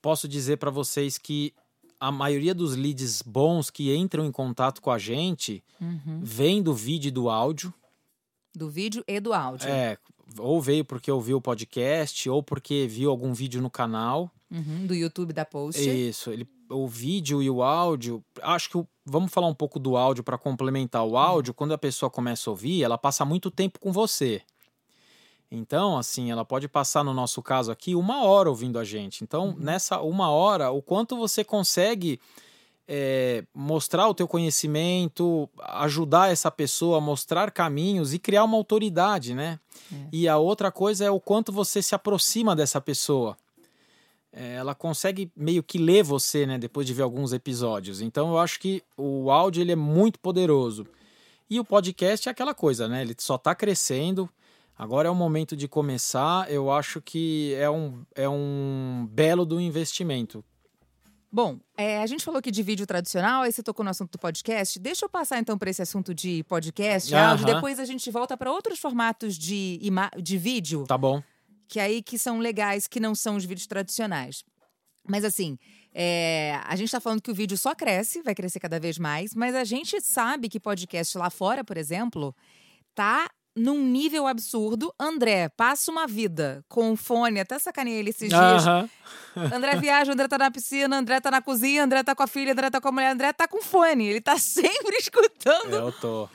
posso 0.00 0.26
dizer 0.28 0.58
para 0.58 0.70
vocês 0.70 1.18
que 1.18 1.52
a 1.98 2.10
maioria 2.10 2.54
dos 2.54 2.76
leads 2.76 3.22
bons 3.22 3.70
que 3.70 3.94
entram 3.94 4.24
em 4.26 4.32
contato 4.32 4.82
com 4.82 4.90
a 4.90 4.98
gente 4.98 5.62
uhum. 5.80 6.20
vem 6.22 6.62
do 6.62 6.74
vídeo 6.74 7.08
e 7.08 7.12
do 7.12 7.30
áudio. 7.30 7.72
Do 8.54 8.68
vídeo 8.68 9.04
e 9.06 9.18
do 9.20 9.32
áudio. 9.32 9.68
É, 9.68 9.96
ou 10.38 10.60
veio 10.60 10.84
porque 10.84 11.10
ouviu 11.10 11.38
o 11.38 11.40
podcast, 11.40 12.28
ou 12.28 12.42
porque 12.42 12.86
viu 12.86 13.10
algum 13.10 13.32
vídeo 13.32 13.60
no 13.62 13.70
canal. 13.70 14.30
Uhum, 14.50 14.86
do 14.86 14.94
YouTube 14.94 15.32
da 15.32 15.44
Post. 15.44 15.80
Isso, 15.80 16.30
ele, 16.30 16.46
o 16.70 16.86
vídeo 16.86 17.42
e 17.42 17.50
o 17.50 17.62
áudio. 17.62 18.24
Acho 18.42 18.70
que 18.70 18.86
vamos 19.04 19.32
falar 19.32 19.46
um 19.46 19.54
pouco 19.54 19.78
do 19.78 19.96
áudio 19.96 20.24
para 20.24 20.38
complementar. 20.38 21.04
O 21.04 21.16
áudio, 21.16 21.50
uhum. 21.50 21.56
quando 21.56 21.74
a 21.74 21.78
pessoa 21.78 22.10
começa 22.10 22.48
a 22.48 22.52
ouvir, 22.52 22.82
ela 22.82 22.98
passa 22.98 23.24
muito 23.24 23.50
tempo 23.50 23.78
com 23.78 23.92
você. 23.92 24.42
Então, 25.50 25.96
assim, 25.96 26.30
ela 26.30 26.44
pode 26.44 26.68
passar, 26.68 27.04
no 27.04 27.14
nosso 27.14 27.40
caso 27.40 27.70
aqui, 27.70 27.94
uma 27.94 28.24
hora 28.24 28.48
ouvindo 28.48 28.78
a 28.78 28.84
gente. 28.84 29.22
Então, 29.22 29.48
uhum. 29.48 29.56
nessa 29.58 30.00
uma 30.00 30.30
hora, 30.30 30.70
o 30.70 30.82
quanto 30.82 31.16
você 31.16 31.44
consegue 31.44 32.20
é, 32.88 33.44
mostrar 33.54 34.08
o 34.08 34.14
teu 34.14 34.26
conhecimento, 34.26 35.48
ajudar 35.58 36.30
essa 36.30 36.50
pessoa 36.50 36.98
a 36.98 37.00
mostrar 37.00 37.50
caminhos 37.50 38.12
e 38.12 38.18
criar 38.18 38.44
uma 38.44 38.56
autoridade, 38.56 39.34
né? 39.34 39.58
É. 39.92 39.96
E 40.12 40.28
a 40.28 40.36
outra 40.36 40.70
coisa 40.70 41.04
é 41.04 41.10
o 41.10 41.20
quanto 41.20 41.52
você 41.52 41.80
se 41.80 41.94
aproxima 41.94 42.54
dessa 42.54 42.80
pessoa. 42.80 43.36
É, 44.38 44.56
ela 44.56 44.74
consegue 44.74 45.32
meio 45.34 45.62
que 45.62 45.78
ler 45.78 46.04
você, 46.04 46.44
né? 46.44 46.58
Depois 46.58 46.86
de 46.86 46.92
ver 46.92 47.02
alguns 47.02 47.32
episódios. 47.32 48.02
Então, 48.02 48.28
eu 48.28 48.38
acho 48.38 48.60
que 48.60 48.82
o 48.94 49.30
áudio 49.30 49.62
ele 49.62 49.72
é 49.72 49.76
muito 49.76 50.20
poderoso. 50.20 50.86
E 51.48 51.58
o 51.58 51.64
podcast 51.64 52.28
é 52.28 52.32
aquela 52.32 52.52
coisa, 52.52 52.86
né? 52.86 53.00
Ele 53.00 53.14
só 53.18 53.36
está 53.36 53.54
crescendo. 53.54 54.28
Agora 54.76 55.08
é 55.08 55.10
o 55.10 55.14
momento 55.14 55.56
de 55.56 55.66
começar. 55.66 56.50
Eu 56.50 56.70
acho 56.70 57.00
que 57.00 57.54
é 57.54 57.70
um, 57.70 58.02
é 58.14 58.28
um 58.28 59.08
belo 59.10 59.46
do 59.46 59.58
investimento. 59.58 60.44
Bom, 61.32 61.58
é, 61.74 62.02
a 62.02 62.06
gente 62.06 62.22
falou 62.22 62.38
aqui 62.38 62.50
de 62.50 62.62
vídeo 62.62 62.86
tradicional, 62.86 63.42
aí 63.42 63.52
você 63.52 63.62
tocou 63.62 63.84
no 63.84 63.90
assunto 63.90 64.12
do 64.12 64.18
podcast. 64.18 64.78
Deixa 64.78 65.06
eu 65.06 65.08
passar 65.08 65.38
então 65.38 65.56
para 65.56 65.70
esse 65.70 65.80
assunto 65.80 66.14
de 66.14 66.44
podcast, 66.44 67.12
uh 67.12 67.16
-huh. 67.16 67.30
áudio. 67.30 67.46
Depois 67.46 67.78
a 67.78 67.86
gente 67.86 68.10
volta 68.10 68.36
para 68.36 68.52
outros 68.52 68.78
formatos 68.78 69.36
de, 69.36 69.80
de 70.18 70.38
vídeo. 70.38 70.84
Tá 70.86 70.98
bom. 70.98 71.22
Que 71.68 71.80
aí 71.80 72.02
que 72.02 72.18
são 72.18 72.38
legais, 72.38 72.86
que 72.86 73.00
não 73.00 73.14
são 73.14 73.36
os 73.36 73.44
vídeos 73.44 73.66
tradicionais. 73.66 74.44
Mas 75.08 75.24
assim, 75.24 75.58
é, 75.94 76.60
a 76.64 76.74
gente 76.76 76.86
está 76.86 77.00
falando 77.00 77.22
que 77.22 77.30
o 77.30 77.34
vídeo 77.34 77.56
só 77.56 77.74
cresce, 77.74 78.22
vai 78.22 78.34
crescer 78.34 78.60
cada 78.60 78.78
vez 78.78 78.98
mais, 78.98 79.34
mas 79.34 79.54
a 79.54 79.64
gente 79.64 80.00
sabe 80.00 80.48
que 80.48 80.60
podcast 80.60 81.16
lá 81.16 81.30
fora, 81.30 81.64
por 81.64 81.76
exemplo, 81.76 82.34
tá 82.94 83.30
num 83.56 83.82
nível 83.82 84.26
absurdo. 84.26 84.92
André 85.00 85.48
passa 85.48 85.90
uma 85.90 86.06
vida 86.06 86.62
com 86.68 86.94
fone, 86.94 87.40
até 87.40 87.58
sacaneei 87.58 87.96
ele 87.96 88.10
esses 88.10 88.28
dias. 88.28 88.64
André 89.54 89.76
viaja, 89.76 90.12
André 90.12 90.28
tá 90.28 90.38
na 90.38 90.50
piscina, 90.50 90.98
André 90.98 91.20
tá 91.20 91.30
na 91.30 91.42
cozinha, 91.42 91.84
André 91.84 92.02
tá 92.02 92.14
com 92.14 92.22
a 92.22 92.26
filha, 92.26 92.52
André 92.52 92.70
tá 92.70 92.80
com 92.80 92.88
a 92.88 92.92
mulher, 92.92 93.10
André 93.10 93.32
tá 93.32 93.48
com 93.48 93.62
fone. 93.62 94.06
Ele 94.06 94.20
tá 94.20 94.36
sempre 94.38 94.96
escutando 94.96 95.82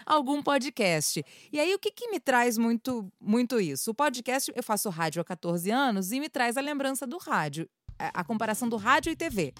algum 0.05 0.41
podcast. 0.41 1.23
E 1.51 1.59
aí, 1.59 1.73
o 1.73 1.79
que, 1.79 1.91
que 1.91 2.09
me 2.09 2.19
traz 2.19 2.57
muito, 2.57 3.11
muito 3.19 3.59
isso? 3.59 3.91
O 3.91 3.93
podcast, 3.93 4.51
eu 4.55 4.63
faço 4.63 4.89
rádio 4.89 5.21
há 5.21 5.25
14 5.25 5.69
anos 5.71 6.11
e 6.11 6.19
me 6.19 6.29
traz 6.29 6.57
a 6.57 6.61
lembrança 6.61 7.05
do 7.05 7.17
rádio. 7.17 7.69
A 7.99 8.23
comparação 8.23 8.67
do 8.67 8.77
rádio 8.77 9.11
e 9.11 9.15
TV. 9.15 9.53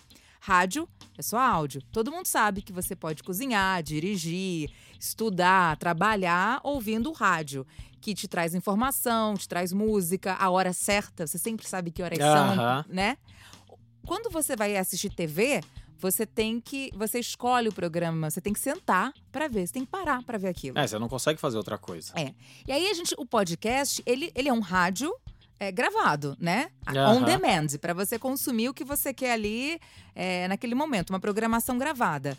Rádio 0.43 0.89
é 1.15 1.21
só 1.21 1.37
áudio. 1.37 1.83
Todo 1.91 2.11
mundo 2.11 2.25
sabe 2.25 2.63
que 2.63 2.73
você 2.73 2.95
pode 2.95 3.21
cozinhar, 3.21 3.83
dirigir, 3.83 4.71
estudar, 4.99 5.77
trabalhar 5.77 6.59
ouvindo 6.63 7.11
rádio, 7.11 7.65
que 8.01 8.15
te 8.15 8.27
traz 8.27 8.55
informação, 8.55 9.35
te 9.35 9.47
traz 9.47 9.71
música, 9.71 10.33
a 10.33 10.49
hora 10.49 10.73
certa, 10.73 11.27
você 11.27 11.37
sempre 11.37 11.67
sabe 11.67 11.91
que 11.91 12.01
horas 12.01 12.17
uh 12.17 12.21
-huh. 12.23 12.55
são, 12.55 12.85
né? 12.89 13.17
Quando 14.03 14.31
você 14.31 14.55
vai 14.55 14.75
assistir 14.75 15.11
TV, 15.11 15.61
você 15.99 16.25
tem 16.25 16.59
que. 16.59 16.89
Você 16.95 17.19
escolhe 17.19 17.69
o 17.69 17.71
programa, 17.71 18.31
você 18.31 18.41
tem 18.41 18.51
que 18.51 18.59
sentar 18.59 19.13
para 19.31 19.47
ver, 19.47 19.67
você 19.67 19.73
tem 19.73 19.85
que 19.85 19.91
parar 19.91 20.23
para 20.23 20.39
ver 20.39 20.47
aquilo. 20.47 20.79
É, 20.79 20.87
você 20.87 20.97
não 20.97 21.07
consegue 21.07 21.39
fazer 21.39 21.57
outra 21.57 21.77
coisa. 21.77 22.13
É. 22.15 22.33
E 22.67 22.71
aí 22.71 22.89
a 22.89 22.93
gente, 22.95 23.13
o 23.15 23.27
podcast, 23.27 24.01
ele, 24.07 24.31
ele 24.33 24.49
é 24.49 24.53
um 24.53 24.59
rádio 24.59 25.13
é, 25.61 25.71
gravado, 25.71 26.35
né? 26.39 26.71
Uhum. 26.87 27.17
On 27.17 27.21
demand, 27.21 27.67
para 27.79 27.93
você 27.93 28.17
consumir 28.17 28.69
o 28.69 28.73
que 28.73 28.83
você 28.83 29.13
quer 29.13 29.33
ali 29.33 29.79
é, 30.15 30.47
naquele 30.47 30.73
momento, 30.73 31.11
uma 31.11 31.19
programação 31.19 31.77
gravada. 31.77 32.35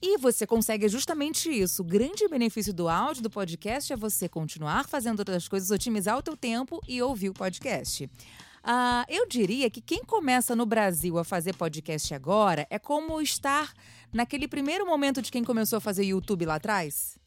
E 0.00 0.16
você 0.16 0.46
consegue 0.46 0.88
justamente 0.88 1.50
isso. 1.50 1.82
O 1.82 1.84
grande 1.84 2.28
benefício 2.28 2.72
do 2.72 2.88
áudio 2.88 3.24
do 3.24 3.28
podcast 3.28 3.92
é 3.92 3.96
você 3.96 4.28
continuar 4.28 4.86
fazendo 4.86 5.18
outras 5.18 5.48
coisas, 5.48 5.72
otimizar 5.72 6.16
o 6.16 6.22
teu 6.22 6.36
tempo 6.36 6.80
e 6.86 7.02
ouvir 7.02 7.30
o 7.30 7.34
podcast. 7.34 8.04
Uh, 8.04 9.04
eu 9.08 9.26
diria 9.26 9.68
que 9.68 9.80
quem 9.80 10.04
começa 10.04 10.54
no 10.54 10.64
Brasil 10.64 11.18
a 11.18 11.24
fazer 11.24 11.56
podcast 11.56 12.14
agora 12.14 12.64
é 12.70 12.78
como 12.78 13.20
estar 13.20 13.72
naquele 14.12 14.46
primeiro 14.46 14.86
momento 14.86 15.20
de 15.20 15.32
quem 15.32 15.42
começou 15.42 15.78
a 15.78 15.80
fazer 15.80 16.04
YouTube 16.04 16.46
lá 16.46 16.54
atrás 16.54 17.19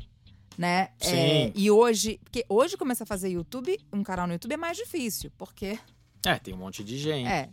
né? 0.57 0.89
Sim. 0.99 1.15
É, 1.15 1.51
e 1.55 1.71
hoje, 1.71 2.19
porque 2.23 2.45
hoje 2.47 2.77
começar 2.77 3.03
a 3.03 3.07
fazer 3.07 3.29
YouTube, 3.29 3.77
um 3.91 4.03
canal 4.03 4.27
no 4.27 4.33
YouTube 4.33 4.53
é 4.53 4.57
mais 4.57 4.77
difícil, 4.77 5.31
porque 5.37 5.77
é, 6.25 6.35
tem 6.39 6.53
um 6.53 6.57
monte 6.57 6.83
de 6.83 6.97
gente. 6.97 7.27
É. 7.27 7.49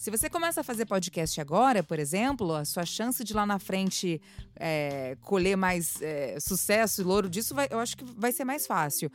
Se 0.00 0.10
você 0.10 0.30
começa 0.30 0.62
a 0.62 0.64
fazer 0.64 0.86
podcast 0.86 1.38
agora, 1.42 1.82
por 1.82 1.98
exemplo, 1.98 2.54
a 2.54 2.64
sua 2.64 2.86
chance 2.86 3.22
de 3.22 3.34
lá 3.34 3.44
na 3.44 3.58
frente 3.58 4.18
é, 4.56 5.14
colher 5.20 5.58
mais 5.58 6.00
é, 6.00 6.40
sucesso 6.40 7.02
e 7.02 7.04
louro 7.04 7.28
disso, 7.28 7.54
vai, 7.54 7.68
eu 7.70 7.78
acho 7.78 7.98
que 7.98 8.04
vai 8.16 8.32
ser 8.32 8.44
mais 8.44 8.66
fácil. 8.66 9.10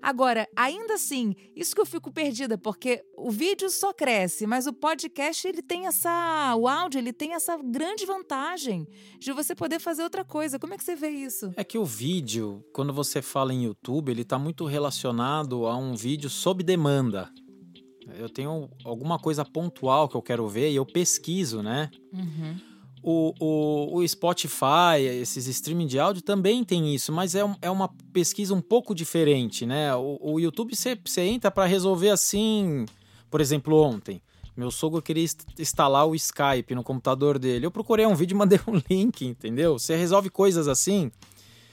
Agora, 0.00 0.48
ainda 0.56 0.94
assim, 0.94 1.34
isso 1.54 1.74
que 1.74 1.80
eu 1.82 1.84
fico 1.84 2.10
perdida, 2.10 2.56
porque 2.56 3.04
o 3.18 3.30
vídeo 3.30 3.68
só 3.68 3.92
cresce, 3.92 4.46
mas 4.46 4.66
o 4.66 4.72
podcast 4.72 5.46
ele 5.46 5.60
tem 5.60 5.86
essa. 5.86 6.56
O 6.56 6.66
áudio 6.66 6.98
ele 6.98 7.12
tem 7.12 7.34
essa 7.34 7.58
grande 7.58 8.06
vantagem 8.06 8.88
de 9.18 9.32
você 9.32 9.54
poder 9.54 9.78
fazer 9.78 10.04
outra 10.04 10.24
coisa. 10.24 10.58
Como 10.58 10.72
é 10.72 10.78
que 10.78 10.84
você 10.84 10.96
vê 10.96 11.10
isso? 11.10 11.52
É 11.54 11.62
que 11.62 11.76
o 11.76 11.84
vídeo, 11.84 12.64
quando 12.72 12.94
você 12.94 13.20
fala 13.20 13.52
em 13.52 13.64
YouTube, 13.64 14.10
ele 14.10 14.22
está 14.22 14.38
muito 14.38 14.64
relacionado 14.64 15.66
a 15.66 15.76
um 15.76 15.94
vídeo 15.94 16.30
sob 16.30 16.64
demanda 16.64 17.30
eu 18.18 18.28
tenho 18.28 18.68
alguma 18.84 19.18
coisa 19.18 19.44
pontual 19.44 20.08
que 20.08 20.16
eu 20.16 20.22
quero 20.22 20.48
ver 20.48 20.70
e 20.70 20.76
eu 20.76 20.86
pesquiso, 20.86 21.62
né? 21.62 21.90
Uhum. 22.12 22.56
O, 23.02 23.34
o, 23.40 23.96
o, 23.96 24.08
Spotify, 24.08 25.00
esses 25.20 25.46
streaming 25.46 25.86
de 25.86 25.98
áudio 25.98 26.22
também 26.22 26.62
tem 26.62 26.94
isso, 26.94 27.10
mas 27.10 27.34
é, 27.34 27.40
é 27.62 27.70
uma 27.70 27.88
pesquisa 28.12 28.52
um 28.54 28.60
pouco 28.60 28.94
diferente, 28.94 29.64
né? 29.64 29.94
O, 29.94 30.18
o 30.20 30.40
YouTube 30.40 30.74
você 30.76 31.22
entra 31.22 31.50
para 31.50 31.64
resolver 31.64 32.10
assim, 32.10 32.84
por 33.30 33.40
exemplo, 33.40 33.80
ontem. 33.82 34.20
Meu 34.54 34.70
sogro 34.70 35.00
queria 35.00 35.26
instalar 35.58 36.06
o 36.06 36.14
Skype 36.14 36.74
no 36.74 36.82
computador 36.82 37.38
dele. 37.38 37.64
Eu 37.64 37.70
procurei 37.70 38.04
um 38.04 38.14
vídeo 38.14 38.34
e 38.34 38.38
mandei 38.38 38.60
um 38.68 38.82
link, 38.90 39.24
entendeu? 39.24 39.78
Você 39.78 39.96
resolve 39.96 40.28
coisas 40.28 40.68
assim. 40.68 41.10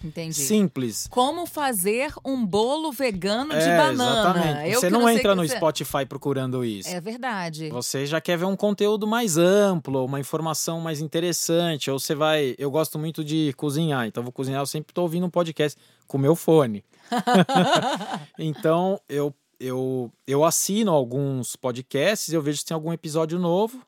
Entendi. 0.03 0.35
Simples. 0.35 1.07
Como 1.09 1.45
fazer 1.45 2.13
um 2.23 2.45
bolo 2.45 2.91
vegano 2.91 3.53
de 3.53 3.61
é, 3.61 3.77
banana. 3.77 4.39
Exatamente. 4.39 4.73
Eu 4.73 4.79
você 4.79 4.89
não, 4.89 5.01
não 5.01 5.09
entra 5.09 5.35
no 5.35 5.47
você... 5.47 5.55
Spotify 5.55 6.05
procurando 6.05 6.63
isso. 6.63 6.89
É 6.89 7.01
verdade. 7.01 7.69
Você 7.69 8.05
já 8.05 8.21
quer 8.21 8.37
ver 8.37 8.45
um 8.45 8.55
conteúdo 8.55 9.07
mais 9.07 9.37
amplo, 9.37 10.05
uma 10.05 10.19
informação 10.19 10.79
mais 10.79 11.01
interessante. 11.01 11.89
Ou 11.89 11.99
você 11.99 12.15
vai. 12.15 12.55
Eu 12.57 12.69
gosto 12.69 12.99
muito 12.99 13.23
de 13.23 13.53
cozinhar, 13.57 14.05
então 14.07 14.23
vou 14.23 14.31
cozinhar, 14.31 14.61
eu 14.61 14.67
sempre 14.67 14.91
estou 14.91 15.03
ouvindo 15.03 15.25
um 15.25 15.29
podcast 15.29 15.79
com 16.07 16.17
meu 16.17 16.35
fone. 16.35 16.83
então 18.37 18.99
eu 19.09 19.33
eu, 19.59 20.11
eu 20.27 20.45
assino 20.45 20.91
alguns 20.91 21.55
podcasts, 21.55 22.31
eu 22.31 22.41
vejo 22.41 22.59
se 22.59 22.65
tem 22.65 22.75
algum 22.75 22.93
episódio 22.93 23.39
novo 23.39 23.81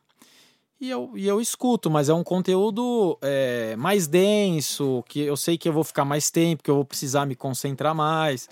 e 0.80 0.90
eu, 0.90 1.12
e 1.16 1.28
eu 1.28 1.42
escuto, 1.42 1.90
mas 1.90 2.08
é 2.08 2.14
um 2.14 2.24
conteúdo 2.24 3.18
é, 3.22 3.76
mais 3.76 4.08
denso, 4.08 5.04
que 5.08 5.20
eu 5.20 5.36
sei 5.36 5.58
que 5.58 5.68
eu 5.68 5.74
vou 5.74 5.84
ficar 5.84 6.06
mais 6.06 6.32
tempo, 6.32 6.64
que 6.64 6.72
eu 6.72 6.76
vou 6.76 6.86
precisar 6.86 7.26
me 7.26 7.36
concentrar 7.36 7.94
mais. 7.94 8.48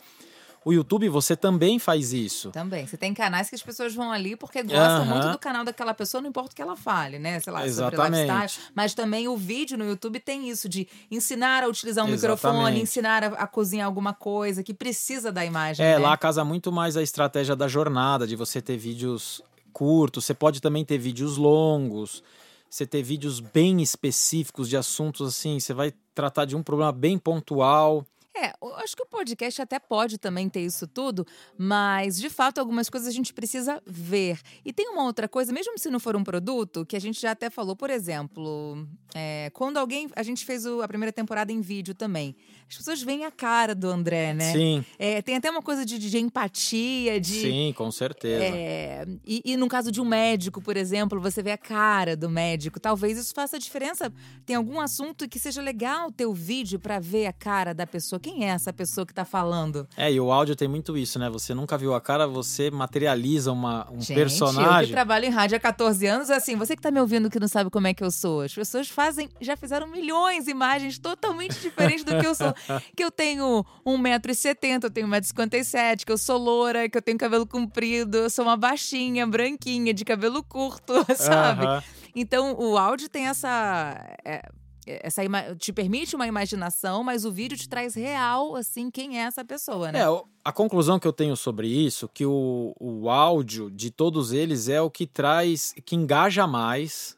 O 0.66 0.74
YouTube, 0.74 1.08
você 1.08 1.34
também 1.34 1.80
faz 1.80 2.12
isso. 2.12 2.52
Também. 2.52 2.86
Você 2.86 2.98
tem 2.98 3.14
canais 3.14 3.48
que 3.48 3.56
as 3.56 3.62
pessoas 3.62 3.96
vão 3.96 4.12
ali 4.12 4.36
porque 4.36 4.62
gostam 4.62 5.06
muito 5.06 5.32
do 5.32 5.40
canal 5.40 5.64
daquela 5.64 5.94
pessoa, 5.94 6.20
não 6.22 6.30
importa 6.30 6.52
o 6.52 6.56
que 6.58 6.62
ela 6.62 6.76
fale, 6.76 7.18
né? 7.18 7.40
Sei 7.40 7.54
lá, 7.54 7.66
Exatamente. 7.66 8.18
sobre 8.18 8.34
lifestyle. 8.34 8.72
Mas 8.76 8.94
também 8.94 9.30
o 9.30 9.38
vídeo 9.38 9.78
no 9.78 9.86
YouTube 9.86 10.20
tem 10.20 10.50
isso 10.50 10.68
de 10.68 10.86
ensinar 11.10 11.64
a 11.64 11.70
utilizar 11.70 12.04
um 12.04 12.10
Exatamente. 12.10 12.44
microfone, 12.44 12.82
ensinar 12.82 13.24
a, 13.24 13.28
a, 13.28 13.48
cozinhar 13.48 13.88
alguma 13.88 14.14
coisa 14.14 14.62
que 14.62 14.74
precisa 14.74 15.32
da 15.32 15.46
imagem. 15.46 15.86
É, 15.86 15.92
né? 15.92 15.98
lá 16.00 16.18
casa 16.18 16.44
muito 16.44 16.70
mais 16.70 16.98
a 16.98 17.02
estratégia 17.02 17.56
da 17.56 17.70
jornada, 17.70 18.28
de 18.28 18.36
você 18.36 18.62
ter 18.62 18.76
vídeos 18.76 19.42
curtos, 19.78 20.26
você 20.26 20.34
pode 20.34 20.60
também 20.60 20.84
ter 20.84 20.98
vídeos 20.98 21.38
longos 21.38 22.24
você 22.70 22.86
ter 22.86 23.02
vídeos 23.02 23.40
bem 23.40 23.82
específicos 23.82 24.70
de 24.70 24.78
assuntos 24.78 25.28
assim, 25.28 25.60
você 25.60 25.74
vai 25.74 25.94
tratar 26.14 26.46
de 26.46 26.56
um 26.56 26.64
problema 26.64 26.92
bem 26.92 27.18
pontual. 27.18 28.06
É, 28.44 28.54
eu 28.62 28.76
acho 28.76 28.96
que 28.96 29.04
o 29.04 29.06
podcast 29.06 29.62
até 29.62 29.80
pode 29.80 30.18
também 30.18 30.48
ter 30.48 30.62
isso 30.62 30.88
tudo, 30.88 31.26
mas 31.58 32.18
de 32.18 32.30
fato 32.30 32.60
algumas 32.60 32.90
coisas 32.90 33.08
a 33.08 33.12
gente 33.12 33.34
precisa 33.34 33.82
ver. 33.86 34.40
E 34.64 34.72
tem 34.72 34.90
uma 34.90 35.04
outra 35.04 35.28
coisa, 35.28 35.52
mesmo 35.52 35.78
se 35.78 35.90
não 35.90 36.00
for 36.00 36.16
um 36.16 36.24
produto, 36.24 36.86
que 36.86 36.96
a 36.96 37.00
gente 37.00 37.20
já 37.20 37.32
até 37.32 37.50
falou, 37.50 37.76
por 37.76 37.90
exemplo, 37.90 38.88
é, 39.16 39.50
quando 39.54 39.78
alguém. 39.78 40.10
A 40.16 40.22
gente 40.22 40.46
fez 40.46 40.66
o, 40.66 40.82
a 40.82 40.88
primeira 40.88 41.12
temporada 41.12 41.52
em 41.52 41.62
vídeo 41.62 41.96
também. 41.96 42.36
As 42.70 42.78
pessoas 42.78 43.02
veem 43.02 43.26
a 43.26 43.32
cara 43.32 43.74
do 43.74 43.88
André, 43.88 44.34
né? 44.34 44.52
Sim. 44.52 44.86
É, 45.00 45.22
tem 45.22 45.36
até 45.36 45.50
uma 45.50 45.62
coisa 45.62 45.86
de, 45.86 45.98
de 45.98 46.18
empatia, 46.20 47.20
de. 47.20 47.42
Sim, 47.42 47.74
com 47.76 47.92
certeza. 47.92 48.44
É, 48.44 49.06
e, 49.26 49.42
e 49.44 49.58
no 49.58 49.68
caso 49.68 49.92
de 49.92 50.02
um 50.02 50.06
médico, 50.06 50.62
por 50.62 50.78
exemplo, 50.78 51.20
você 51.20 51.42
vê 51.42 51.52
a 51.52 51.58
cara 51.58 52.16
do 52.16 52.30
médico. 52.30 52.80
Talvez 52.80 53.18
isso 53.18 53.34
faça 53.34 53.58
diferença. 53.58 54.14
Tem 54.46 54.56
algum 54.56 54.80
assunto 54.80 55.28
que 55.28 55.40
seja 55.40 55.62
legal 55.62 56.12
ter 56.12 56.26
o 56.26 56.34
vídeo 56.34 56.80
para 56.80 57.00
ver 57.00 57.26
a 57.26 57.34
cara 57.34 57.74
da 57.74 57.88
pessoa 57.88 58.20
quem 58.28 58.44
é 58.44 58.50
essa 58.50 58.74
pessoa 58.74 59.06
que 59.06 59.14
tá 59.14 59.24
falando? 59.24 59.88
É, 59.96 60.12
e 60.12 60.20
o 60.20 60.32
áudio 60.34 60.54
tem 60.54 60.68
muito 60.68 60.98
isso, 60.98 61.18
né? 61.18 61.30
Você 61.30 61.54
nunca 61.54 61.78
viu 61.78 61.94
a 61.94 62.02
cara, 62.02 62.28
você 62.28 62.70
materializa 62.70 63.54
uma, 63.54 63.88
um 63.90 64.02
Gente, 64.02 64.16
personagem. 64.16 64.82
Eu 64.82 64.88
que 64.88 64.94
trabalho 64.94 65.26
em 65.26 65.30
rádio 65.30 65.56
há 65.56 65.60
14 65.60 66.06
anos, 66.06 66.30
assim, 66.30 66.58
você 66.58 66.76
que 66.76 66.82
tá 66.82 66.92
me 66.92 67.00
ouvindo 67.00 67.30
que 67.30 67.40
não 67.40 67.48
sabe 67.48 67.70
como 67.70 67.88
é 67.88 67.94
que 67.94 68.04
eu 68.04 68.12
sou. 68.12 68.42
As 68.42 68.54
pessoas 68.54 68.90
fazem, 68.90 69.30
já 69.40 69.56
fizeram 69.56 69.88
milhões 69.88 70.44
de 70.44 70.52
imagens 70.52 71.00
totalmente 71.00 71.58
diferentes 71.60 72.04
do 72.04 72.20
que 72.20 72.28
eu 72.28 72.36
sou. 72.36 72.54
que 72.96 73.04
eu 73.04 73.10
tenho 73.10 73.66
1,70m, 73.86 74.84
eu 74.84 74.92
tenho 74.92 75.08
1,57m, 75.08 76.04
que 76.04 76.12
eu 76.12 76.18
sou 76.18 76.38
loura, 76.38 76.90
que 76.90 76.98
eu 76.98 77.02
tenho 77.02 77.18
cabelo 77.18 77.48
comprido, 77.48 78.18
eu 78.18 78.30
sou 78.30 78.44
uma 78.44 78.58
baixinha, 78.58 79.26
branquinha, 79.26 79.94
de 79.94 80.04
cabelo 80.04 80.44
curto, 80.44 80.94
sabe? 81.16 81.66
Então, 82.14 82.56
o 82.60 82.78
áudio 82.78 83.08
tem 83.08 83.28
essa. 83.28 83.96
É, 84.26 84.50
essa 84.88 85.22
te 85.58 85.74
permite 85.74 86.16
uma 86.16 86.28
imaginação, 86.28 87.04
mas 87.04 87.26
o 87.26 87.32
vídeo 87.32 87.58
te 87.58 87.68
traz 87.68 87.94
real, 87.94 88.56
assim, 88.56 88.90
quem 88.90 89.20
é 89.20 89.24
essa 89.24 89.44
pessoa, 89.44 89.92
né? 89.92 90.00
É, 90.00 90.24
a 90.44 90.52
conclusão 90.52 91.00
que 91.00 91.08
eu 91.08 91.14
tenho 91.14 91.36
sobre 91.36 91.68
isso, 91.68 92.10
que 92.14 92.26
o, 92.26 92.74
o 92.80 93.10
áudio 93.10 93.70
de 93.70 93.92
todos 93.92 94.32
eles 94.32 94.70
é 94.70 94.82
o 94.82 94.90
que 94.90 95.06
traz, 95.06 95.74
que 95.86 95.96
engaja 95.96 96.48
mais, 96.48 97.18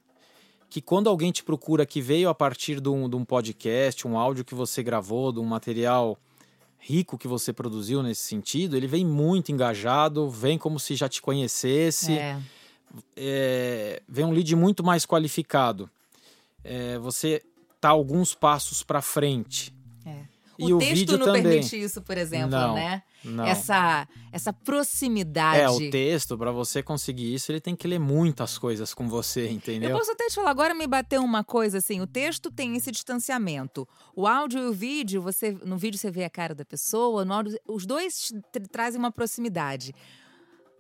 que 0.70 0.82
quando 0.82 1.10
alguém 1.10 1.32
te 1.32 1.44
procura 1.44 1.86
que 1.86 2.02
veio 2.02 2.30
a 2.30 2.36
partir 2.36 2.80
de 2.80 2.90
um, 2.90 3.10
de 3.10 3.16
um 3.16 3.26
podcast, 3.26 4.08
um 4.08 4.18
áudio 4.18 4.46
que 4.46 4.56
você 4.56 4.84
gravou, 4.84 5.32
de 5.32 5.40
um 5.40 5.46
material 5.46 6.18
rico 6.80 7.18
que 7.18 7.28
você 7.28 7.52
produziu 7.52 8.02
nesse 8.02 8.22
sentido, 8.22 8.78
ele 8.78 8.88
vem 8.88 9.06
muito 9.06 9.52
engajado, 9.52 10.30
vem 10.30 10.58
como 10.58 10.80
se 10.80 10.96
já 10.96 11.10
te 11.10 11.22
conhecesse, 11.22 12.14
é. 12.14 12.40
É, 13.16 14.02
vem 14.08 14.26
um 14.26 14.32
lead 14.32 14.56
muito 14.56 14.84
mais 14.84 15.06
qualificado. 15.06 15.90
É, 16.64 16.98
você 16.98 17.44
tá 17.80 17.90
alguns 17.90 18.34
passos 18.36 18.84
para 18.84 19.02
frente. 19.02 19.74
É. 20.06 20.26
E 20.60 20.74
o, 20.74 20.76
o 20.76 20.80
texto 20.80 21.18
não 21.18 21.26
também. 21.28 21.44
permite 21.44 21.82
isso, 21.82 22.02
por 22.02 22.18
exemplo, 22.18 22.50
não, 22.50 22.76
né? 22.76 23.02
Não. 23.24 23.46
Essa, 23.46 24.06
essa 24.30 24.52
proximidade. 24.52 25.60
É, 25.60 25.70
o 25.70 25.90
texto, 25.90 26.38
para 26.38 26.52
você 26.52 26.84
conseguir 26.84 27.34
isso, 27.34 27.50
ele 27.50 27.62
tem 27.62 27.76
que 27.76 27.88
ler 27.88 28.00
muitas 28.00 28.58
coisas 28.58 28.94
com 28.94 29.08
você, 29.08 29.50
entendeu? 29.50 29.92
Eu 29.92 29.98
posso 29.98 30.12
até 30.12 30.28
te 30.28 30.36
falar, 30.36 30.50
agora 30.50 30.74
me 30.74 30.86
bateu 30.86 31.22
uma 31.24 31.46
coisa 31.46 31.78
assim: 31.78 32.02
o 32.02 32.08
texto 32.08 32.52
tem 32.52 32.76
esse 32.76 32.92
distanciamento. 32.92 33.88
O 34.14 34.28
áudio 34.28 34.60
e 34.62 34.68
o 34.68 34.74
vídeo, 34.74 35.22
você 35.22 35.52
no 35.64 35.78
vídeo 35.78 35.98
você 35.98 36.12
vê 36.12 36.26
a 36.26 36.30
cara 36.30 36.54
da 36.54 36.66
pessoa, 36.66 37.24
no 37.24 37.34
áudio, 37.34 37.58
os 37.66 37.86
dois 37.86 38.34
trazem 38.70 39.00
uma 39.00 39.12
proximidade. 39.12 39.94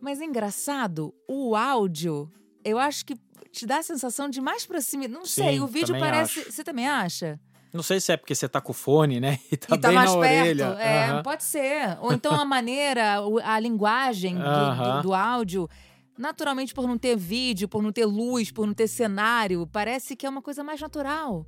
Mas 0.02 0.20
é 0.20 0.26
engraçado, 0.26 1.14
o 1.28 1.56
áudio, 1.56 2.32
eu 2.64 2.78
acho 2.78 3.05
que 3.05 3.16
te 3.51 3.66
dá 3.66 3.80
a 3.80 3.84
sensação 3.84 4.30
de 4.30 4.41
mais 4.41 4.66
proximidade. 4.66 5.14
Não 5.14 5.26
Sim, 5.26 5.43
sei, 5.43 5.60
o 5.60 5.68
vídeo 5.68 5.97
parece. 5.99 6.39
Acho. 6.39 6.51
Você 6.51 6.64
também 6.64 6.88
acha? 6.88 7.39
Não 7.72 7.84
sei 7.84 7.99
se 7.99 8.12
é 8.12 8.18
porque 8.18 8.34
você 8.34 8.49
tá 8.49 8.60
com 8.60 8.72
o 8.72 8.76
fone, 8.76 9.20
né? 9.20 9.39
E 9.51 9.57
tá, 9.57 9.76
e 9.76 9.80
tá 9.80 9.88
bem 9.89 9.95
mais 9.95 10.14
na 10.14 10.20
perto. 10.20 10.41
orelha. 10.41 10.64
É, 10.80 11.14
uhum. 11.14 11.24
pode 11.24 11.43
ser. 11.43 11.97
Ou 12.01 12.14
então 12.14 12.34
a 12.34 12.45
maneira, 12.45 13.18
a 13.43 13.60
linguagem 13.60 14.36
do, 14.36 14.41
uhum. 14.41 14.95
do, 14.97 15.01
do 15.03 15.14
áudio 15.14 15.70
naturalmente 16.20 16.74
por 16.74 16.86
não 16.86 16.97
ter 16.97 17.16
vídeo, 17.16 17.70
por 17.70 17.82
não 17.82 17.93
ter 17.93 18.05
luz, 18.05 18.51
por 18.51 18.68
não 18.68 18.74
ter 18.74 18.89
cenário, 18.89 19.66
parece 19.66 20.18
que 20.18 20.26
é 20.26 20.30
uma 20.30 20.41
coisa 20.41 20.62
mais 20.62 20.82
natural. 20.82 21.47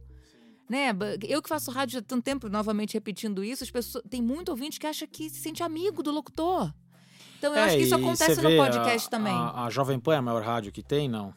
Né? 0.69 0.95
Eu 1.27 1.41
que 1.41 1.49
faço 1.49 1.69
rádio 1.69 1.99
há 1.99 2.01
tanto 2.01 2.23
tempo, 2.23 2.47
novamente 2.47 2.93
repetindo 2.93 3.43
isso, 3.43 3.65
as 3.65 3.69
pessoas 3.69 4.01
tem 4.09 4.21
muito 4.21 4.47
ouvinte 4.47 4.79
que 4.79 4.87
acha 4.87 5.05
que 5.05 5.29
se 5.29 5.41
sente 5.41 5.61
amigo 5.61 6.01
do 6.01 6.09
locutor. 6.09 6.73
Então 7.41 7.55
eu 7.55 7.57
é, 7.57 7.63
acho 7.63 7.77
que 7.77 7.81
isso 7.81 7.95
acontece 7.95 8.39
no 8.39 8.55
podcast 8.55 9.07
a, 9.07 9.09
também. 9.09 9.33
A, 9.33 9.63
a 9.63 9.69
Jovem 9.71 9.99
Pan 9.99 10.13
é 10.13 10.17
a 10.17 10.21
maior 10.21 10.43
rádio 10.43 10.71
que 10.71 10.83
tem, 10.83 11.09
não? 11.09 11.33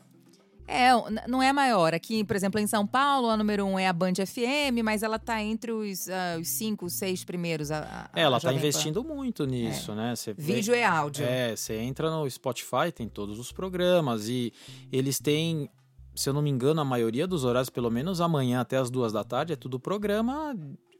É, 0.69 0.91
não 1.27 1.43
é 1.43 1.51
maior. 1.51 1.95
Aqui, 1.95 2.23
por 2.23 2.37
exemplo, 2.37 2.61
em 2.61 2.67
São 2.67 2.87
Paulo, 2.87 3.31
a 3.31 3.39
número 3.39 3.65
um 3.65 3.79
é 3.79 3.89
a 3.89 3.93
Band 3.93 4.13
FM, 4.15 4.85
mas 4.85 5.03
ela 5.03 5.17
está 5.17 5.43
entre 5.43 5.73
os, 5.73 6.07
uh, 6.07 6.39
os 6.39 6.49
cinco, 6.49 6.91
seis 6.91 7.25
primeiros. 7.25 7.71
A, 7.71 8.11
a, 8.13 8.21
ela 8.21 8.37
está 8.37 8.53
investindo 8.53 9.03
muito 9.03 9.47
nisso, 9.47 9.93
é. 9.93 9.95
né? 9.95 10.15
Você 10.15 10.35
Vídeo 10.35 10.75
vê, 10.75 10.81
e 10.81 10.85
áudio. 10.85 11.25
É, 11.25 11.57
você 11.57 11.77
entra 11.79 12.11
no 12.11 12.29
Spotify, 12.31 12.93
tem 12.95 13.09
todos 13.09 13.39
os 13.39 13.51
programas 13.51 14.29
e 14.29 14.53
eles 14.93 15.19
têm, 15.19 15.71
se 16.15 16.29
eu 16.29 16.35
não 16.35 16.43
me 16.43 16.51
engano, 16.51 16.83
a 16.83 16.85
maioria 16.85 17.27
dos 17.27 17.45
horários, 17.45 17.71
pelo 17.71 17.91
menos 17.91 18.21
amanhã 18.21 18.61
até 18.61 18.77
as 18.77 18.91
duas 18.91 19.11
da 19.11 19.25
tarde, 19.25 19.55
é 19.55 19.57
tudo 19.57 19.81
programa 19.81 20.55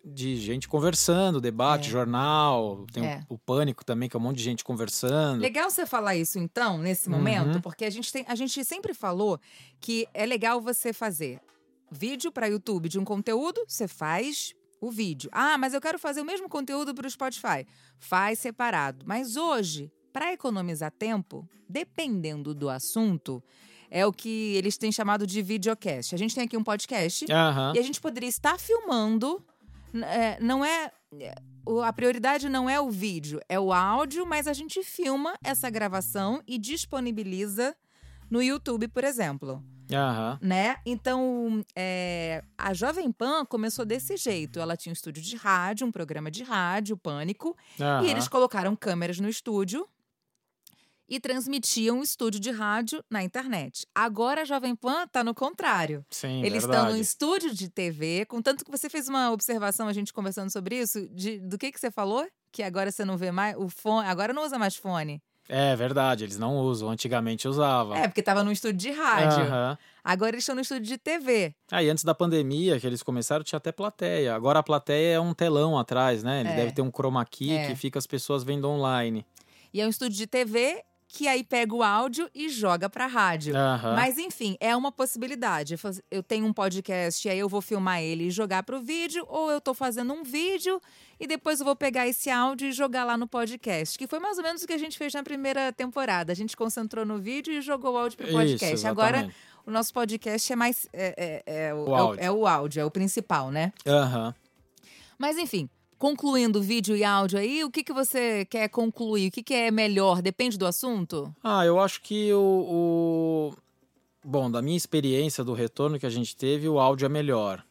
de 0.05 0.37
gente 0.37 0.69
conversando, 0.69 1.41
debate, 1.41 1.89
é. 1.89 1.91
jornal, 1.91 2.85
tem 2.93 3.07
é. 3.07 3.23
o, 3.29 3.35
o, 3.35 3.39
Pânico 3.39 3.85
também, 3.85 4.09
que 4.09 4.17
é 4.17 4.19
um 4.21 4.23
monte 4.23 4.37
de 4.37 4.43
gente 4.43 4.63
conversando. 4.63 5.41
Legal 5.41 5.71
você 5.71 5.87
falar 5.87 6.15
isso, 6.15 6.39
então, 6.39 6.77
nesse 6.77 7.09
uhum. 7.09 7.17
momento, 7.17 7.61
porque 7.63 7.85
a 7.85 7.91
gente, 7.91 8.13
tem, 8.13 8.25
a 8.29 8.35
gente 8.35 8.63
sempre 8.65 8.93
falou 8.93 9.41
que 9.81 10.07
é 10.13 10.27
legal 10.27 10.61
você 10.61 10.93
fazer 10.93 11.41
vídeo 11.91 12.31
para 12.31 12.49
YouTube 12.49 12.89
de 12.89 12.99
um 12.99 13.05
conteúdo, 13.05 13.63
você 13.67 13.89
faz 13.89 14.53
o 14.81 14.91
vídeo. 14.91 15.31
Ah, 15.33 15.57
mas 15.57 15.73
eu 15.73 15.81
quero 15.81 15.99
fazer 15.99 16.21
o 16.21 16.25
mesmo 16.25 16.49
conteúdo 16.49 16.95
para 16.95 17.07
o 17.07 17.11
Spotify. 17.11 17.67
Faz 17.99 18.41
separado. 18.41 19.05
Mas 19.07 19.37
hoje, 19.37 19.91
para 20.13 20.33
economizar 20.33 20.91
tempo, 20.91 21.49
dependendo 21.69 22.55
do 22.55 22.69
assunto, 22.69 23.43
é 23.91 24.05
o 24.05 24.13
que 24.13 24.55
eles 24.57 24.77
têm 24.77 24.93
chamado 24.93 25.27
de 25.27 25.41
videocast. 25.41 26.15
A 26.15 26.19
gente 26.19 26.35
tem 26.35 26.45
aqui 26.45 26.57
um 26.57 26.65
podcast 26.65 27.25
uhum. 27.25 27.75
e 27.75 27.79
a 27.79 27.83
gente 27.83 28.01
poderia 28.01 28.29
estar 28.29 28.59
filmando 28.59 29.43
é, 30.03 30.39
não 30.41 30.65
é. 30.65 30.91
A 31.83 31.93
prioridade 31.93 32.49
não 32.49 32.69
é 32.69 32.81
o 32.81 32.91
vídeo, 32.91 33.41
é 33.49 33.59
o 33.59 33.73
áudio, 33.73 34.27
mas 34.27 34.47
a 34.47 34.53
gente 34.53 34.83
filma 34.83 35.35
essa 35.43 35.71
gravação 35.71 36.43
e 36.47 36.59
disponibiliza 36.59 37.75
no 38.31 38.43
YouTube, 38.43 38.89
por 38.89 39.05
exemplo. 39.05 39.63
Uhum. 39.91 40.39
Né? 40.41 40.77
Então, 40.85 41.65
é, 41.77 42.43
a 42.57 42.73
Jovem 42.75 43.13
Pan 43.13 43.45
começou 43.45 43.85
desse 43.85 44.17
jeito. 44.17 44.59
Ela 44.59 44.77
tinha 44.77 44.91
um 44.91 44.95
estúdio 44.95 45.23
de 45.23 45.37
rádio, 45.37 45.87
um 45.87 45.93
programa 45.93 46.31
de 46.31 46.43
rádio, 46.43 46.97
Pânico, 46.97 47.57
uhum. 47.79 48.05
e 48.05 48.11
eles 48.11 48.29
colocaram 48.29 48.75
câmeras 48.75 49.21
no 49.21 49.29
estúdio 49.29 49.87
e 51.09 51.21
transmitiam 51.21 51.99
um 51.99 52.03
estúdio 52.03 52.41
de 52.41 52.51
rádio 52.51 53.05
na 53.11 53.23
internet. 53.23 53.87
Agora 53.95 54.43
a 54.43 54.45
Jovem 54.45 54.75
Pan 54.75 55.05
está 55.05 55.23
no 55.23 55.35
contrário. 55.35 56.05
Sim, 56.11 56.41
Eles 56.41 56.63
verdade. 56.65 56.77
estão 56.77 56.91
no 56.93 56.97
estúdio 57.01 57.55
de 57.55 57.69
TV, 57.69 58.25
contanto 58.27 58.65
que 58.65 58.71
você 58.71 58.89
fez 58.89 59.09
uma 59.09 59.31
observação, 59.31 59.87
a 59.89 59.93
gente 59.93 60.13
conversando 60.13 60.51
sobre 60.51 60.79
isso, 60.81 61.07
de, 61.11 61.39
do 61.41 61.59
que, 61.59 61.71
que 61.71 61.79
você 61.81 61.91
falou? 61.91 62.27
Que 62.51 62.63
agora 62.63 62.91
você 62.91 63.05
não 63.05 63.17
vê 63.17 63.31
mais 63.31 63.57
o 63.57 63.69
fone, 63.69 64.07
agora 64.09 64.33
não 64.33 64.45
usa 64.45 64.59
mais 64.59 64.77
fone. 64.77 65.21
É 65.47 65.77
verdade, 65.77 66.25
eles 66.25 66.39
não 66.39 66.57
usam. 66.57 66.89
Antigamente 66.89 67.47
usava. 67.47 67.99
É, 67.99 68.09
porque 68.09 68.23
tava 68.23 68.43
no 68.43 68.51
estúdio 68.51 68.79
de 68.79 68.91
rádio. 68.93 69.43
Aham. 69.45 69.77
Agora 70.03 70.31
eles 70.31 70.43
estão 70.43 70.55
no 70.55 70.63
estúdio 70.63 70.85
de 70.87 70.97
TV. 70.97 71.55
Aí 71.71 71.91
antes 71.91 72.03
da 72.03 72.15
pandemia, 72.15 72.81
que 72.81 72.87
eles 72.87 73.03
começaram, 73.03 73.45
tinha 73.45 73.59
até 73.59 73.71
plateia. 73.71 74.35
Agora 74.35 74.61
a 74.61 74.63
plateia 74.63 75.17
é 75.17 75.21
um 75.21 75.35
telão 75.35 75.79
atrás, 75.79 76.23
né? 76.23 76.41
Ele 76.41 76.49
É. 76.49 76.57
deve 76.57 76.73
ter 76.73 76.81
um 76.81 76.91
chroma 76.91 77.23
key 77.27 77.53
É. 77.53 77.67
que 77.67 77.77
fica 77.77 77.99
as 77.99 78.07
pessoas 78.07 78.43
vendo 78.43 78.67
online. 78.67 79.27
E 79.71 79.83
é 79.83 79.87
um 79.87 79.91
estúdio 79.91 80.17
de 80.17 80.27
TV 80.27 80.83
que 81.17 81.29
aí 81.29 81.45
pega 81.45 81.73
o 81.73 81.81
áudio 81.81 82.29
e 82.35 82.49
joga 82.49 82.91
pra 82.91 83.07
rádio. 83.07 83.57
Aham. 83.57 83.95
Mas 83.95 84.19
enfim, 84.19 84.57
é 84.59 84.75
uma 84.75 84.91
possibilidade. 84.91 85.77
Eu 86.11 86.25
tenho 86.25 86.45
um 86.45 86.53
podcast 86.53 87.25
e 87.27 87.31
aí 87.31 87.39
eu 87.39 87.49
vou 87.49 87.61
filmar 87.61 88.03
ele 88.03 88.25
e 88.25 88.31
jogar 88.33 88.65
pro 88.65 88.81
vídeo, 88.81 89.25
ou 89.29 89.49
eu 89.49 89.61
tô 89.61 89.73
fazendo 89.73 90.13
um 90.13 90.25
vídeo 90.25 90.81
e 91.21 91.29
depois 91.29 91.61
eu 91.61 91.67
vou 91.67 91.77
pegar 91.77 92.09
esse 92.09 92.29
áudio 92.31 92.67
e 92.67 92.73
jogar 92.73 93.05
lá 93.05 93.17
no 93.17 93.29
podcast. 93.29 93.97
Que 93.97 94.09
foi 94.09 94.19
mais 94.19 94.39
ou 94.39 94.43
menos 94.43 94.65
o 94.65 94.67
que 94.67 94.73
a 94.73 94.79
gente 94.79 94.99
fez 94.99 95.15
na 95.15 95.23
primeira 95.23 95.73
temporada. 95.73 96.33
A 96.33 96.35
gente 96.35 96.57
concentrou 96.57 97.05
no 97.07 97.17
vídeo 97.19 97.53
e 97.55 97.61
jogou 97.61 97.95
o 97.95 97.97
áudio 97.99 98.19
pro 98.19 98.27
podcast. 98.33 98.75
Isso, 98.75 98.89
Agora, 98.89 99.33
o 99.65 99.71
nosso 99.71 99.95
podcast 99.95 100.53
é 100.53 100.57
mais. 100.57 100.89
É, 100.93 101.43
é- 101.47 101.67
é 101.69 101.75
o, 101.75 101.85
O 101.91 101.95
é 102.17 102.29
o- 102.33 102.47
áudio. 102.49 102.81
é 102.81 102.85
o 102.85 102.89
é 102.89 102.91
principal, 102.91 103.53
né? 103.53 103.73
Aham. 103.87 104.35
Mas 105.17 105.39
enfim, 105.39 105.69
concluindo 106.09 106.61
vídeo 106.61 106.95
e 106.95 107.03
áudio 107.03 107.39
aí, 107.39 107.65
o 107.65 107.71
que, 107.71 107.83
que 107.83 107.91
você 107.93 108.45
quer 108.45 108.69
concluir? 108.69 109.29
O 109.29 109.31
que, 109.31 109.43
que 109.43 109.55
é 109.55 109.71
melhor? 109.71 110.21
Depende 110.21 110.59
do 110.59 110.67
assunto? 110.67 111.35
Ah, 111.43 111.65
eu 111.65 111.81
acho 111.81 112.03
que 112.03 112.31
o, 112.35 113.53
o- 113.55 113.55
Bom, 114.23 114.51
da 114.51 114.61
minha 114.61 114.77
experiência, 114.77 115.43
do 115.43 115.55
retorno 115.55 115.99
que 115.99 116.05
a 116.05 116.11
gente 116.11 116.37
teve, 116.37 116.69
o 116.69 116.79
áudio 116.79 117.07
é 117.07 117.09
melhor. 117.09 117.65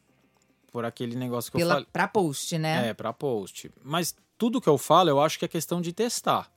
Por 0.71 0.83
aquele 0.83 1.15
negócio 1.15 1.51
que 1.51 1.57
eu 1.57 1.59
Pela, 1.59 1.73
falei. 1.75 1.87
pra 1.93 2.07
post, 2.07 2.57
né? 2.57 2.89
É, 2.89 2.93
pra 2.95 3.13
post. 3.13 3.69
Mas 3.83 4.15
tudo 4.35 4.59
que 4.59 4.67
eu 4.69 4.79
falo, 4.79 5.09
eu 5.11 5.21
acho 5.21 5.37
que 5.37 5.45
é 5.45 5.47
questão 5.47 5.79
de 5.79 5.93
testar. 5.93 6.51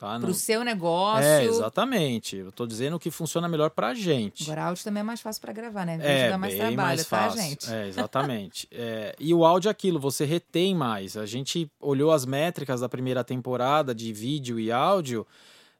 Tá? 0.00 0.16
Pro 0.18 0.28
Não- 0.28 0.34
seu 0.34 0.64
negócio. 0.64 1.22
É, 1.26 1.44
exatamente. 1.44 2.34
Eu 2.36 2.50
tô 2.50 2.66
dizendo 2.66 2.96
o 2.96 2.98
que 2.98 3.10
funciona 3.10 3.46
melhor 3.46 3.68
pra 3.68 3.92
gente. 3.92 4.44
Agora, 4.44 4.64
áudio 4.64 4.82
também 4.82 5.02
é 5.02 5.04
mais 5.04 5.20
fácil 5.20 5.42
pra 5.42 5.52
gravar, 5.52 5.84
né? 5.84 5.98
Vídeo 5.98 6.08
É, 6.08 6.30
dá 6.30 6.38
mais 6.38 6.54
trabalho, 6.54 6.76
mais 6.76 7.04
tá, 7.06 7.16
fácil. 7.28 7.42
gente? 7.42 7.70
É, 7.70 7.86
exatamente. 7.86 8.66
É, 8.72 9.14
e 9.20 9.34
o 9.34 9.44
áudio 9.44 9.68
é 9.68 9.70
aquilo, 9.70 10.00
você 10.00 10.24
retém 10.24 10.74
mais. 10.74 11.18
A 11.18 11.26
gente 11.26 11.70
olhou 11.78 12.12
as 12.12 12.24
métricas 12.24 12.80
da 12.80 12.88
primeira 12.88 13.22
temporada 13.22 13.94
de 13.94 14.10
vídeo 14.10 14.58
e 14.58 14.72
áudio. 14.72 15.26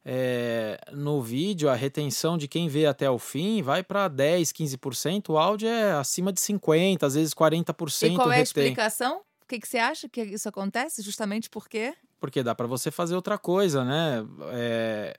é, 0.04 0.78
no 0.92 1.20
vídeo, 1.22 1.68
a 1.68 1.74
retenção 1.74 2.36
de 2.38 2.48
quem 2.48 2.68
vê 2.68 2.86
até 2.86 3.10
o 3.10 3.18
fim 3.18 3.62
vai 3.62 3.82
para 3.82 4.08
10, 4.08 4.50
15%. 4.52 5.30
O 5.30 5.38
áudio 5.38 5.68
é 5.68 5.92
acima 5.92 6.32
de 6.32 6.40
50%, 6.40 7.02
às 7.04 7.14
vezes 7.14 7.34
40% 7.34 8.12
E 8.12 8.14
qual 8.16 8.30
é 8.30 8.34
a 8.34 8.36
retém. 8.38 8.42
explicação? 8.64 9.18
O 9.42 9.46
que, 9.46 9.58
que 9.60 9.68
você 9.68 9.78
acha 9.78 10.08
que 10.08 10.22
isso 10.22 10.48
acontece? 10.48 11.02
Justamente 11.02 11.50
porque 11.50 11.92
Porque 12.20 12.42
dá 12.42 12.54
para 12.54 12.66
você 12.66 12.90
fazer 12.90 13.16
outra 13.16 13.38
coisa, 13.38 13.84
né? 13.84 14.24
É, 14.52 15.18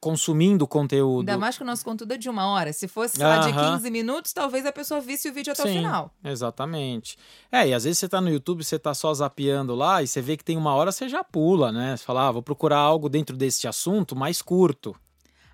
consumindo 0.00 0.66
conteúdo. 0.66 1.28
Ainda 1.28 1.38
mais 1.38 1.56
que 1.56 1.62
o 1.62 1.66
nosso 1.66 1.84
conteúdo 1.84 2.12
é 2.12 2.16
de 2.16 2.28
uma 2.28 2.46
hora. 2.46 2.72
Se 2.72 2.88
fosse 2.88 3.18
lá, 3.18 3.38
de 3.38 3.50
Aham. 3.50 3.76
15 3.76 3.90
minutos, 3.90 4.32
talvez 4.32 4.64
a 4.64 4.72
pessoa 4.72 5.00
visse 5.00 5.28
o 5.28 5.32
vídeo 5.32 5.52
até 5.52 5.62
o 5.62 5.66
Sim. 5.66 5.74
final. 5.74 6.10
Exatamente. 6.24 7.16
É, 7.50 7.68
e 7.68 7.74
às 7.74 7.84
vezes 7.84 7.98
você 7.98 8.08
tá 8.08 8.20
no 8.20 8.30
YouTube, 8.30 8.64
você 8.64 8.78
tá 8.78 8.94
só 8.94 9.12
zapeando 9.12 9.74
lá 9.74 10.02
e 10.02 10.06
você 10.06 10.20
vê 10.20 10.36
que 10.36 10.44
tem 10.44 10.56
uma 10.56 10.74
hora, 10.74 10.90
você 10.90 11.08
já 11.08 11.22
pula, 11.22 11.70
né? 11.70 11.96
Você 11.96 12.04
fala, 12.04 12.28
ah, 12.28 12.32
vou 12.32 12.42
procurar 12.42 12.78
algo 12.78 13.08
dentro 13.08 13.36
desse 13.36 13.68
assunto 13.68 14.16
mais 14.16 14.40
curto. 14.40 14.96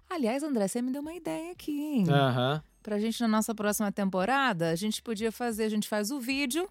Aliás, 0.08 0.42
André, 0.42 0.66
você 0.68 0.80
me 0.80 0.90
deu 0.90 1.02
uma 1.02 1.12
ideia 1.12 1.52
aqui, 1.52 1.72
hein? 1.72 2.04
Aham. 2.08 2.62
Pra 2.82 2.98
gente, 2.98 3.20
na 3.20 3.28
nossa 3.28 3.54
próxima 3.54 3.92
temporada, 3.92 4.70
a 4.70 4.74
gente 4.74 5.02
podia 5.02 5.30
fazer, 5.30 5.64
a 5.64 5.68
gente 5.68 5.86
faz 5.86 6.10
o 6.10 6.18
vídeo, 6.18 6.66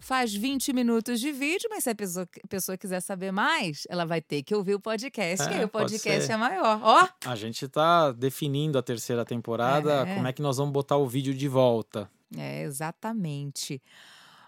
faz 0.00 0.32
20 0.32 0.72
minutos 0.72 1.18
de 1.20 1.32
vídeo, 1.32 1.68
mas 1.70 1.84
se 1.84 1.90
a 1.90 1.94
pessoa, 1.94 2.28
a 2.44 2.46
pessoa 2.48 2.78
quiser 2.78 3.00
saber 3.00 3.32
mais, 3.32 3.82
ela 3.88 4.04
vai 4.04 4.20
ter 4.20 4.42
que 4.42 4.54
ouvir 4.54 4.74
o 4.74 4.80
podcast, 4.80 5.44
É, 5.44 5.48
que 5.48 5.54
aí 5.54 5.64
o 5.64 5.68
pode 5.68 5.92
podcast 5.92 6.30
é 6.30 6.36
maior. 6.36 6.80
Ó, 6.82 7.08
A 7.26 7.34
gente 7.34 7.66
tá 7.68 8.12
definindo 8.12 8.78
a 8.78 8.82
terceira 8.82 9.24
temporada, 9.24 10.06
É. 10.08 10.14
como 10.14 10.26
é 10.28 10.32
que 10.32 10.40
nós 10.42 10.56
vamos 10.56 10.72
botar 10.72 10.96
o 10.96 11.06
vídeo 11.06 11.34
de 11.34 11.48
volta. 11.48 12.08
É, 12.36 12.62
exatamente. 12.62 13.82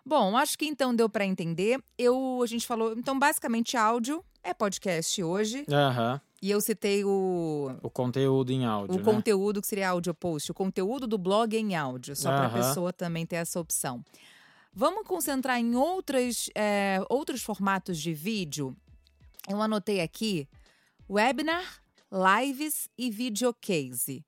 Bom, 0.04 0.36
acho 0.36 0.56
que 0.56 0.66
então 0.66 0.94
deu 0.94 1.08
para 1.08 1.24
entender. 1.26 1.78
Eu, 1.98 2.40
a 2.42 2.46
gente 2.46 2.66
falou, 2.66 2.92
então 2.96 3.18
basicamente 3.18 3.76
áudio 3.76 4.24
é 4.42 4.54
podcast 4.54 5.22
hoje. 5.22 5.64
Aham. 5.70 6.20
E 6.42 6.50
eu 6.50 6.58
citei 6.60 7.04
o, 7.04 7.70
O 7.82 7.90
conteúdo 7.90 8.50
em 8.50 8.64
áudio, 8.64 8.94
o 8.94 8.98
né? 8.98 9.04
conteúdo 9.04 9.60
que 9.60 9.66
seria 9.66 9.90
áudio 9.90 10.14
post, 10.14 10.50
o 10.50 10.54
conteúdo 10.54 11.06
do 11.06 11.18
blog 11.18 11.54
em 11.54 11.76
áudio, 11.76 12.16
só 12.16 12.30
para 12.30 12.46
a 12.46 12.50
pessoa 12.50 12.94
também 12.94 13.26
ter 13.26 13.36
essa 13.36 13.60
opção. 13.60 14.02
Vamos 14.72 15.06
concentrar 15.06 15.58
em 15.58 15.74
outras, 15.74 16.48
é, 16.54 17.00
outros 17.08 17.42
formatos 17.42 17.98
de 17.98 18.12
vídeo. 18.14 18.76
Eu 19.48 19.60
anotei 19.60 20.00
aqui 20.00 20.48
webinar, 21.08 21.82
lives 22.12 22.88
e 22.96 23.10
videocase. 23.10 24.24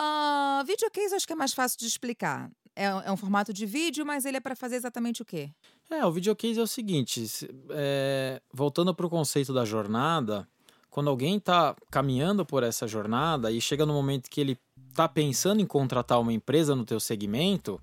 Uh, 0.00 0.64
videocase 0.66 1.10
eu 1.12 1.16
acho 1.16 1.26
que 1.26 1.32
é 1.32 1.36
mais 1.36 1.52
fácil 1.52 1.78
de 1.78 1.86
explicar. 1.86 2.50
É, 2.74 2.84
é 2.86 3.12
um 3.12 3.16
formato 3.16 3.52
de 3.52 3.66
vídeo, 3.66 4.04
mas 4.06 4.24
ele 4.24 4.38
é 4.38 4.40
para 4.40 4.56
fazer 4.56 4.76
exatamente 4.76 5.22
o 5.22 5.24
quê? 5.24 5.50
É, 5.90 6.04
o 6.06 6.12
videocase 6.12 6.58
é 6.58 6.62
o 6.62 6.66
seguinte, 6.66 7.28
se- 7.28 7.48
é, 7.70 8.40
voltando 8.52 8.94
para 8.94 9.06
o 9.06 9.10
conceito 9.10 9.52
da 9.52 9.64
jornada, 9.64 10.48
quando 10.88 11.10
alguém 11.10 11.36
está 11.36 11.76
caminhando 11.90 12.44
por 12.46 12.62
essa 12.62 12.88
jornada 12.88 13.50
e 13.52 13.60
chega 13.60 13.84
no 13.84 13.92
momento 13.92 14.30
que 14.30 14.40
ele 14.40 14.58
está 14.88 15.08
pensando 15.08 15.60
em 15.60 15.66
contratar 15.66 16.20
uma 16.20 16.32
empresa 16.32 16.74
no 16.74 16.84
teu 16.84 16.98
segmento, 16.98 17.80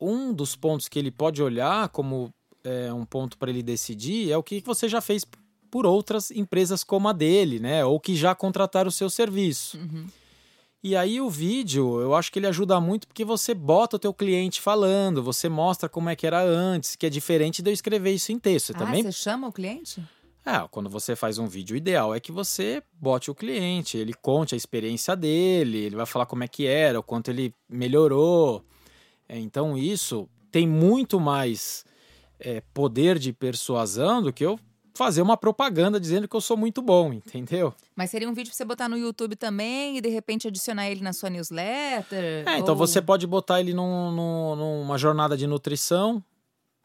um 0.00 0.32
dos 0.32 0.54
pontos 0.56 0.88
que 0.88 0.98
ele 0.98 1.10
pode 1.10 1.42
olhar 1.42 1.88
como 1.88 2.30
é, 2.64 2.92
um 2.92 3.04
ponto 3.04 3.38
para 3.38 3.50
ele 3.50 3.62
decidir 3.62 4.30
é 4.30 4.36
o 4.36 4.42
que 4.42 4.60
você 4.60 4.88
já 4.88 5.00
fez 5.00 5.24
por 5.70 5.86
outras 5.86 6.30
empresas 6.30 6.82
como 6.84 7.08
a 7.08 7.12
dele, 7.12 7.58
né? 7.58 7.84
Ou 7.84 7.98
que 8.00 8.14
já 8.14 8.34
contrataram 8.34 8.88
o 8.88 8.92
seu 8.92 9.10
serviço. 9.10 9.78
Uhum. 9.78 10.06
E 10.82 10.94
aí 10.94 11.20
o 11.20 11.28
vídeo, 11.28 12.00
eu 12.00 12.14
acho 12.14 12.30
que 12.30 12.38
ele 12.38 12.46
ajuda 12.46 12.80
muito 12.80 13.08
porque 13.08 13.24
você 13.24 13.52
bota 13.52 13.96
o 13.96 13.98
teu 13.98 14.14
cliente 14.14 14.60
falando, 14.60 15.22
você 15.22 15.48
mostra 15.48 15.88
como 15.88 16.08
é 16.08 16.14
que 16.14 16.26
era 16.26 16.42
antes, 16.42 16.94
que 16.94 17.04
é 17.06 17.10
diferente 17.10 17.60
de 17.60 17.70
eu 17.70 17.74
escrever 17.74 18.12
isso 18.12 18.30
em 18.30 18.38
texto. 18.38 18.66
Você 18.66 18.72
Ah, 18.74 18.78
também 18.78 19.02
você 19.02 19.10
chama 19.10 19.48
o 19.48 19.52
cliente? 19.52 20.00
é, 20.44 20.64
quando 20.70 20.88
você 20.88 21.16
faz 21.16 21.38
um 21.38 21.48
vídeo, 21.48 21.74
o 21.74 21.76
ideal 21.76 22.14
é 22.14 22.20
que 22.20 22.30
você 22.30 22.80
bote 22.92 23.32
o 23.32 23.34
cliente, 23.34 23.98
ele 23.98 24.14
conte 24.14 24.54
a 24.54 24.56
experiência 24.56 25.16
dele, 25.16 25.78
ele 25.78 25.96
vai 25.96 26.06
falar 26.06 26.24
como 26.26 26.44
é 26.44 26.48
que 26.48 26.66
era, 26.66 27.00
o 27.00 27.02
quanto 27.02 27.30
ele 27.32 27.52
melhorou. 27.68 28.64
É, 29.28 29.38
então 29.38 29.76
isso 29.76 30.28
tem 30.52 30.66
muito 30.66 31.18
mais 31.20 31.84
é, 32.38 32.62
poder 32.72 33.18
de 33.18 33.32
persuasão 33.32 34.22
do 34.22 34.32
que 34.32 34.44
eu 34.44 34.58
fazer 34.94 35.20
uma 35.20 35.36
propaganda 35.36 36.00
dizendo 36.00 36.26
que 36.26 36.34
eu 36.34 36.40
sou 36.40 36.56
muito 36.56 36.80
bom, 36.80 37.12
entendeu? 37.12 37.74
Mas 37.94 38.10
seria 38.10 38.28
um 38.28 38.32
vídeo 38.32 38.48
pra 38.50 38.56
você 38.56 38.64
botar 38.64 38.88
no 38.88 38.96
YouTube 38.96 39.36
também 39.36 39.98
e 39.98 40.00
de 40.00 40.08
repente 40.08 40.48
adicionar 40.48 40.88
ele 40.90 41.02
na 41.02 41.12
sua 41.12 41.28
newsletter? 41.28 42.44
É, 42.48 42.58
então 42.58 42.74
Ou- 42.74 42.76
você 42.76 43.02
pode 43.02 43.26
botar 43.26 43.60
ele 43.60 43.74
num- 43.74 44.10
num- 44.10 44.56
numa 44.56 44.96
jornada 44.96 45.36
de 45.36 45.46
nutrição. 45.46 46.22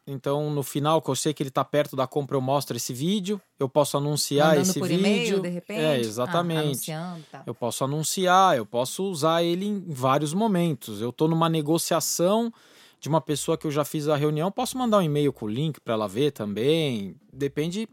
Então, 0.05 0.49
no 0.49 0.63
final, 0.63 1.01
que 1.01 1.09
eu 1.09 1.15
sei 1.15 1.33
que 1.33 1.43
ele 1.43 1.49
está 1.49 1.63
perto 1.63 1.95
da 1.95 2.07
compra, 2.07 2.35
eu 2.35 2.41
mostro 2.41 2.75
esse 2.75 2.91
vídeo. 2.91 3.39
Eu 3.59 3.69
posso 3.69 3.97
anunciar 3.97 4.49
Mandando 4.49 4.69
esse 4.69 4.79
por 4.79 4.87
vídeo. 4.87 4.99
e-mail, 4.99 5.39
de 5.41 5.49
repente? 5.49 5.79
É, 5.79 5.91
Ah, 5.91 5.99
exatamente. 5.99 6.91
anunciando, 6.91 7.23
tá. 7.31 7.43
Eu 7.45 7.53
posso 7.53 7.83
anunciar, 7.83 8.57
eu 8.57 8.65
posso 8.65 9.03
usar 9.03 9.43
ele 9.43 9.65
em 9.67 9.85
vários 9.87 10.33
momentos. 10.33 11.01
Eu 11.01 11.11
estou 11.11 11.27
numa 11.27 11.47
negociação 11.47 12.51
de 12.99 13.09
uma 13.09 13.21
pessoa 13.21 13.57
que 13.57 13.65
eu 13.65 13.71
já 13.71 13.85
fiz 13.85 14.07
a 14.07 14.15
reunião, 14.15 14.51
posso 14.51 14.77
mandar 14.77 14.97
um 14.99 15.01
e-mail 15.01 15.31
com 15.31 15.45
o 15.45 15.49
link 15.49 15.79
para 15.79 15.93
ela 15.93 16.07
ver 16.07 16.31
também. 16.31 17.15
Depende 17.31 17.87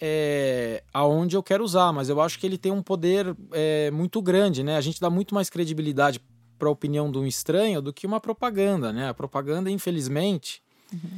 é, 0.00 0.82
aonde 0.94 1.36
eu 1.36 1.42
quero 1.42 1.62
usar, 1.62 1.92
mas 1.92 2.08
eu 2.08 2.20
acho 2.20 2.38
que 2.38 2.46
ele 2.46 2.56
tem 2.56 2.72
um 2.72 2.82
poder 2.82 3.36
é, 3.52 3.90
muito 3.90 4.22
grande, 4.22 4.62
né? 4.62 4.76
A 4.76 4.80
gente 4.80 5.00
dá 5.00 5.10
muito 5.10 5.34
mais 5.34 5.50
credibilidade 5.50 6.20
para 6.58 6.68
a 6.68 6.72
opinião 6.72 7.10
de 7.10 7.18
um 7.18 7.26
estranho 7.26 7.82
do 7.82 7.92
que 7.92 8.06
uma 8.06 8.20
propaganda, 8.20 8.92
né? 8.92 9.08
A 9.08 9.14
propaganda, 9.14 9.70
infelizmente, 9.70 10.62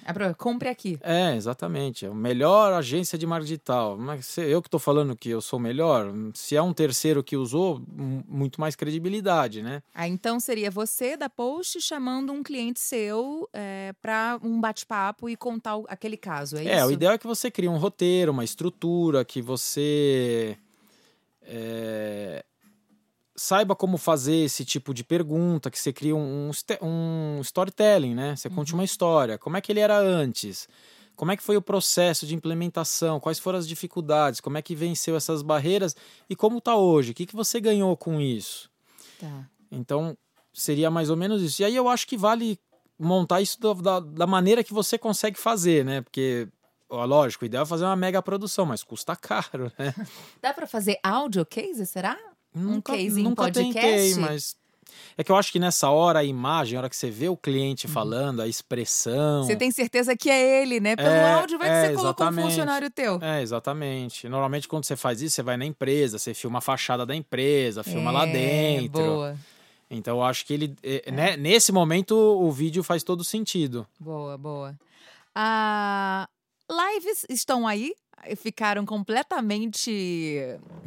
Ah, 0.05 0.13
pro- 0.13 0.35
Compre 0.35 0.69
aqui. 0.69 0.99
é, 1.03 1.35
exatamente. 1.37 2.05
É 2.05 2.09
a 2.09 2.15
melhor 2.15 2.73
agência 2.73 3.17
de 3.17 3.27
marketing 3.27 3.49
digital. 3.53 3.97
Mas 3.99 4.37
eu 4.39 4.61
que 4.61 4.69
estou 4.69 4.81
falando 4.81 5.17
que 5.17 5.29
eu 5.31 5.41
sou 5.41 5.59
melhor, 5.59 6.13
se 6.35 6.57
é 6.57 6.63
um 6.63 6.73
terceiro 6.73 7.23
que 7.23 7.37
usou, 7.37 7.81
muito 8.29 8.61
mais 8.61 8.75
credibilidade, 8.77 9.63
né? 9.63 9.83
Ah, 9.95 10.07
então 10.09 10.39
seria 10.41 10.71
você 10.71 11.17
da 11.17 11.29
Post 11.31 11.81
chamando 11.81 12.33
um 12.33 12.43
cliente 12.43 12.81
seu 12.81 13.49
para 14.01 14.39
um 14.43 14.61
bate-papo 14.61 15.29
e 15.29 15.37
contar 15.37 15.81
aquele 15.89 16.17
caso, 16.17 16.57
é, 16.57 16.65
É, 16.67 16.77
isso? 16.79 16.87
o 16.89 16.93
ideal 16.93 17.15
é 17.15 17.19
que 17.19 17.27
você 17.27 17.51
crie 17.51 17.69
um 17.69 17.77
roteiro, 17.79 18.33
uma 18.33 18.45
estrutura, 18.45 19.25
que 19.25 19.41
você 19.43 20.57
é, 21.43 22.45
saiba 23.35 23.75
como 23.75 23.97
fazer 23.97 24.37
esse 24.37 24.65
tipo 24.65 24.93
de 24.93 25.03
pergunta, 25.03 25.71
que 25.71 25.79
você 25.79 25.93
crie 25.93 26.13
um, 26.13 26.51
um 26.83 27.41
storytelling, 27.41 28.15
né? 28.15 28.37
Você 28.37 28.51
conte 28.51 28.75
uma 28.75 28.85
história. 28.85 29.39
Como 29.39 29.57
é 29.57 29.61
que 29.61 29.73
ele 29.73 29.81
era 29.81 29.99
antes? 29.99 30.69
Como 31.17 31.31
é 31.31 31.37
que 31.37 31.43
foi 31.43 31.57
o 31.57 31.63
processo 31.63 32.27
de 32.27 32.35
implementação? 32.35 33.21
Quais 33.21 33.39
foram 33.39 33.59
as 33.59 33.69
dificuldades? 33.69 34.41
Como 34.41 34.59
é 34.59 34.63
que 34.63 34.75
venceu 34.75 35.17
essas 35.17 35.43
barreiras? 35.43 35.95
E 36.29 36.37
como 36.37 36.59
está 36.59 36.77
hoje? 36.77 37.13
O 37.13 37.15
que, 37.15 37.27
que 37.27 37.37
você 37.37 37.61
ganhou 37.61 37.97
com 37.97 38.21
isso? 38.21 38.71
Tá. 39.19 39.47
Então, 39.71 40.17
seria 40.53 40.91
mais 40.91 41.11
ou 41.11 41.17
menos 41.17 41.43
isso. 41.43 41.63
E 41.63 41.65
aí 41.65 41.77
eu 41.77 41.89
acho 41.89 42.07
que 42.07 42.17
vale 42.17 42.59
montar 42.99 43.41
isso 43.41 43.61
da, 43.61 43.73
da, 43.73 44.01
da 44.01 44.27
maneira 44.27 44.63
que 44.65 44.73
você 44.73 44.99
consegue 44.99 45.39
fazer, 45.39 45.85
né? 45.85 46.01
Porque 46.01 46.49
ó, 46.89 47.05
lógico, 47.05 47.45
o 47.45 47.47
ideal 47.47 47.65
é 47.65 47.67
fazer 47.67 47.85
uma 47.85 47.97
mega 47.97 48.23
produção, 48.23 48.67
mas 48.67 48.85
custa 48.85 49.17
caro, 49.17 49.73
né? 49.79 49.95
Dá 50.41 50.53
pra 50.53 50.67
fazer 50.67 50.99
audio 51.03 51.45
case, 51.45 51.87
será? 51.87 52.19
Nunca, 52.55 52.93
um 52.93 52.97
case 52.97 53.21
em 53.21 53.25
nunca 53.25 53.43
podcast? 53.45 53.75
tentei, 53.75 54.15
mas 54.17 54.57
é 55.17 55.25
que 55.25 55.31
eu 55.33 55.37
acho 55.37 55.51
que 55.53 55.59
nessa 55.59 55.91
hora 55.91 56.19
a 56.21 56.25
imagem, 56.25 56.77
a 56.77 56.81
hora 56.81 56.91
que 56.91 56.97
você 56.97 57.11
vê 57.11 57.29
o 57.29 57.37
cliente 57.37 57.87
Uhum. 57.87 57.93
falando, 57.93 58.41
a 58.43 58.49
expressão. 58.49 59.45
Você 59.45 59.57
tem 59.57 59.71
certeza 59.71 60.17
que 60.17 60.29
é 60.31 60.63
ele, 60.63 60.81
né? 60.81 60.97
Pelo 60.97 61.09
É, 61.09 61.33
áudio 61.35 61.59
vai 61.59 61.69
que 61.69 61.75
é, 61.75 61.89
você 61.89 61.95
colocou 61.95 62.27
um 62.27 62.33
funcionário 62.33 62.91
teu. 62.91 63.19
É, 63.23 63.41
exatamente. 63.43 64.29
Normalmente 64.29 64.69
quando 64.69 64.85
você 64.85 64.97
faz 64.97 65.21
isso, 65.23 65.37
você 65.37 65.43
vai 65.43 65.57
na 65.57 65.65
empresa, 65.65 66.19
você 66.19 66.35
filma 66.35 66.59
a 66.59 66.63
fachada 66.63 67.05
da 67.07 67.15
empresa, 67.15 67.83
filma 67.83 68.11
lá 68.11 68.27
É, 68.27 68.33
dentro. 68.33 69.03
Boa, 69.03 69.37
Então 69.91 70.19
eu 70.19 70.23
acho 70.25 70.45
que 70.47 70.55
ele, 70.55 70.77
é, 70.83 71.11
né, 71.11 71.37
nesse 71.37 71.73
momento 71.73 72.15
o 72.15 72.51
vídeo 72.51 72.83
faz 72.83 73.03
todo 73.03 73.23
sentido. 73.25 73.87
boa, 74.01 74.37
boa. 74.39 74.75
Ah, 75.35 76.29
lives 76.71 77.25
estão 77.29 77.67
aí? 77.67 77.95
Ficaram 78.37 78.85
completamente 78.87 79.91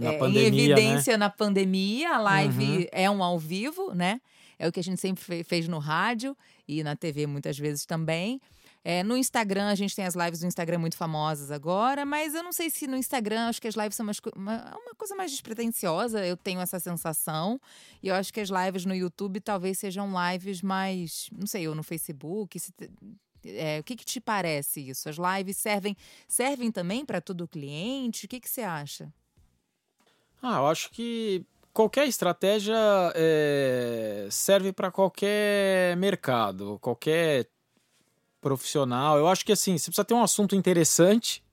é, 0.01 0.17
pandemia, 0.17 0.47
em 0.47 0.51
né? 0.51 0.57
evidência 0.73 1.17
na 1.17 1.29
pandemia. 1.29 2.15
A 2.15 2.17
live 2.19 2.63
Uhum. 2.79 2.85
é 2.91 3.09
um 3.09 3.23
ao 3.23 3.37
vivo, 3.37 3.93
né? 3.93 4.21
É 4.57 4.67
o 4.67 4.71
que 4.71 4.79
a 4.79 4.83
gente 4.83 5.01
sempre 5.01 5.21
fe- 5.23 5.43
fez 5.43 5.67
no 5.67 5.79
rádio 5.79 6.35
e 6.67 6.81
na 6.83 6.95
TV 6.95 7.27
muitas 7.27 7.57
vezes 7.59 7.85
também. 7.85 8.39
É, 8.87 9.01
no 9.03 9.17
Instagram, 9.17 9.67
a 9.69 9.75
gente 9.75 9.95
tem 9.95 10.05
as 10.05 10.13
lives 10.15 10.39
do 10.41 10.45
Instagram 10.45 10.77
muito 10.77 10.95
famosas 10.95 11.49
agora, 11.49 12.05
mas 12.05 12.35
eu 12.35 12.43
não 12.43 12.53
sei 12.53 12.69
se 12.69 12.85
no 12.85 12.95
Instagram, 12.95 13.47
acho 13.47 13.59
que 13.59 13.67
as 13.67 13.73
lives 13.75 13.95
são 13.95 14.03
umas 14.05 14.19
co- 14.19 14.31
uma, 14.35 14.77
uma 14.77 14.93
coisa 14.95 15.15
mais 15.15 15.31
despretensiosa, 15.31 16.23
eu 16.25 16.37
tenho 16.37 16.61
essa 16.61 16.79
sensação. 16.79 17.59
E 18.01 18.07
eu 18.09 18.15
acho 18.15 18.31
que 18.31 18.39
as 18.39 18.49
lives 18.49 18.85
no 18.85 18.93
YouTube 18.93 19.39
talvez 19.41 19.79
sejam 19.79 20.07
lives 20.31 20.61
mais, 20.61 21.27
não 21.37 21.47
sei, 21.47 21.67
ou 21.67 21.73
no 21.73 21.81
Facebook. 21.81 22.59
se 22.59 22.71
é, 23.45 23.79
o 23.79 23.83
que, 23.83 23.95
que 23.95 24.05
te 24.05 24.19
parece 24.19 24.89
isso? 24.89 25.09
As 25.09 25.17
lives 25.17 25.57
servem, 25.57 25.95
servem 26.27 26.71
também 26.71 27.05
para 27.05 27.21
todo 27.21 27.47
cliente? 27.47 28.25
O 28.25 28.29
que, 28.29 28.39
que 28.39 28.49
você 28.49 28.61
acha? 28.61 29.11
Ah, 30.41 30.57
eu 30.57 30.67
acho 30.67 30.91
que 30.91 31.45
qualquer 31.73 32.07
estratégia 32.07 32.75
é, 33.15 34.27
serve 34.31 34.71
para 34.71 34.91
qualquer 34.91 35.97
mercado, 35.97 36.77
qualquer 36.79 37.47
profissional. 38.39 39.17
Eu 39.17 39.27
acho 39.27 39.45
que 39.45 39.51
assim, 39.51 39.77
você 39.77 39.85
precisa 39.85 40.05
ter 40.05 40.13
um 40.13 40.23
assunto 40.23 40.55
interessante 40.55 41.43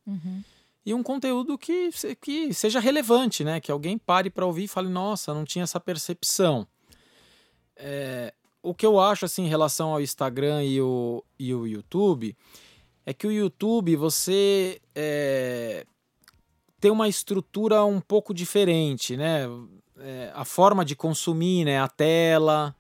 e 0.85 0.93
um 0.93 1.03
conteúdo 1.03 1.57
que, 1.57 1.91
que 2.21 2.53
seja 2.53 2.81
relevante, 2.81 3.43
né? 3.45 3.61
Que 3.61 3.73
alguém 3.73 3.97
pare 3.97 4.29
para 4.29 4.45
ouvir 4.45 4.65
e 4.65 4.69
fale, 4.69 4.89
nossa, 4.89 5.33
não 5.33 5.45
tinha 5.45 5.63
essa 5.63 5.81
percepção. 5.81 6.67
É, 7.77 8.35
o 8.63 8.75
que 8.75 8.87
eu 8.87 9.01
acho 9.01 9.25
assim 9.25 9.45
em 9.45 9.49
relação 9.49 9.93
ao 9.93 10.01
Instagram 10.01 10.63
e 10.65 10.81
o, 10.81 11.25
e 11.39 11.53
o 11.55 11.67
YouTube 11.67 12.37
é 13.05 13.13
que 13.13 13.27
o 13.27 13.33
YouTube 13.33 13.97
você 13.97 14.81
é, 14.95 15.85
tem 16.81 16.91
uma 16.91 17.09
estrutura 17.09 17.85
um 17.85 18.01
pouco 18.01 18.33
diferente, 18.33 19.17
né? 19.17 19.43
É, 19.99 20.31
a 20.35 20.45
forma 20.45 20.85
de 20.85 20.95
consumir, 20.97 21.65
né? 21.65 21.81
A 21.81 21.89
tela, 21.89 22.75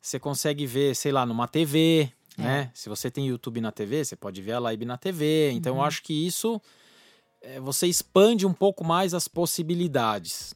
você 0.00 0.18
consegue 0.18 0.66
ver, 0.66 0.94
sei 0.94 1.12
lá, 1.12 1.24
numa 1.24 1.48
TV, 1.48 2.10
É. 2.38 2.42
né? 2.42 2.70
Se 2.74 2.88
você 2.88 3.10
tem 3.10 3.28
YouTube 3.28 3.60
na 3.60 3.72
TV, 3.72 4.04
você 4.04 4.16
pode 4.16 4.40
ver 4.42 4.52
a 4.52 4.58
live 4.58 4.84
na 4.84 4.96
TV. 4.98 5.50
Então, 5.52 5.76
eu 5.76 5.82
acho 5.82 6.02
que 6.02 6.12
isso 6.26 6.60
é, 7.40 7.58
você 7.60 7.86
expande 7.86 8.46
um 8.46 8.52
pouco 8.52 8.84
mais 8.84 9.14
as 9.14 9.26
possibilidades, 9.28 10.54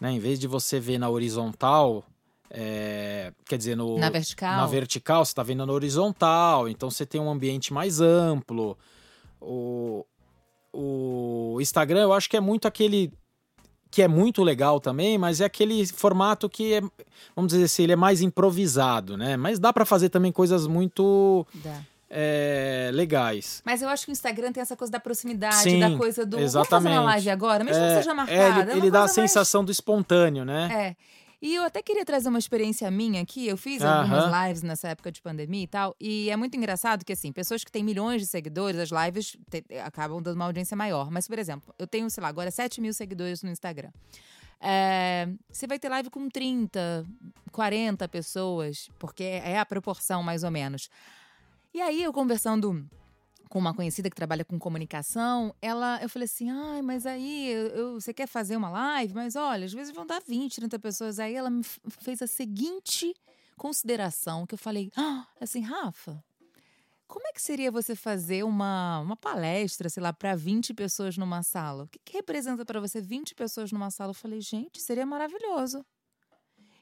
né? 0.00 0.10
Em 0.12 0.18
vez 0.18 0.38
de 0.38 0.46
você 0.48 0.80
ver 0.80 0.98
na 0.98 1.08
horizontal, 1.08 2.04
é, 2.50 3.32
quer 3.44 3.56
dizer, 3.58 3.76
no, 3.76 3.98
Na 3.98 4.10
vertical? 4.10 4.56
na 4.56 4.66
vertical, 4.66 5.24
você 5.24 5.30
está 5.32 5.42
vendo 5.42 5.64
na 5.66 5.72
horizontal, 5.72 6.68
então 6.68 6.90
você 6.90 7.04
tem 7.04 7.20
um 7.20 7.30
ambiente 7.30 7.72
mais 7.72 8.00
amplo. 8.00 8.76
O, 9.40 10.04
o 10.72 11.58
Instagram, 11.60 12.00
eu 12.02 12.12
acho 12.12 12.28
que 12.28 12.36
é 12.36 12.40
muito 12.40 12.66
aquele 12.66 13.12
que 13.90 14.02
é 14.02 14.08
muito 14.08 14.42
legal 14.44 14.80
também, 14.80 15.16
mas 15.16 15.40
é 15.40 15.46
aquele 15.46 15.86
formato 15.86 16.46
que 16.48 16.74
é, 16.74 16.80
vamos 17.34 17.52
dizer 17.52 17.64
assim, 17.64 17.84
ele 17.84 17.92
é 17.92 17.96
mais 17.96 18.20
improvisado, 18.20 19.16
né? 19.16 19.34
Mas 19.34 19.58
dá 19.58 19.72
para 19.72 19.86
fazer 19.86 20.10
também 20.10 20.30
coisas 20.30 20.66
muito 20.66 21.46
é, 22.10 22.90
legais. 22.92 23.62
Mas 23.64 23.80
eu 23.80 23.88
acho 23.88 24.04
que 24.04 24.10
o 24.10 24.12
Instagram 24.12 24.52
tem 24.52 24.60
essa 24.60 24.76
coisa 24.76 24.90
da 24.92 25.00
proximidade, 25.00 25.56
Sim, 25.56 25.80
da 25.80 25.96
coisa 25.96 26.26
do. 26.26 26.36
Vamos 26.36 26.52
fazer 26.52 26.58
uma 26.58 26.66
exatamente. 26.66 27.04
live 27.04 27.30
agora, 27.30 27.64
mesmo 27.64 27.82
É, 27.82 27.88
que 27.88 27.94
seja 27.96 28.10
é, 28.10 28.14
marcada. 28.14 28.38
ele, 28.42 28.70
é 28.70 28.74
uma 28.74 28.76
ele 28.84 28.90
dá 28.90 28.98
a 28.98 29.02
mais- 29.02 29.12
sensação 29.12 29.64
do 29.64 29.72
espontâneo, 29.72 30.44
né? 30.44 30.68
É. 30.70 30.96
E 31.40 31.54
eu 31.54 31.62
até 31.62 31.80
queria 31.80 32.04
trazer 32.04 32.28
uma 32.28 32.38
experiência 32.38 32.90
minha 32.90 33.22
aqui. 33.22 33.46
Eu 33.46 33.56
fiz 33.56 33.80
algumas 33.82 34.24
Aham. 34.24 34.48
lives 34.48 34.62
nessa 34.62 34.88
época 34.88 35.12
de 35.12 35.22
pandemia 35.22 35.62
e 35.62 35.66
tal. 35.68 35.94
E 36.00 36.28
é 36.30 36.36
muito 36.36 36.56
engraçado 36.56 37.04
que, 37.04 37.12
assim, 37.12 37.30
pessoas 37.30 37.62
que 37.62 37.70
têm 37.70 37.84
milhões 37.84 38.20
de 38.20 38.26
seguidores, 38.26 38.78
as 38.80 38.90
lives 38.90 39.36
te- 39.48 39.64
acabam 39.84 40.20
dando 40.20 40.34
uma 40.34 40.46
audiência 40.46 40.76
maior. 40.76 41.10
Mas, 41.12 41.28
por 41.28 41.38
exemplo, 41.38 41.72
eu 41.78 41.86
tenho, 41.86 42.10
sei 42.10 42.22
lá, 42.22 42.28
agora 42.28 42.50
7 42.50 42.80
mil 42.80 42.92
seguidores 42.92 43.42
no 43.44 43.50
Instagram. 43.50 43.90
É, 44.60 45.28
você 45.48 45.68
vai 45.68 45.78
ter 45.78 45.88
live 45.88 46.10
com 46.10 46.28
30, 46.28 47.06
40 47.52 48.08
pessoas, 48.08 48.88
porque 48.98 49.22
é 49.22 49.60
a 49.60 49.64
proporção 49.64 50.24
mais 50.24 50.42
ou 50.42 50.50
menos. 50.50 50.90
E 51.72 51.80
aí, 51.80 52.02
eu 52.02 52.12
conversando 52.12 52.84
com 53.48 53.58
uma 53.58 53.74
conhecida 53.74 54.08
que 54.10 54.16
trabalha 54.16 54.44
com 54.44 54.58
comunicação, 54.58 55.54
ela, 55.60 55.98
eu 56.02 56.08
falei 56.08 56.26
assim, 56.26 56.50
ai, 56.50 56.82
mas 56.82 57.06
aí 57.06 57.48
eu- 57.50 57.66
eu- 57.68 57.94
você 58.00 58.12
quer 58.12 58.26
fazer 58.28 58.56
uma 58.56 58.68
live? 58.70 59.14
Mas 59.14 59.34
olha, 59.36 59.64
às 59.66 59.72
vezes 59.72 59.92
vão 59.94 60.06
dar 60.06 60.20
20, 60.20 60.56
30 60.56 60.78
pessoas. 60.78 61.18
Aí 61.18 61.34
ela 61.34 61.50
me 61.50 61.62
fez 61.64 62.20
a 62.22 62.26
seguinte 62.26 63.14
consideração, 63.56 64.46
que 64.46 64.54
eu 64.54 64.58
falei, 64.58 64.90
ah, 64.96 65.26
assim, 65.40 65.60
Rafa, 65.60 66.22
como 67.06 67.26
é 67.26 67.32
que 67.32 67.40
seria 67.42 67.70
você 67.72 67.96
fazer 67.96 68.44
uma, 68.44 69.00
uma 69.00 69.16
palestra, 69.16 69.88
sei 69.88 70.02
lá, 70.02 70.12
para 70.12 70.36
20 70.36 70.74
pessoas 70.74 71.16
numa 71.16 71.42
sala? 71.42 71.84
O 71.84 71.88
que, 71.88 71.98
que 72.04 72.12
representa 72.12 72.64
para 72.64 72.80
você 72.80 73.00
20 73.00 73.34
pessoas 73.34 73.72
numa 73.72 73.90
sala? 73.90 74.10
Eu 74.10 74.14
falei, 74.14 74.40
gente, 74.40 74.80
seria 74.80 75.06
maravilhoso. 75.06 75.84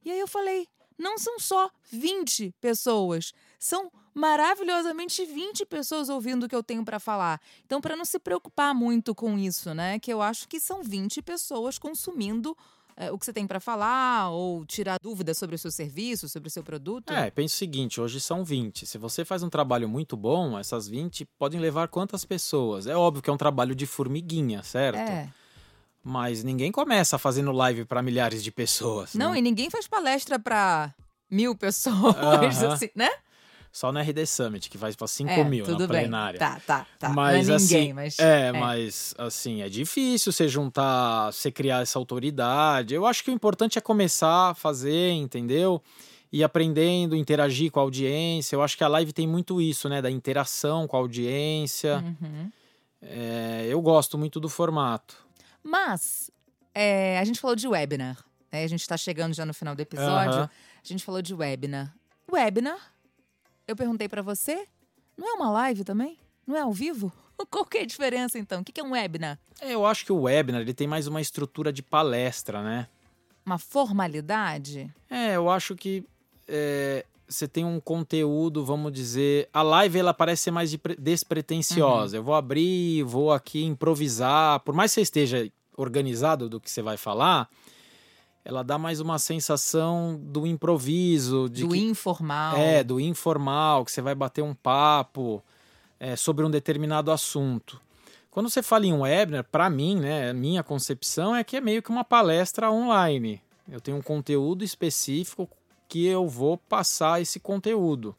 E 0.04 0.10
aí 0.10 0.18
eu 0.18 0.26
falei, 0.28 0.66
não 0.98 1.16
são 1.16 1.38
só 1.38 1.70
20 1.90 2.52
pessoas, 2.60 3.32
são 3.58 3.90
maravilhosamente 4.16 5.26
20 5.26 5.66
pessoas 5.66 6.08
ouvindo 6.08 6.46
o 6.46 6.48
que 6.48 6.56
eu 6.56 6.62
tenho 6.62 6.82
para 6.82 6.98
falar. 6.98 7.38
Então, 7.66 7.82
para 7.82 7.94
não 7.94 8.04
se 8.04 8.18
preocupar 8.18 8.74
muito 8.74 9.14
com 9.14 9.38
isso, 9.38 9.74
né? 9.74 9.98
Que 9.98 10.10
eu 10.10 10.22
acho 10.22 10.48
que 10.48 10.58
são 10.58 10.82
20 10.82 11.20
pessoas 11.20 11.78
consumindo 11.78 12.56
eh, 12.96 13.12
o 13.12 13.18
que 13.18 13.26
você 13.26 13.32
tem 13.32 13.46
para 13.46 13.60
falar 13.60 14.30
ou 14.30 14.64
tirar 14.64 14.98
dúvidas 15.02 15.36
sobre 15.36 15.56
o 15.56 15.58
seu 15.58 15.70
serviço, 15.70 16.30
sobre 16.30 16.48
o 16.48 16.50
seu 16.50 16.64
produto. 16.64 17.12
É, 17.12 17.30
pensa 17.30 17.56
o 17.56 17.58
seguinte, 17.58 18.00
hoje 18.00 18.18
são 18.18 18.42
20. 18.42 18.86
Se 18.86 18.96
você 18.96 19.22
faz 19.22 19.42
um 19.42 19.50
trabalho 19.50 19.86
muito 19.86 20.16
bom, 20.16 20.58
essas 20.58 20.88
20 20.88 21.26
podem 21.38 21.60
levar 21.60 21.88
quantas 21.88 22.24
pessoas? 22.24 22.86
É 22.86 22.96
óbvio 22.96 23.22
que 23.22 23.28
é 23.28 23.32
um 23.32 23.36
trabalho 23.36 23.74
de 23.74 23.84
formiguinha, 23.84 24.62
certo? 24.62 24.96
É. 24.96 25.28
Mas 26.02 26.42
ninguém 26.42 26.72
começa 26.72 27.18
fazendo 27.18 27.52
live 27.52 27.84
para 27.84 28.00
milhares 28.00 28.42
de 28.42 28.50
pessoas. 28.50 29.14
Não, 29.14 29.32
né? 29.32 29.40
e 29.40 29.42
ninguém 29.42 29.68
faz 29.68 29.86
palestra 29.86 30.38
para 30.38 30.94
mil 31.30 31.54
pessoas, 31.54 32.16
Aham. 32.16 32.72
assim, 32.72 32.88
né? 32.94 33.10
Só 33.72 33.92
no 33.92 34.00
RD 34.00 34.26
Summit, 34.26 34.70
que 34.70 34.78
faz 34.78 34.96
para 34.96 35.06
5 35.06 35.30
é, 35.30 35.44
mil 35.44 35.66
na 35.66 35.76
bem. 35.78 35.86
plenária. 35.86 36.38
Tá, 36.38 36.60
tá, 36.66 36.86
tá. 36.98 37.08
Mas 37.10 37.48
não 37.48 37.56
é 37.56 37.58
ninguém, 37.58 37.78
assim, 37.78 37.92
mas. 37.92 38.18
é, 38.18 38.52
mas 38.52 39.14
assim, 39.18 39.62
é 39.62 39.68
difícil 39.68 40.32
você 40.32 40.48
juntar, 40.48 41.32
você 41.32 41.50
criar 41.50 41.82
essa 41.82 41.98
autoridade. 41.98 42.94
Eu 42.94 43.04
acho 43.04 43.22
que 43.22 43.30
o 43.30 43.34
importante 43.34 43.78
é 43.78 43.80
começar 43.80 44.50
a 44.50 44.54
fazer, 44.54 45.10
entendeu? 45.10 45.82
E 46.32 46.42
aprendendo, 46.42 47.14
interagir 47.14 47.70
com 47.70 47.78
a 47.78 47.82
audiência. 47.82 48.56
Eu 48.56 48.62
acho 48.62 48.76
que 48.76 48.84
a 48.84 48.88
live 48.88 49.12
tem 49.12 49.26
muito 49.26 49.60
isso, 49.60 49.88
né? 49.88 50.00
Da 50.00 50.10
interação 50.10 50.86
com 50.86 50.96
a 50.96 51.00
audiência. 51.00 52.02
Uhum. 52.20 52.50
É, 53.00 53.66
eu 53.68 53.80
gosto 53.80 54.16
muito 54.18 54.40
do 54.40 54.48
formato. 54.48 55.16
Mas, 55.62 56.30
é, 56.74 57.18
a 57.18 57.24
gente 57.24 57.40
falou 57.40 57.54
de 57.56 57.66
webinar. 57.68 58.16
né? 58.50 58.64
A 58.64 58.66
gente 58.66 58.80
está 58.80 58.96
chegando 58.96 59.34
já 59.34 59.44
no 59.44 59.52
final 59.54 59.74
do 59.74 59.80
episódio. 59.80 60.32
Aham. 60.32 60.50
A 60.82 60.86
gente 60.86 61.04
falou 61.04 61.20
de 61.20 61.34
webinar. 61.34 61.94
Webinar, 62.30 62.78
eu 63.66 63.74
perguntei 63.76 64.08
para 64.08 64.22
você, 64.22 64.66
não 65.16 65.28
é 65.28 65.32
uma 65.34 65.50
live 65.50 65.84
também? 65.84 66.18
Não 66.46 66.56
é 66.56 66.60
ao 66.60 66.72
vivo? 66.72 67.12
Qual 67.50 67.64
que 67.64 67.78
é 67.78 67.82
a 67.82 67.86
diferença, 67.86 68.38
então? 68.38 68.60
O 68.60 68.64
que 68.64 68.80
é 68.80 68.84
um 68.84 68.92
webinar? 68.92 69.38
É, 69.60 69.72
Eu 69.74 69.84
acho 69.86 70.04
que 70.04 70.12
o 70.12 70.22
webinar 70.22 70.60
ele 70.62 70.72
tem 70.74 70.86
mais 70.86 71.06
uma 71.06 71.20
estrutura 71.20 71.72
de 71.72 71.82
palestra, 71.82 72.62
né? 72.62 72.88
Uma 73.44 73.58
formalidade? 73.58 74.92
É, 75.10 75.36
eu 75.36 75.48
acho 75.50 75.74
que 75.76 76.04
é, 76.48 77.04
você 77.28 77.46
tem 77.46 77.64
um 77.64 77.78
conteúdo, 77.80 78.64
vamos 78.64 78.92
dizer. 78.92 79.48
A 79.52 79.62
live 79.62 79.98
ela 79.98 80.14
parece 80.14 80.42
ser 80.44 80.50
mais 80.50 80.70
de 80.70 80.78
pre- 80.78 80.96
despretensiosa. 80.96 82.16
Eu 82.16 82.22
vou 82.22 82.34
abrir, 82.34 83.02
vou 83.04 83.32
aqui 83.32 83.62
improvisar. 83.64 84.60
Por 84.60 84.74
mais 84.74 84.90
que 84.90 84.94
você 84.96 85.00
esteja 85.02 85.50
organizado 85.76 86.48
do 86.48 86.60
que 86.60 86.70
você 86.70 86.82
vai 86.82 86.96
falar, 86.96 87.48
ela 88.46 88.62
dá 88.62 88.78
mais 88.78 89.00
uma 89.00 89.18
sensação 89.18 90.16
do 90.22 90.46
improviso, 90.46 91.48
de 91.48 91.62
do 91.62 91.70
que, 91.70 91.78
informal? 91.78 92.56
é, 92.56 92.84
do 92.84 93.00
informal, 93.00 93.84
que 93.84 93.90
você 93.90 94.00
vai 94.00 94.14
bater 94.14 94.40
um 94.40 94.54
papo 94.54 95.42
é, 95.98 96.14
sobre 96.14 96.44
um 96.44 96.50
determinado 96.50 97.10
assunto. 97.10 97.80
Quando 98.30 98.48
você 98.48 98.62
fala 98.62 98.86
em 98.86 98.92
um 98.92 99.00
webinar, 99.00 99.42
para 99.50 99.68
mim, 99.68 99.96
né, 99.96 100.32
minha 100.32 100.62
concepção 100.62 101.34
é 101.34 101.42
que 101.42 101.56
é 101.56 101.60
meio 101.60 101.82
que 101.82 101.90
uma 101.90 102.04
palestra 102.04 102.70
online. 102.70 103.42
Eu 103.68 103.80
tenho 103.80 103.96
um 103.96 104.02
conteúdo 104.02 104.62
específico 104.62 105.48
que 105.88 106.06
eu 106.06 106.28
vou 106.28 106.56
passar 106.56 107.20
esse 107.20 107.40
conteúdo. 107.40 108.14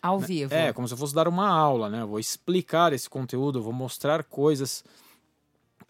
Ao 0.00 0.18
vivo. 0.18 0.54
É, 0.54 0.72
como 0.72 0.88
se 0.88 0.94
eu 0.94 0.98
fosse 0.98 1.14
dar 1.14 1.28
uma 1.28 1.50
aula, 1.50 1.90
né? 1.90 2.00
Eu 2.00 2.08
vou 2.08 2.18
explicar 2.18 2.94
esse 2.94 3.10
conteúdo, 3.10 3.58
eu 3.58 3.62
vou 3.62 3.74
mostrar 3.74 4.24
coisas 4.24 4.82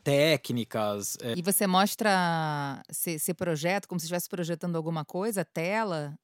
técnicas. 0.02 1.16
É. 1.22 1.34
E 1.36 1.42
você 1.42 1.66
mostra 1.66 2.82
esse 3.06 3.34
projeto 3.34 3.86
como 3.86 3.98
se 3.98 4.06
estivesse 4.06 4.28
projetando 4.28 4.76
alguma 4.76 5.04
coisa, 5.04 5.44
tela? 5.44 6.14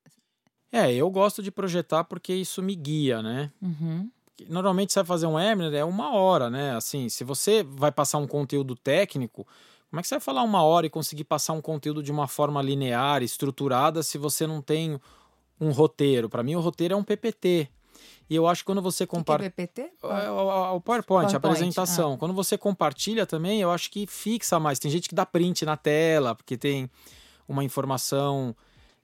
É, 0.72 0.92
eu 0.92 1.08
gosto 1.10 1.42
de 1.42 1.50
projetar 1.50 2.04
porque 2.04 2.34
isso 2.34 2.62
me 2.62 2.74
guia, 2.74 3.22
né? 3.22 3.50
Uhum. 3.62 4.10
Normalmente 4.48 4.92
você 4.92 5.00
vai 5.00 5.06
fazer 5.06 5.26
um 5.26 5.34
webinar, 5.34 5.72
é 5.72 5.84
uma 5.84 6.14
hora, 6.14 6.50
né? 6.50 6.76
Assim, 6.76 7.08
se 7.08 7.24
você 7.24 7.62
vai 7.62 7.90
passar 7.90 8.18
um 8.18 8.26
conteúdo 8.26 8.74
técnico, 8.74 9.46
como 9.88 10.00
é 10.00 10.02
que 10.02 10.08
você 10.08 10.16
vai 10.16 10.20
falar 10.20 10.42
uma 10.42 10.62
hora 10.62 10.86
e 10.86 10.90
conseguir 10.90 11.24
passar 11.24 11.52
um 11.52 11.62
conteúdo 11.62 12.02
de 12.02 12.12
uma 12.12 12.28
forma 12.28 12.60
linear, 12.60 13.22
estruturada, 13.22 14.02
se 14.02 14.18
você 14.18 14.46
não 14.46 14.60
tem 14.60 15.00
um 15.58 15.70
roteiro? 15.70 16.28
Para 16.28 16.42
mim, 16.42 16.54
o 16.54 16.60
roteiro 16.60 16.94
é 16.94 16.96
um 16.96 17.04
PPT. 17.04 17.70
E 18.28 18.34
eu 18.34 18.46
acho 18.46 18.62
que 18.62 18.66
quando 18.66 18.82
você 18.82 19.06
compartilha. 19.06 19.48
O 19.48 19.52
que, 19.52 19.62
é 19.62 19.66
PPT? 19.66 19.92
É, 20.02 20.30
o, 20.30 20.76
o, 20.76 20.80
PowerPoint, 20.80 21.06
PowerPoint, 21.06 21.34
a 21.34 21.36
apresentação. 21.36 22.14
Ah. 22.14 22.18
Quando 22.18 22.34
você 22.34 22.58
compartilha 22.58 23.24
também, 23.24 23.60
eu 23.60 23.70
acho 23.70 23.90
que 23.90 24.06
fixa 24.06 24.58
mais. 24.58 24.78
Tem 24.78 24.90
gente 24.90 25.08
que 25.08 25.14
dá 25.14 25.24
print 25.24 25.64
na 25.64 25.76
tela, 25.76 26.34
porque 26.34 26.56
tem 26.56 26.90
uma 27.48 27.62
informação 27.62 28.54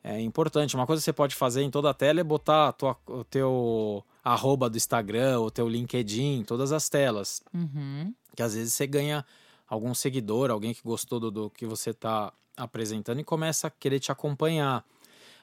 é, 0.02 0.20
importante. 0.20 0.74
Uma 0.74 0.86
coisa 0.86 1.00
que 1.00 1.04
você 1.04 1.12
pode 1.12 1.34
fazer 1.34 1.62
em 1.62 1.70
toda 1.70 1.90
a 1.90 1.94
tela 1.94 2.20
é 2.20 2.24
botar 2.24 2.72
tua, 2.72 2.96
o 3.06 3.24
teu 3.24 4.04
arroba 4.24 4.68
do 4.68 4.76
Instagram, 4.76 5.40
o 5.40 5.50
teu 5.50 5.68
LinkedIn, 5.68 6.42
todas 6.44 6.72
as 6.72 6.88
telas. 6.88 7.42
Uhum. 7.54 8.12
Que 8.34 8.42
às 8.42 8.54
vezes 8.54 8.74
você 8.74 8.86
ganha 8.86 9.24
algum 9.68 9.94
seguidor, 9.94 10.50
alguém 10.50 10.74
que 10.74 10.82
gostou 10.84 11.20
do, 11.20 11.30
do 11.30 11.50
que 11.50 11.64
você 11.64 11.90
está 11.90 12.32
apresentando 12.56 13.20
e 13.20 13.24
começa 13.24 13.68
a 13.68 13.70
querer 13.70 14.00
te 14.00 14.10
acompanhar. 14.10 14.84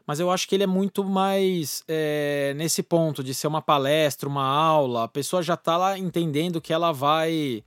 Mas 0.09 0.19
eu 0.19 0.31
acho 0.31 0.47
que 0.47 0.55
ele 0.55 0.63
é 0.63 0.67
muito 0.67 1.03
mais 1.03 1.83
é, 1.87 2.55
nesse 2.57 2.81
ponto 2.81 3.23
de 3.23 3.31
ser 3.31 3.45
uma 3.45 3.61
palestra, 3.61 4.27
uma 4.27 4.43
aula. 4.43 5.03
A 5.03 5.07
pessoa 5.07 5.43
já 5.43 5.53
está 5.53 5.77
lá 5.77 5.99
entendendo 5.99 6.59
que 6.59 6.73
ela 6.73 6.91
vai. 6.91 7.63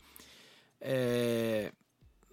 É, 0.80 1.70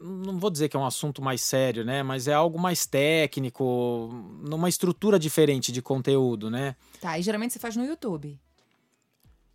não 0.01 0.39
vou 0.39 0.49
dizer 0.49 0.67
que 0.67 0.75
é 0.75 0.79
um 0.79 0.85
assunto 0.87 1.21
mais 1.21 1.41
sério, 1.41 1.85
né? 1.85 2.01
Mas 2.01 2.27
é 2.27 2.33
algo 2.33 2.59
mais 2.59 2.87
técnico, 2.87 4.09
numa 4.41 4.67
estrutura 4.67 5.19
diferente 5.19 5.71
de 5.71 5.79
conteúdo, 5.79 6.49
né? 6.49 6.75
Tá, 6.99 7.19
e 7.19 7.21
geralmente 7.21 7.53
você 7.53 7.59
faz 7.59 7.75
no 7.75 7.85
YouTube. 7.85 8.35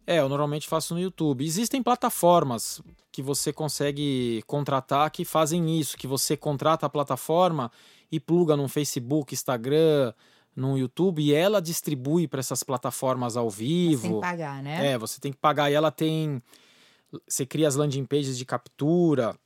É, 0.07 0.20
eu 0.20 0.28
normalmente 0.28 0.68
faço 0.68 0.94
no 0.94 1.00
YouTube. 1.00 1.44
Existem 1.44 1.82
plataformas 1.82 2.80
que 3.11 3.22
você 3.22 3.52
consegue 3.52 4.40
contratar 4.46 5.11
que 5.11 5.24
fazem 5.24 5.80
isso, 5.80 5.96
que 5.96 6.07
você 6.07 6.36
contrata 6.36 6.86
a 6.86 6.88
plataforma 6.88 7.72
e 8.09 8.20
pluga 8.20 8.57
no 8.57 8.68
Facebook, 8.68 9.34
Instagram, 9.34 10.14
no 10.55 10.78
YouTube 10.78 11.22
e 11.22 11.34
ela 11.34 11.61
distribui 11.61 12.28
para 12.28 12.40
essas 12.40 12.62
plataformas 12.62 13.36
ao 13.36 13.50
vivo. 13.50 14.00
Você 14.00 14.09
tem 14.09 14.14
que 14.14 14.20
pagar, 14.20 14.62
né? 14.62 14.92
É, 14.92 14.98
você 14.98 15.20
tem 15.20 15.32
que 15.32 15.38
pagar 15.38 15.70
e 15.70 15.74
ela 15.74 15.90
tem 15.90 16.42
você 17.28 17.46
cria 17.46 17.68
as 17.68 17.76
landing 17.76 18.05
pages 18.05 18.36
de 18.36 18.44
captura. 18.44 19.38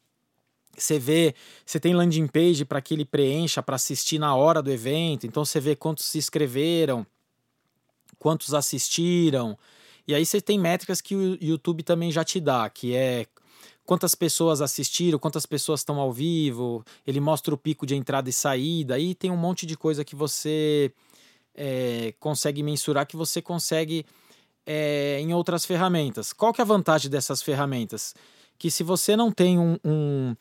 Você 0.76 0.98
vê, 0.98 1.34
você 1.66 1.80
tem 1.80 1.94
landing 1.94 2.28
page 2.28 2.64
para 2.64 2.80
que 2.80 2.94
ele 2.94 3.04
preencha 3.04 3.62
para 3.62 3.76
assistir 3.76 4.18
na 4.18 4.34
hora 4.34 4.62
do 4.62 4.70
evento. 4.70 5.26
Então 5.26 5.44
você 5.44 5.61
vê 5.61 5.74
quantos 5.74 6.04
se 6.04 6.18
inscreveram, 6.18 7.06
quantos 8.18 8.54
assistiram. 8.54 9.59
E 10.06 10.14
aí 10.14 10.24
você 10.24 10.40
tem 10.40 10.59
métricas 10.59 11.00
que 11.00 11.14
o 11.14 11.36
YouTube 11.40 11.82
também 11.82 12.11
já 12.12 12.24
te 12.24 12.40
dá, 12.40 12.70
que 12.70 12.94
é 12.94 13.26
quantas 13.89 14.14
pessoas 14.14 14.61
assistiram, 14.61 15.18
quantas 15.18 15.47
pessoas 15.47 15.80
estão 15.80 15.99
ao 15.99 16.12
vivo, 16.12 16.84
ele 17.07 17.20
mostra 17.20 17.55
o 17.55 17.57
pico 17.57 17.86
de 17.86 17.97
entrada 17.97 18.28
e 18.28 18.32
saída, 18.34 18.97
aí 18.97 19.14
tem 19.14 19.30
um 19.30 19.36
monte 19.36 19.64
de 19.64 19.78
coisa 19.78 20.05
que 20.05 20.14
você 20.14 20.93
é, 21.55 22.12
consegue 22.20 22.62
mensurar, 22.62 23.07
que 23.07 23.16
você 23.16 23.41
consegue 23.41 24.05
é, 24.66 25.18
em 25.20 25.32
outras 25.32 25.64
ferramentas. 25.64 26.34
Qual 26.34 26.53
que 26.53 26.61
é 26.61 26.64
a 26.64 26.66
vantagem 26.66 27.11
dessas 27.11 27.41
ferramentas? 27.41 28.14
Que 28.59 28.70
se 28.70 28.82
você 28.82 29.16
não 29.16 29.32
tem 29.32 29.59
um, 29.59 29.78
um 29.82 30.36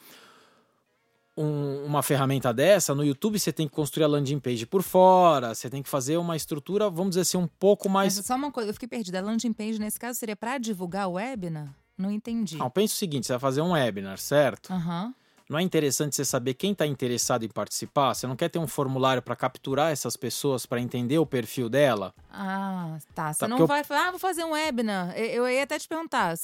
um, 1.37 1.85
uma 1.85 2.03
ferramenta 2.03 2.51
dessa, 2.51 2.93
no 2.93 3.05
YouTube 3.05 3.39
você 3.39 3.53
tem 3.53 3.65
que 3.67 3.73
construir 3.73 4.03
a 4.03 4.07
landing 4.07 4.39
page 4.39 4.65
por 4.65 4.81
fora, 4.83 5.55
você 5.55 5.69
tem 5.69 5.81
que 5.83 5.87
fazer 5.87 6.17
uma 6.17 6.35
estrutura, 6.35 6.89
vamos 6.89 7.11
dizer 7.11 7.21
assim, 7.21 7.37
um 7.37 7.47
pouco 7.47 7.87
mais. 7.87 8.17
Mas 8.17 8.25
só 8.25 8.35
uma 8.35 8.51
coisa, 8.51 8.71
eu 8.71 8.73
fiquei 8.73 8.89
perdida. 8.89 9.19
A 9.19 9.21
landing 9.21 9.53
page, 9.53 9.79
nesse 9.79 9.99
caso, 9.99 10.19
seria 10.19 10.35
para 10.35 10.57
divulgar 10.57 11.07
o 11.07 11.13
webinar? 11.13 11.73
Não 11.97 12.11
entendi. 12.11 12.57
Não, 12.57 12.69
pensa 12.69 12.93
o 12.93 12.97
seguinte: 12.97 13.25
você 13.25 13.33
vai 13.33 13.39
fazer 13.39 13.61
um 13.61 13.71
webinar, 13.71 14.17
certo? 14.17 14.71
Uhum. 14.71 15.13
Não 15.49 15.57
é 15.57 15.61
interessante 15.61 16.15
você 16.15 16.25
saber 16.25 16.55
quem 16.55 16.73
está 16.73 16.85
interessado 16.85 17.45
em 17.45 17.47
participar? 17.47 18.13
Você 18.13 18.27
não 18.27 18.35
quer 18.35 18.49
ter 18.49 18.59
um 18.59 18.67
formulário 18.67 19.21
para 19.21 19.35
capturar 19.35 19.93
essas 19.93 20.17
pessoas 20.17 20.65
para 20.65 20.81
entender 20.81 21.17
o 21.19 21.25
perfil 21.25 21.69
dela? 21.69 22.13
Ah, 22.29 22.97
tá. 23.15 23.31
Você 23.31 23.39
tá, 23.39 23.47
não 23.47 23.65
vai 23.65 23.79
eu... 23.79 23.85
falar, 23.85 24.07
ah, 24.07 24.11
vou 24.11 24.19
fazer 24.19 24.43
um 24.43 24.51
webinar. 24.51 25.17
Eu 25.17 25.47
ia 25.47 25.63
até 25.63 25.79
te 25.79 25.87
perguntar: 25.87 26.35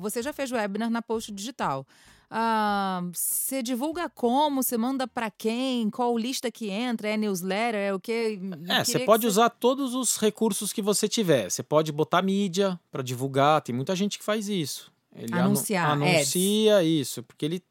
você 0.00 0.22
já 0.22 0.32
fez 0.32 0.50
webinar 0.50 0.88
na 0.90 1.02
Post 1.02 1.30
Digital? 1.32 1.86
Ah, 2.30 3.02
você 3.12 3.62
divulga 3.62 4.08
como? 4.08 4.62
Você 4.62 4.76
manda 4.76 5.06
para 5.06 5.30
quem? 5.30 5.90
Qual 5.90 6.16
lista 6.16 6.50
que 6.50 6.70
entra? 6.70 7.10
É 7.10 7.16
newsletter? 7.16 7.80
É 7.80 7.94
o 7.94 8.00
quê? 8.00 8.40
É, 8.68 8.82
você 8.82 9.00
pode 9.00 9.26
usar 9.26 9.50
todos 9.50 9.94
os 9.94 10.16
recursos 10.16 10.72
que 10.72 10.82
você 10.82 11.06
tiver. 11.06 11.50
Você 11.50 11.62
pode 11.62 11.92
botar 11.92 12.22
mídia 12.22 12.80
para 12.90 13.02
divulgar. 13.02 13.60
Tem 13.60 13.74
muita 13.74 13.94
gente 13.94 14.18
que 14.18 14.24
faz 14.24 14.48
isso. 14.48 14.90
Ele 15.16 15.34
Anunciar. 15.34 15.90
Anu 15.90 16.04
anuncia 16.04 16.78
ads. 16.78 16.88
isso, 16.88 17.22
porque 17.22 17.44
ele 17.44 17.62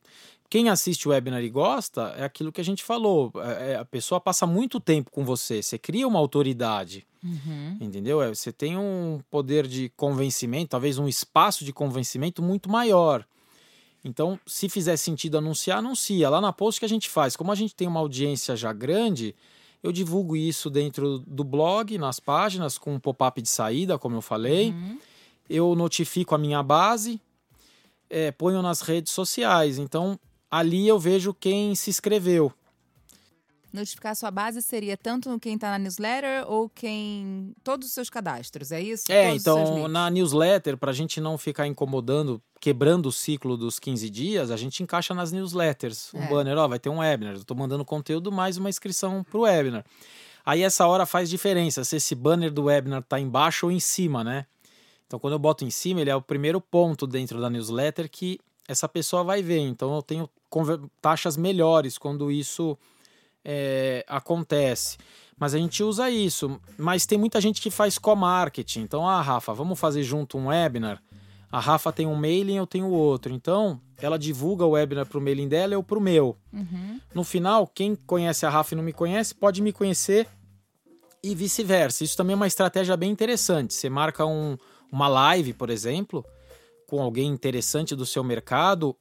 quem 0.49 0.69
assiste 0.69 1.07
o 1.07 1.11
webinar 1.11 1.43
e 1.43 1.49
gosta 1.49 2.13
é 2.17 2.23
aquilo 2.23 2.51
que 2.51 2.61
a 2.61 2.63
gente 2.63 2.83
falou. 2.83 3.31
É, 3.37 3.71
é, 3.71 3.75
a 3.75 3.85
pessoa 3.85 4.21
passa 4.21 4.45
muito 4.45 4.79
tempo 4.79 5.11
com 5.11 5.25
você, 5.25 5.61
você 5.61 5.77
cria 5.77 6.07
uma 6.07 6.19
autoridade. 6.19 7.05
Uhum. 7.23 7.77
Entendeu? 7.81 8.21
É, 8.21 8.29
você 8.29 8.51
tem 8.51 8.77
um 8.77 9.19
poder 9.29 9.67
de 9.67 9.91
convencimento, 9.97 10.69
talvez 10.69 10.97
um 10.97 11.07
espaço 11.07 11.65
de 11.65 11.73
convencimento 11.73 12.41
muito 12.41 12.69
maior. 12.69 13.25
Então, 14.03 14.39
se 14.45 14.69
fizer 14.69 14.95
sentido 14.97 15.37
anunciar, 15.39 15.79
anuncia. 15.79 16.29
Lá 16.29 16.39
na 16.39 16.53
post 16.53 16.79
que 16.79 16.85
a 16.85 16.89
gente 16.89 17.09
faz, 17.09 17.35
como 17.35 17.51
a 17.51 17.55
gente 17.55 17.73
tem 17.73 17.87
uma 17.87 17.99
audiência 17.99 18.55
já 18.55 18.71
grande, 18.71 19.35
eu 19.81 19.91
divulgo 19.91 20.37
isso 20.37 20.69
dentro 20.69 21.17
do 21.19 21.43
blog, 21.43 21.97
nas 21.97 22.19
páginas, 22.19 22.77
com 22.77 22.93
um 22.93 22.99
pop-up 22.99 23.41
de 23.41 23.49
saída, 23.49 23.97
como 23.97 24.15
eu 24.15 24.21
falei. 24.21 24.69
Uhum. 24.69 24.99
Eu 25.49 25.75
notifico 25.75 26.35
a 26.35 26.37
minha 26.37 26.61
base, 26.61 27.19
é, 28.09 28.31
ponho 28.31 28.61
nas 28.61 28.81
redes 28.81 29.11
sociais. 29.11 29.77
Então, 29.77 30.19
ali 30.49 30.87
eu 30.87 30.99
vejo 30.99 31.33
quem 31.33 31.75
se 31.75 31.89
inscreveu. 31.89 32.53
Notificar 33.75 34.15
sua 34.15 34.31
base 34.31 34.61
seria 34.61 34.95
tanto 34.95 35.37
quem 35.37 35.55
está 35.55 35.69
na 35.71 35.77
newsletter 35.77 36.49
ou 36.49 36.69
quem. 36.69 37.53
todos 37.61 37.89
os 37.89 37.93
seus 37.93 38.09
cadastros, 38.09 38.71
é 38.71 38.81
isso? 38.81 39.11
É, 39.11 39.27
todos 39.27 39.41
então 39.41 39.87
na 39.89 40.09
newsletter, 40.09 40.77
para 40.77 40.91
a 40.91 40.93
gente 40.93 41.19
não 41.19 41.37
ficar 41.37 41.67
incomodando, 41.67 42.41
quebrando 42.61 43.07
o 43.07 43.11
ciclo 43.11 43.57
dos 43.57 43.77
15 43.77 44.09
dias, 44.09 44.49
a 44.49 44.55
gente 44.55 44.81
encaixa 44.81 45.13
nas 45.13 45.33
newsletters. 45.33 46.13
Um 46.13 46.23
é. 46.23 46.27
banner, 46.29 46.57
ó, 46.57 46.69
vai 46.69 46.79
ter 46.79 46.87
um 46.87 46.99
webinar, 46.99 47.33
eu 47.33 47.41
estou 47.41 47.57
mandando 47.57 47.83
conteúdo 47.83 48.31
mais 48.31 48.55
uma 48.55 48.69
inscrição 48.69 49.25
para 49.25 49.37
o 49.37 49.41
webinar. 49.41 49.83
Aí 50.45 50.61
essa 50.61 50.87
hora 50.87 51.05
faz 51.05 51.29
diferença 51.29 51.83
se 51.83 51.97
esse 51.97 52.15
banner 52.15 52.51
do 52.51 52.65
webinar 52.65 53.01
está 53.01 53.19
embaixo 53.19 53.65
ou 53.65 53.71
em 53.73 53.79
cima, 53.81 54.23
né? 54.23 54.45
Então 55.07 55.19
quando 55.19 55.33
eu 55.33 55.39
boto 55.39 55.63
em 55.63 55.69
cima, 55.69 56.01
ele 56.01 56.09
é 56.09 56.15
o 56.15 56.21
primeiro 56.21 56.59
ponto 56.59 57.05
dentro 57.05 57.39
da 57.39 57.49
newsletter 57.49 58.09
que 58.09 58.39
essa 58.67 58.87
pessoa 58.87 59.23
vai 59.23 59.41
ver. 59.41 59.59
Então 59.59 59.95
eu 59.95 60.01
tenho 60.01 60.29
taxas 61.01 61.37
melhores 61.37 61.97
quando 61.97 62.31
isso 62.31 62.77
é, 63.43 64.03
acontece. 64.07 64.97
Mas 65.37 65.53
a 65.53 65.57
gente 65.57 65.83
usa 65.83 66.09
isso. 66.09 66.59
Mas 66.77 67.05
tem 67.05 67.17
muita 67.17 67.39
gente 67.39 67.61
que 67.61 67.69
faz 67.69 67.97
co-marketing. 67.97 68.81
Então, 68.81 69.07
ah, 69.07 69.21
Rafa, 69.21 69.53
vamos 69.53 69.79
fazer 69.79 70.01
junto 70.01 70.37
um 70.37 70.47
webinar. 70.47 71.01
A 71.51 71.59
Rafa 71.59 71.91
tem 71.91 72.07
um 72.07 72.15
mailing, 72.15 72.55
eu 72.55 72.67
tenho 72.67 72.89
outro. 72.89 73.33
Então, 73.33 73.79
ela 73.97 74.17
divulga 74.17 74.65
o 74.65 74.71
webinar 74.71 75.05
para 75.05 75.17
o 75.17 75.21
mailing 75.21 75.47
dela 75.47 75.73
e 75.73 75.75
eu 75.75 75.83
para 75.83 75.97
o 75.97 76.01
meu. 76.01 76.37
Uhum. 76.51 76.99
No 77.13 77.23
final, 77.23 77.67
quem 77.67 77.95
conhece 77.95 78.45
a 78.45 78.49
Rafa 78.49 78.73
e 78.73 78.77
não 78.77 78.83
me 78.83 78.93
conhece, 78.93 79.35
pode 79.35 79.61
me 79.61 79.71
conhecer 79.71 80.27
e 81.23 81.35
vice-versa. 81.35 82.03
Isso 82.03 82.17
também 82.17 82.33
é 82.33 82.35
uma 82.35 82.47
estratégia 82.47 82.95
bem 82.97 83.11
interessante. 83.11 83.73
Você 83.73 83.89
marca 83.89 84.25
um, 84.25 84.57
uma 84.91 85.07
live, 85.07 85.53
por 85.53 85.69
exemplo, 85.69 86.25
com 86.87 87.01
alguém 87.01 87.27
interessante 87.27 87.95
do 87.95 88.05
seu 88.05 88.23
mercado 88.23 88.95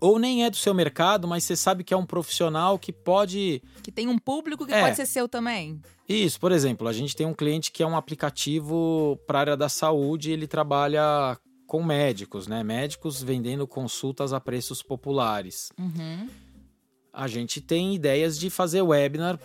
ou 0.00 0.18
nem 0.18 0.44
é 0.44 0.50
do 0.50 0.56
seu 0.56 0.72
mercado, 0.72 1.28
mas 1.28 1.44
você 1.44 1.54
sabe 1.54 1.84
que 1.84 1.92
é 1.92 1.96
um 1.96 2.06
profissional 2.06 2.78
que 2.78 2.92
pode. 2.92 3.62
Que 3.82 3.92
tem 3.92 4.08
um 4.08 4.18
público 4.18 4.66
que 4.66 4.72
é. 4.72 4.80
pode 4.80 4.96
ser 4.96 5.06
seu 5.06 5.28
também. 5.28 5.80
Isso, 6.08 6.40
por 6.40 6.50
exemplo, 6.50 6.88
a 6.88 6.92
gente 6.92 7.14
tem 7.14 7.26
um 7.26 7.34
cliente 7.34 7.70
que 7.70 7.82
é 7.82 7.86
um 7.86 7.96
aplicativo 7.96 9.18
para 9.26 9.38
a 9.38 9.40
área 9.40 9.56
da 9.56 9.68
saúde, 9.68 10.32
ele 10.32 10.46
trabalha 10.46 11.38
com 11.66 11.84
médicos, 11.84 12.48
né? 12.48 12.64
Médicos 12.64 13.22
vendendo 13.22 13.66
consultas 13.66 14.32
a 14.32 14.40
preços 14.40 14.82
populares. 14.82 15.70
Uhum. 15.78 16.28
A 17.12 17.28
gente 17.28 17.60
tem 17.60 17.94
ideias 17.94 18.38
de 18.38 18.48
fazer 18.48 18.82
webinar 18.82 19.38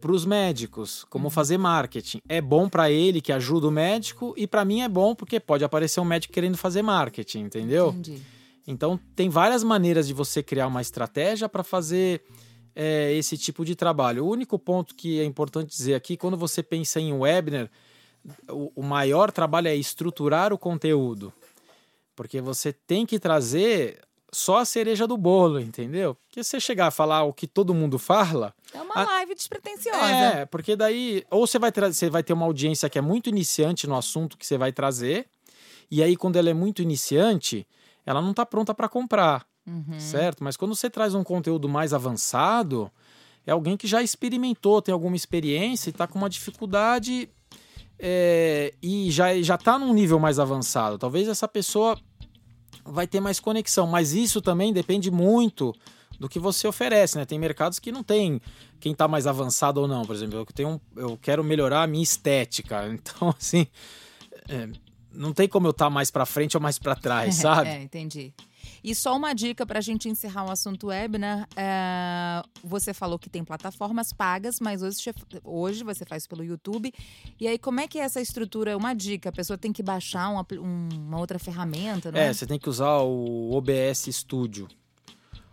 para 0.00 0.12
os 0.12 0.24
médicos, 0.24 1.04
como 1.10 1.24
uhum. 1.24 1.30
fazer 1.30 1.58
marketing. 1.58 2.20
É 2.28 2.40
bom 2.40 2.68
para 2.68 2.90
ele 2.90 3.20
que 3.20 3.32
ajuda 3.32 3.68
o 3.68 3.70
médico 3.70 4.34
e 4.36 4.46
para 4.46 4.64
mim 4.64 4.80
é 4.80 4.88
bom 4.88 5.14
porque 5.14 5.38
pode 5.38 5.62
aparecer 5.62 6.00
um 6.00 6.04
médico 6.04 6.32
querendo 6.32 6.56
fazer 6.56 6.82
marketing, 6.82 7.40
entendeu? 7.40 7.90
Entendi. 7.90 8.22
Então, 8.66 8.98
tem 9.14 9.28
várias 9.28 9.64
maneiras 9.64 10.06
de 10.06 10.14
você 10.14 10.42
criar 10.42 10.66
uma 10.66 10.80
estratégia 10.80 11.48
para 11.48 11.62
fazer 11.62 12.22
é, 12.74 13.12
esse 13.14 13.36
tipo 13.36 13.64
de 13.64 13.74
trabalho. 13.74 14.24
O 14.24 14.30
único 14.30 14.58
ponto 14.58 14.94
que 14.94 15.20
é 15.20 15.24
importante 15.24 15.70
dizer 15.70 15.94
aqui, 15.94 16.16
quando 16.16 16.36
você 16.36 16.62
pensa 16.62 17.00
em 17.00 17.12
webinar, 17.12 17.70
o, 18.48 18.72
o 18.76 18.82
maior 18.82 19.32
trabalho 19.32 19.68
é 19.68 19.74
estruturar 19.74 20.52
o 20.52 20.58
conteúdo. 20.58 21.32
Porque 22.14 22.40
você 22.40 22.72
tem 22.72 23.06
que 23.06 23.18
trazer 23.18 24.00
só 24.32 24.58
a 24.58 24.64
cereja 24.64 25.06
do 25.06 25.16
bolo, 25.16 25.60
entendeu? 25.60 26.14
Porque 26.14 26.42
você 26.42 26.60
chegar 26.60 26.88
a 26.88 26.90
falar 26.90 27.24
o 27.24 27.32
que 27.32 27.46
todo 27.46 27.74
mundo 27.74 27.98
fala. 27.98 28.54
É 28.72 28.80
uma 28.80 28.94
a... 28.94 29.04
live 29.04 29.34
despretensiosa. 29.34 29.98
É, 29.98 30.46
porque 30.46 30.76
daí. 30.76 31.24
Ou 31.30 31.46
você 31.46 31.58
vai, 31.58 31.72
você 31.72 32.08
vai 32.08 32.22
ter 32.22 32.32
uma 32.32 32.46
audiência 32.46 32.88
que 32.88 32.98
é 32.98 33.02
muito 33.02 33.28
iniciante 33.28 33.86
no 33.86 33.96
assunto 33.96 34.36
que 34.38 34.46
você 34.46 34.56
vai 34.56 34.72
trazer. 34.72 35.26
E 35.90 36.02
aí, 36.02 36.16
quando 36.16 36.36
ela 36.36 36.48
é 36.48 36.54
muito 36.54 36.80
iniciante, 36.82 37.66
ela 38.06 38.22
não 38.22 38.30
está 38.30 38.46
pronta 38.46 38.72
para 38.72 38.88
comprar. 38.88 39.44
Uhum. 39.66 39.98
Certo? 39.98 40.42
Mas 40.42 40.56
quando 40.56 40.74
você 40.74 40.88
traz 40.88 41.14
um 41.14 41.24
conteúdo 41.24 41.68
mais 41.68 41.92
avançado, 41.92 42.90
é 43.46 43.52
alguém 43.52 43.76
que 43.76 43.86
já 43.86 44.02
experimentou, 44.02 44.80
tem 44.80 44.92
alguma 44.92 45.16
experiência 45.16 45.90
e 45.90 45.92
está 45.92 46.06
com 46.06 46.18
uma 46.18 46.30
dificuldade 46.30 47.28
é, 47.98 48.72
e 48.82 49.10
já 49.10 49.40
já 49.42 49.56
está 49.56 49.78
num 49.78 49.92
nível 49.92 50.18
mais 50.18 50.38
avançado. 50.38 50.98
Talvez 50.98 51.28
essa 51.28 51.46
pessoa 51.46 51.98
vai 52.90 53.06
ter 53.06 53.20
mais 53.20 53.40
conexão, 53.40 53.86
mas 53.86 54.12
isso 54.12 54.40
também 54.40 54.72
depende 54.72 55.10
muito 55.10 55.74
do 56.18 56.28
que 56.28 56.38
você 56.38 56.68
oferece, 56.68 57.16
né? 57.16 57.24
Tem 57.24 57.38
mercados 57.38 57.78
que 57.78 57.90
não 57.90 58.02
tem 58.02 58.40
quem 58.78 58.92
está 58.92 59.08
mais 59.08 59.26
avançado 59.26 59.80
ou 59.80 59.88
não. 59.88 60.04
Por 60.04 60.14
exemplo, 60.14 60.38
eu, 60.38 60.46
tenho, 60.46 60.80
eu 60.96 61.18
quero 61.20 61.42
melhorar 61.42 61.82
a 61.82 61.86
minha 61.86 62.02
estética. 62.02 62.86
Então, 62.92 63.34
assim, 63.36 63.66
é, 64.48 64.68
não 65.12 65.32
tem 65.32 65.48
como 65.48 65.66
eu 65.66 65.70
estar 65.70 65.86
tá 65.86 65.90
mais 65.90 66.10
para 66.10 66.26
frente 66.26 66.56
ou 66.56 66.62
mais 66.62 66.78
para 66.78 66.94
trás, 66.94 67.36
sabe? 67.40 67.70
É, 67.70 67.82
entendi. 67.82 68.34
E 68.82 68.94
só 68.94 69.16
uma 69.16 69.32
dica 69.34 69.66
para 69.66 69.78
a 69.78 69.82
gente 69.82 70.08
encerrar 70.08 70.46
o 70.46 70.50
assunto 70.50 70.88
web, 70.88 71.18
né? 71.18 71.46
É, 71.56 72.42
você 72.64 72.94
falou 72.94 73.18
que 73.18 73.28
tem 73.28 73.44
plataformas 73.44 74.12
pagas, 74.12 74.58
mas 74.60 74.82
hoje, 74.82 74.98
hoje 75.44 75.84
você 75.84 76.04
faz 76.04 76.26
pelo 76.26 76.42
YouTube. 76.42 76.92
E 77.38 77.46
aí, 77.46 77.58
como 77.58 77.80
é 77.80 77.88
que 77.88 77.98
é 77.98 78.02
essa 78.02 78.20
estrutura? 78.20 78.76
Uma 78.76 78.94
dica: 78.94 79.28
a 79.28 79.32
pessoa 79.32 79.58
tem 79.58 79.72
que 79.72 79.82
baixar 79.82 80.28
uma, 80.30 80.46
uma 80.60 81.18
outra 81.18 81.38
ferramenta, 81.38 82.10
né? 82.10 82.28
É, 82.28 82.32
você 82.32 82.46
tem 82.46 82.58
que 82.58 82.68
usar 82.68 82.98
o 82.98 83.52
OBS 83.52 84.08
Studio. 84.10 84.68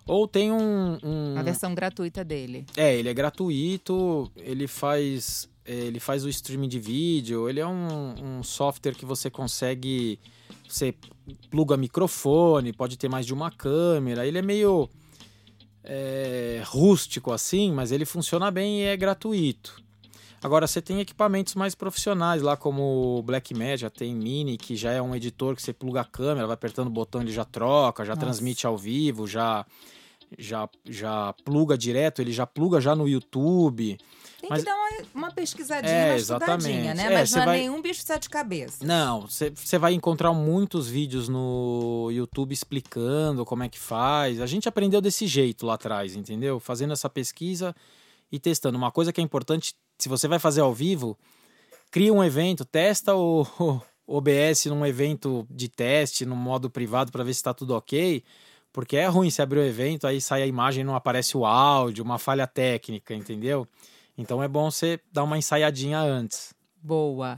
Ou 0.07 0.25
tem 0.25 0.51
um, 0.51 0.97
um. 1.03 1.37
A 1.37 1.43
versão 1.43 1.75
gratuita 1.75 2.23
dele. 2.23 2.65
É, 2.77 2.95
ele 2.95 3.09
é 3.09 3.13
gratuito, 3.13 4.31
ele 4.37 4.65
faz. 4.65 5.49
Ele 5.67 5.99
faz 5.99 6.23
o 6.23 6.29
streaming 6.29 6.69
de 6.69 6.79
vídeo, 6.79 7.49
ele 7.49 7.59
é 7.59 7.67
um, 7.67 8.37
um 8.39 8.43
software 8.43 8.93
que 8.93 9.05
você 9.05 9.29
consegue 9.29 10.17
você 10.67 10.93
pluga 11.49 11.77
microfone, 11.77 12.73
pode 12.73 12.97
ter 12.97 13.09
mais 13.09 13.25
de 13.25 13.33
uma 13.33 13.51
câmera. 13.51 14.25
Ele 14.25 14.37
é 14.37 14.41
meio 14.41 14.89
é, 15.83 16.61
rústico 16.65 17.31
assim, 17.31 17.71
mas 17.71 17.91
ele 17.91 18.05
funciona 18.05 18.51
bem 18.51 18.81
e 18.81 18.83
é 18.83 18.97
gratuito. 18.97 19.81
Agora 20.43 20.67
você 20.67 20.81
tem 20.81 20.99
equipamentos 20.99 21.55
mais 21.55 21.73
profissionais 21.73 22.41
lá, 22.41 22.55
como 22.55 23.17
o 23.17 23.23
Blackmagic, 23.23 23.89
tem 23.97 24.13
Mini, 24.13 24.57
que 24.57 24.75
já 24.75 24.91
é 24.91 25.01
um 25.01 25.15
editor 25.15 25.55
que 25.55 25.61
você 25.61 25.73
pluga 25.73 26.01
a 26.01 26.05
câmera, 26.05 26.45
vai 26.45 26.53
apertando 26.53 26.87
o 26.87 26.91
botão 26.91 27.21
ele 27.21 27.31
já 27.31 27.43
troca, 27.43 28.05
já 28.05 28.13
Nossa. 28.13 28.25
transmite 28.25 28.67
ao 28.67 28.77
vivo, 28.77 29.25
já 29.25 29.65
já 30.37 30.69
já 30.85 31.33
pluga 31.43 31.77
direto, 31.77 32.21
ele 32.21 32.31
já 32.31 32.45
pluga 32.45 32.79
já 32.79 32.95
no 32.95 33.07
YouTube. 33.07 33.97
Tem 34.39 34.49
mas, 34.49 34.59
que 34.59 34.65
dar 34.65 34.75
uma, 34.75 34.89
uma 35.15 35.31
pesquisadinha, 35.31 35.91
é, 35.91 36.11
uma 36.11 36.17
estudadinha, 36.17 36.93
né? 36.93 37.05
É, 37.05 37.09
mas 37.09 37.31
não 37.31 37.41
é 37.41 37.45
vai... 37.45 37.57
nenhum 37.59 37.81
bicho 37.81 38.01
de 38.01 38.05
sete 38.05 38.29
cabeças. 38.29 38.81
Não, 38.81 39.21
você 39.21 39.79
vai 39.79 39.93
encontrar 39.93 40.31
muitos 40.31 40.87
vídeos 40.87 41.27
no 41.27 42.09
YouTube 42.11 42.53
explicando 42.53 43.43
como 43.43 43.63
é 43.63 43.69
que 43.69 43.79
faz. 43.79 44.39
A 44.39 44.45
gente 44.45 44.69
aprendeu 44.69 45.01
desse 45.01 45.25
jeito 45.25 45.65
lá 45.65 45.73
atrás, 45.73 46.15
entendeu? 46.15 46.59
Fazendo 46.59 46.93
essa 46.93 47.09
pesquisa 47.09 47.75
e 48.31 48.37
testando. 48.37 48.77
Uma 48.77 48.91
coisa 48.91 49.11
que 49.11 49.19
é 49.19 49.23
importante, 49.23 49.73
se 49.97 50.07
você 50.07 50.27
vai 50.27 50.37
fazer 50.37 50.61
ao 50.61 50.73
vivo, 50.73 51.17
cria 51.89 52.13
um 52.13 52.23
evento, 52.23 52.63
testa 52.63 53.15
o, 53.15 53.41
o 53.59 53.81
OBS 54.17 54.65
num 54.67 54.85
evento 54.85 55.47
de 55.49 55.67
teste, 55.67 56.27
no 56.27 56.35
modo 56.35 56.69
privado, 56.69 57.11
para 57.11 57.23
ver 57.23 57.33
se 57.33 57.39
está 57.39 57.55
tudo 57.55 57.75
ok. 57.75 58.23
Porque 58.71 58.97
é 58.97 59.07
ruim 59.07 59.31
se 59.31 59.41
abrir 59.41 59.59
o 59.59 59.65
evento, 59.65 60.05
aí 60.05 60.21
sai 60.21 60.43
a 60.43 60.45
imagem 60.47 60.81
e 60.81 60.83
não 60.83 60.95
aparece 60.95 61.35
o 61.35 61.43
áudio, 61.43 62.03
uma 62.03 62.19
falha 62.19 62.45
técnica, 62.45 63.15
entendeu? 63.15 63.67
Então 64.17 64.41
é 64.41 64.47
bom 64.47 64.71
você 64.71 64.99
dar 65.11 65.23
uma 65.23 65.37
ensaiadinha 65.37 65.99
antes. 65.99 66.53
Boa. 66.81 67.37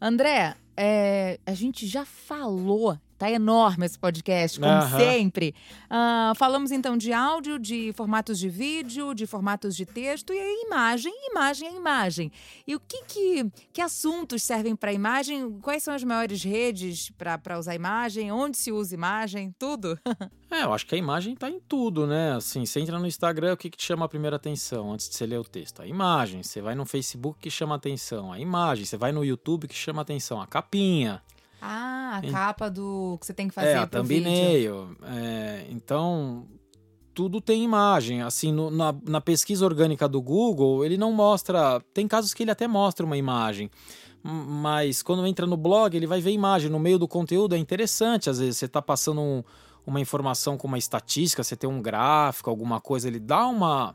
André, 0.00 0.56
é, 0.76 1.38
a 1.46 1.54
gente 1.54 1.86
já 1.86 2.04
falou 2.04 2.98
Tá 3.16 3.30
enorme 3.30 3.86
esse 3.86 3.98
podcast, 3.98 4.58
como 4.58 4.72
uhum. 4.72 4.98
sempre. 4.98 5.54
Uh, 5.86 6.34
falamos 6.34 6.72
então 6.72 6.96
de 6.96 7.12
áudio, 7.12 7.60
de 7.60 7.92
formatos 7.92 8.38
de 8.38 8.48
vídeo, 8.48 9.14
de 9.14 9.24
formatos 9.24 9.76
de 9.76 9.86
texto 9.86 10.32
e 10.32 10.38
aí 10.38 10.64
imagem, 10.66 11.12
imagem 11.30 11.68
é 11.68 11.72
imagem. 11.74 12.32
E 12.66 12.74
o 12.74 12.80
que, 12.80 13.04
que, 13.04 13.50
que 13.72 13.80
assuntos 13.80 14.42
servem 14.42 14.74
para 14.74 14.92
imagem? 14.92 15.58
Quais 15.60 15.84
são 15.84 15.94
as 15.94 16.02
maiores 16.02 16.42
redes 16.42 17.10
para 17.10 17.58
usar 17.58 17.76
imagem? 17.76 18.32
Onde 18.32 18.56
se 18.56 18.72
usa 18.72 18.94
imagem? 18.94 19.54
Tudo? 19.58 19.96
é, 20.50 20.64
eu 20.64 20.72
acho 20.72 20.84
que 20.84 20.96
a 20.96 20.98
imagem 20.98 21.34
está 21.34 21.48
em 21.48 21.60
tudo, 21.60 22.08
né? 22.08 22.32
Assim, 22.32 22.66
você 22.66 22.80
entra 22.80 22.98
no 22.98 23.06
Instagram, 23.06 23.52
o 23.52 23.56
que, 23.56 23.70
que 23.70 23.76
te 23.76 23.84
chama 23.84 24.06
a 24.06 24.08
primeira 24.08 24.36
atenção 24.36 24.92
antes 24.92 25.08
de 25.08 25.14
você 25.14 25.24
ler 25.24 25.38
o 25.38 25.44
texto? 25.44 25.80
A 25.80 25.86
imagem. 25.86 26.42
Você 26.42 26.60
vai 26.60 26.74
no 26.74 26.84
Facebook, 26.84 27.38
que 27.38 27.50
chama 27.50 27.76
atenção? 27.76 28.32
A 28.32 28.40
imagem. 28.40 28.84
Você 28.84 28.96
vai 28.96 29.12
no 29.12 29.24
YouTube, 29.24 29.68
que 29.68 29.74
chama 29.74 30.02
atenção? 30.02 30.40
A 30.40 30.46
capinha. 30.64 31.22
Ah, 31.60 32.20
a 32.22 32.30
capa 32.30 32.68
do 32.68 33.16
que 33.18 33.26
você 33.26 33.32
tem 33.32 33.48
que 33.48 33.54
fazer 33.54 33.68
é, 33.68 33.76
a 33.76 33.86
thumbnail. 33.86 34.96
É, 35.02 35.66
então, 35.70 36.46
tudo 37.14 37.40
tem 37.40 37.62
imagem. 37.64 38.20
Assim, 38.20 38.52
no, 38.52 38.70
na, 38.70 38.94
na 39.06 39.20
pesquisa 39.20 39.64
orgânica 39.64 40.06
do 40.06 40.20
Google, 40.20 40.84
ele 40.84 40.98
não 40.98 41.12
mostra. 41.12 41.80
Tem 41.94 42.06
casos 42.06 42.34
que 42.34 42.42
ele 42.42 42.50
até 42.50 42.68
mostra 42.68 43.06
uma 43.06 43.16
imagem. 43.16 43.70
Mas 44.22 45.02
quando 45.02 45.26
entra 45.26 45.46
no 45.46 45.56
blog, 45.56 45.96
ele 45.96 46.06
vai 46.06 46.20
ver 46.20 46.32
imagem. 46.32 46.70
No 46.70 46.78
meio 46.78 46.98
do 46.98 47.08
conteúdo 47.08 47.54
é 47.54 47.58
interessante. 47.58 48.28
Às 48.28 48.38
vezes 48.38 48.58
você 48.58 48.66
está 48.66 48.82
passando 48.82 49.20
um, 49.20 49.42
uma 49.86 50.00
informação 50.00 50.56
com 50.56 50.66
uma 50.66 50.78
estatística, 50.78 51.42
você 51.42 51.56
tem 51.56 51.68
um 51.68 51.80
gráfico, 51.80 52.50
alguma 52.50 52.80
coisa, 52.80 53.06
ele 53.06 53.20
dá 53.20 53.46
uma, 53.46 53.94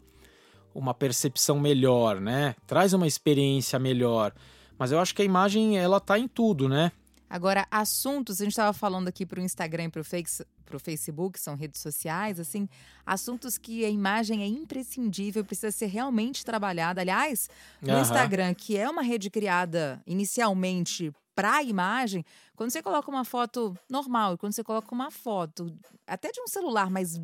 uma 0.74 0.94
percepção 0.94 1.60
melhor, 1.60 2.22
né? 2.22 2.56
Traz 2.68 2.94
uma 2.94 3.08
experiência 3.08 3.80
melhor. 3.80 4.34
Mas 4.80 4.94
eu 4.94 5.00
acho 5.00 5.14
que 5.14 5.22
a 5.22 5.26
imagem, 5.26 5.78
ela 5.78 6.00
tá 6.00 6.18
em 6.18 6.28
tudo, 6.28 6.70
né? 6.70 6.94
Agora, 7.30 7.68
assuntos, 7.70 8.40
a 8.40 8.46
gente 8.46 8.54
estava 8.54 8.74
falando 8.74 9.10
aqui 9.10 9.26
para 9.26 9.40
o 9.40 9.44
Instagram 9.44 9.84
e 9.84 9.90
para 9.90 10.02
o 10.02 10.80
Facebook, 10.80 11.40
são 11.40 11.54
redes 11.54 11.80
sociais, 11.82 12.40
assim, 12.40 12.68
assuntos 13.06 13.58
que 13.58 13.86
a 13.86 13.90
imagem 13.90 14.42
é 14.42 14.48
imprescindível, 14.48 15.44
precisa 15.46 15.70
ser 15.70 15.88
realmente 15.88 16.44
trabalhada. 16.44 17.02
Aliás, 17.02 17.50
no 17.82 17.94
uhum. 17.94 18.02
Instagram, 18.02 18.56
que 18.56 18.78
é 18.78 18.90
uma 18.90 19.04
rede 19.04 19.30
criada 19.30 20.02
inicialmente 20.08 21.14
para 21.36 21.58
a 21.58 21.64
imagem, 21.64 22.26
quando 22.56 22.72
você 22.72 22.82
coloca 22.82 23.12
uma 23.12 23.24
foto 23.24 23.78
normal 23.90 24.34
e 24.34 24.38
quando 24.38 24.54
você 24.54 24.64
coloca 24.64 24.94
uma 24.96 25.12
foto 25.12 25.72
até 26.08 26.32
de 26.32 26.42
um 26.42 26.48
celular, 26.48 26.90
mas 26.90 27.20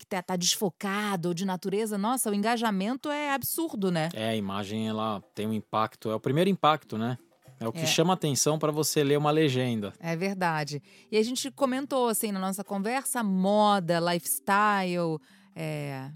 que 0.00 0.06
tá, 0.06 0.22
tá 0.22 0.34
desfocado 0.34 1.28
ou 1.28 1.34
de 1.34 1.44
natureza, 1.44 1.98
nossa, 1.98 2.30
o 2.30 2.34
engajamento 2.34 3.10
é 3.10 3.34
absurdo, 3.34 3.90
né? 3.90 4.08
É, 4.14 4.30
a 4.30 4.36
imagem 4.36 4.88
ela 4.88 5.22
tem 5.34 5.46
um 5.46 5.52
impacto, 5.52 6.10
é 6.10 6.14
o 6.14 6.20
primeiro 6.20 6.48
impacto, 6.48 6.96
né? 6.96 7.18
É 7.60 7.68
o 7.68 7.72
que 7.72 7.82
é. 7.82 7.86
chama 7.86 8.14
atenção 8.14 8.58
para 8.58 8.72
você 8.72 9.04
ler 9.04 9.18
uma 9.18 9.30
legenda. 9.30 9.92
É 10.00 10.16
verdade. 10.16 10.82
E 11.12 11.18
a 11.18 11.22
gente 11.22 11.50
comentou, 11.50 12.08
assim, 12.08 12.32
na 12.32 12.40
nossa 12.40 12.64
conversa, 12.64 13.22
moda, 13.22 14.00
lifestyle, 14.00 15.20
é... 15.54 16.10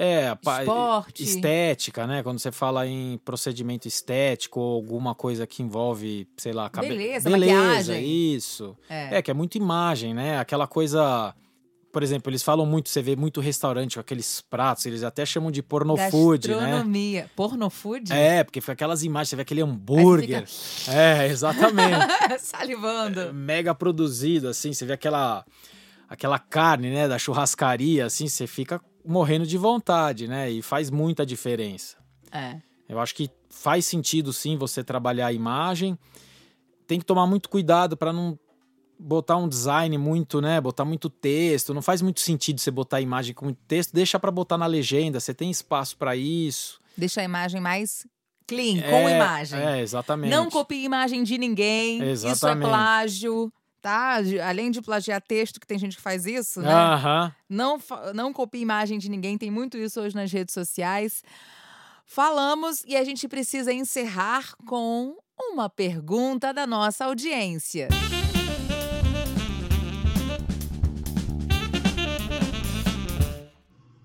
É, 0.00 0.30
Esporte. 0.30 1.24
estética, 1.24 2.06
né? 2.06 2.22
Quando 2.22 2.38
você 2.38 2.52
fala 2.52 2.86
em 2.86 3.18
procedimento 3.24 3.88
estético 3.88 4.60
ou 4.60 4.76
alguma 4.76 5.12
coisa 5.12 5.44
que 5.44 5.60
envolve, 5.60 6.28
sei 6.36 6.52
lá, 6.52 6.70
cabelo. 6.70 6.96
Beleza, 6.96 7.28
Beleza, 7.28 7.56
maquiagem. 7.56 8.34
isso. 8.36 8.76
É. 8.88 9.16
é, 9.16 9.22
que 9.22 9.28
é 9.28 9.34
muito 9.34 9.58
imagem, 9.58 10.14
né? 10.14 10.38
Aquela 10.38 10.68
coisa 10.68 11.34
por 11.92 12.02
exemplo, 12.02 12.30
eles 12.30 12.42
falam 12.42 12.66
muito, 12.66 12.88
você 12.88 13.00
vê 13.00 13.16
muito 13.16 13.40
restaurante 13.40 13.94
com 13.94 14.00
aqueles 14.00 14.40
pratos, 14.42 14.84
eles 14.86 15.02
até 15.02 15.24
chamam 15.24 15.50
de 15.50 15.62
pornofood, 15.62 16.48
né? 16.48 16.54
Gastronomia. 16.54 17.30
Pornofood? 17.34 18.12
É, 18.12 18.44
porque 18.44 18.60
fica 18.60 18.72
aquelas 18.72 19.02
imagens, 19.02 19.30
você 19.30 19.36
vê 19.36 19.42
aquele 19.42 19.62
hambúrguer. 19.62 20.46
Fica... 20.46 20.92
É, 20.92 21.26
exatamente. 21.26 22.06
Salivando. 22.40 23.20
É, 23.20 23.32
mega 23.32 23.74
produzido, 23.74 24.48
assim, 24.48 24.72
você 24.72 24.84
vê 24.84 24.92
aquela 24.92 25.44
aquela 26.08 26.38
carne, 26.38 26.90
né, 26.90 27.06
da 27.06 27.18
churrascaria, 27.18 28.06
assim, 28.06 28.28
você 28.28 28.46
fica 28.46 28.80
morrendo 29.04 29.46
de 29.46 29.58
vontade, 29.58 30.26
né? 30.26 30.50
E 30.50 30.62
faz 30.62 30.90
muita 30.90 31.24
diferença. 31.24 31.96
É. 32.32 32.56
Eu 32.88 32.98
acho 32.98 33.14
que 33.14 33.30
faz 33.50 33.84
sentido, 33.84 34.32
sim, 34.32 34.56
você 34.56 34.82
trabalhar 34.82 35.26
a 35.26 35.32
imagem. 35.32 35.98
Tem 36.86 36.98
que 36.98 37.04
tomar 37.04 37.26
muito 37.26 37.50
cuidado 37.50 37.96
para 37.96 38.12
não 38.12 38.38
botar 38.98 39.36
um 39.36 39.48
design 39.48 39.96
muito, 39.96 40.40
né? 40.40 40.60
Botar 40.60 40.84
muito 40.84 41.08
texto. 41.08 41.72
Não 41.72 41.82
faz 41.82 42.02
muito 42.02 42.20
sentido 42.20 42.60
você 42.60 42.70
botar 42.70 42.96
a 42.96 43.00
imagem 43.00 43.34
com 43.34 43.44
muito 43.44 43.60
texto. 43.68 43.92
Deixa 43.92 44.18
para 44.18 44.30
botar 44.30 44.58
na 44.58 44.66
legenda. 44.66 45.20
Você 45.20 45.32
tem 45.32 45.50
espaço 45.50 45.96
para 45.96 46.16
isso. 46.16 46.80
Deixa 46.96 47.20
a 47.20 47.24
imagem 47.24 47.60
mais 47.60 48.06
clean, 48.46 48.78
é, 48.78 48.90
com 48.90 49.08
imagem. 49.08 49.60
É, 49.60 49.80
exatamente. 49.80 50.30
Não 50.30 50.50
copie 50.50 50.82
imagem 50.82 51.22
de 51.22 51.38
ninguém. 51.38 52.02
Exatamente. 52.02 52.36
Isso 52.36 52.48
é 52.48 52.56
plágio. 52.56 53.52
Tá? 53.80 54.16
Além 54.48 54.72
de 54.72 54.82
plagiar 54.82 55.22
texto, 55.22 55.60
que 55.60 55.66
tem 55.66 55.78
gente 55.78 55.96
que 55.96 56.02
faz 56.02 56.26
isso, 56.26 56.60
né? 56.60 56.68
Uh 56.68 56.98
-huh. 56.98 57.34
Não, 57.48 57.78
não 58.12 58.32
copie 58.32 58.58
imagem 58.58 58.98
de 58.98 59.08
ninguém, 59.08 59.38
tem 59.38 59.52
muito 59.52 59.78
isso 59.78 60.00
hoje 60.00 60.16
nas 60.16 60.32
redes 60.32 60.52
sociais. 60.52 61.22
Falamos 62.04 62.82
e 62.86 62.96
a 62.96 63.04
gente 63.04 63.28
precisa 63.28 63.72
encerrar 63.72 64.56
com 64.66 65.16
uma 65.38 65.70
pergunta 65.70 66.52
da 66.52 66.66
nossa 66.66 67.04
audiência. 67.04 67.88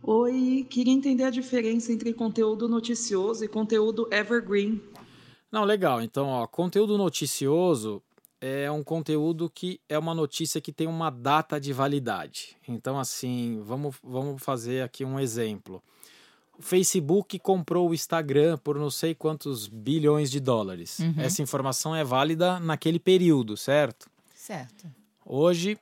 Oi, 0.05 0.67
queria 0.69 0.91
entender 0.91 1.23
a 1.23 1.29
diferença 1.29 1.93
entre 1.93 2.13
conteúdo 2.13 2.67
noticioso 2.67 3.45
e 3.45 3.47
conteúdo 3.47 4.05
evergreen. 4.11 4.81
Não, 5.49 5.63
legal. 5.63 6.01
Então, 6.01 6.27
ó, 6.27 6.45
conteúdo 6.45 6.97
noticioso 6.97 8.03
é 8.41 8.69
um 8.69 8.83
conteúdo 8.83 9.49
que 9.49 9.79
é 9.87 9.97
uma 9.97 10.13
notícia 10.13 10.59
que 10.59 10.73
tem 10.73 10.87
uma 10.87 11.09
data 11.09 11.57
de 11.57 11.71
validade. 11.71 12.57
Então, 12.67 12.99
assim, 12.99 13.61
vamos, 13.63 13.95
vamos 14.03 14.43
fazer 14.43 14.81
aqui 14.81 15.05
um 15.05 15.17
exemplo. 15.17 15.81
O 16.59 16.61
Facebook 16.61 17.39
comprou 17.39 17.89
o 17.89 17.93
Instagram 17.93 18.57
por 18.57 18.77
não 18.77 18.89
sei 18.89 19.15
quantos 19.15 19.69
bilhões 19.69 20.29
de 20.29 20.41
dólares. 20.41 20.99
Uhum. 20.99 21.15
Essa 21.17 21.41
informação 21.41 21.95
é 21.95 22.03
válida 22.03 22.59
naquele 22.59 22.99
período, 22.99 23.55
certo? 23.55 24.09
Certo. 24.35 24.85
Hoje, 25.25 25.77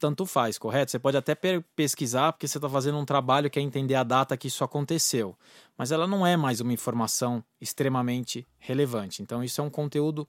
tanto 0.00 0.24
faz, 0.24 0.58
correto? 0.58 0.90
Você 0.90 0.98
pode 0.98 1.16
até 1.18 1.36
pesquisar, 1.76 2.32
porque 2.32 2.48
você 2.48 2.56
está 2.56 2.68
fazendo 2.68 2.96
um 2.96 3.04
trabalho 3.04 3.50
que 3.50 3.58
é 3.58 3.62
entender 3.62 3.94
a 3.94 4.02
data 4.02 4.36
que 4.36 4.48
isso 4.48 4.64
aconteceu. 4.64 5.36
Mas 5.76 5.92
ela 5.92 6.06
não 6.06 6.26
é 6.26 6.38
mais 6.38 6.60
uma 6.60 6.72
informação 6.72 7.44
extremamente 7.60 8.46
relevante. 8.58 9.22
Então, 9.22 9.44
isso 9.44 9.60
é 9.60 9.64
um 9.64 9.68
conteúdo 9.68 10.26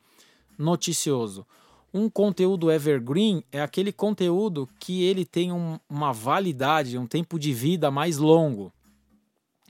noticioso. 0.57 1.47
Um 1.93 2.09
conteúdo 2.09 2.69
evergreen 2.69 3.43
é 3.49 3.61
aquele 3.61 3.93
conteúdo 3.93 4.67
que 4.78 5.03
ele 5.03 5.26
tem 5.26 5.53
um, 5.53 5.80
uma 5.89 6.11
validade, 6.11 6.97
um 6.97 7.07
tempo 7.07 7.39
de 7.39 7.53
vida 7.53 7.89
mais 7.89 8.17
longo. 8.17 8.74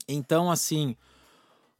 Então, 0.08 0.50
assim, 0.50 0.96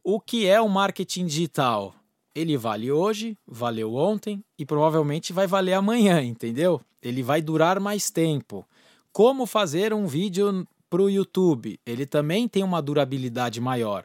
o 0.01 0.19
que 0.19 0.47
é 0.47 0.61
o 0.61 0.69
marketing 0.69 1.25
digital? 1.25 1.93
Ele 2.35 2.57
vale 2.57 2.91
hoje, 2.91 3.37
valeu 3.47 3.93
ontem 3.93 4.43
e 4.57 4.65
provavelmente 4.65 5.31
vai 5.31 5.45
valer 5.45 5.73
amanhã, 5.73 6.21
entendeu? 6.21 6.81
Ele 7.01 7.21
vai 7.21 7.41
durar 7.41 7.79
mais 7.79 8.09
tempo. 8.09 8.65
Como 9.11 9.45
fazer 9.45 9.93
um 9.93 10.07
vídeo 10.07 10.67
para 10.89 11.01
o 11.01 11.09
YouTube? 11.09 11.79
Ele 11.85 12.05
também 12.05 12.47
tem 12.47 12.63
uma 12.63 12.81
durabilidade 12.81 13.61
maior. 13.61 14.03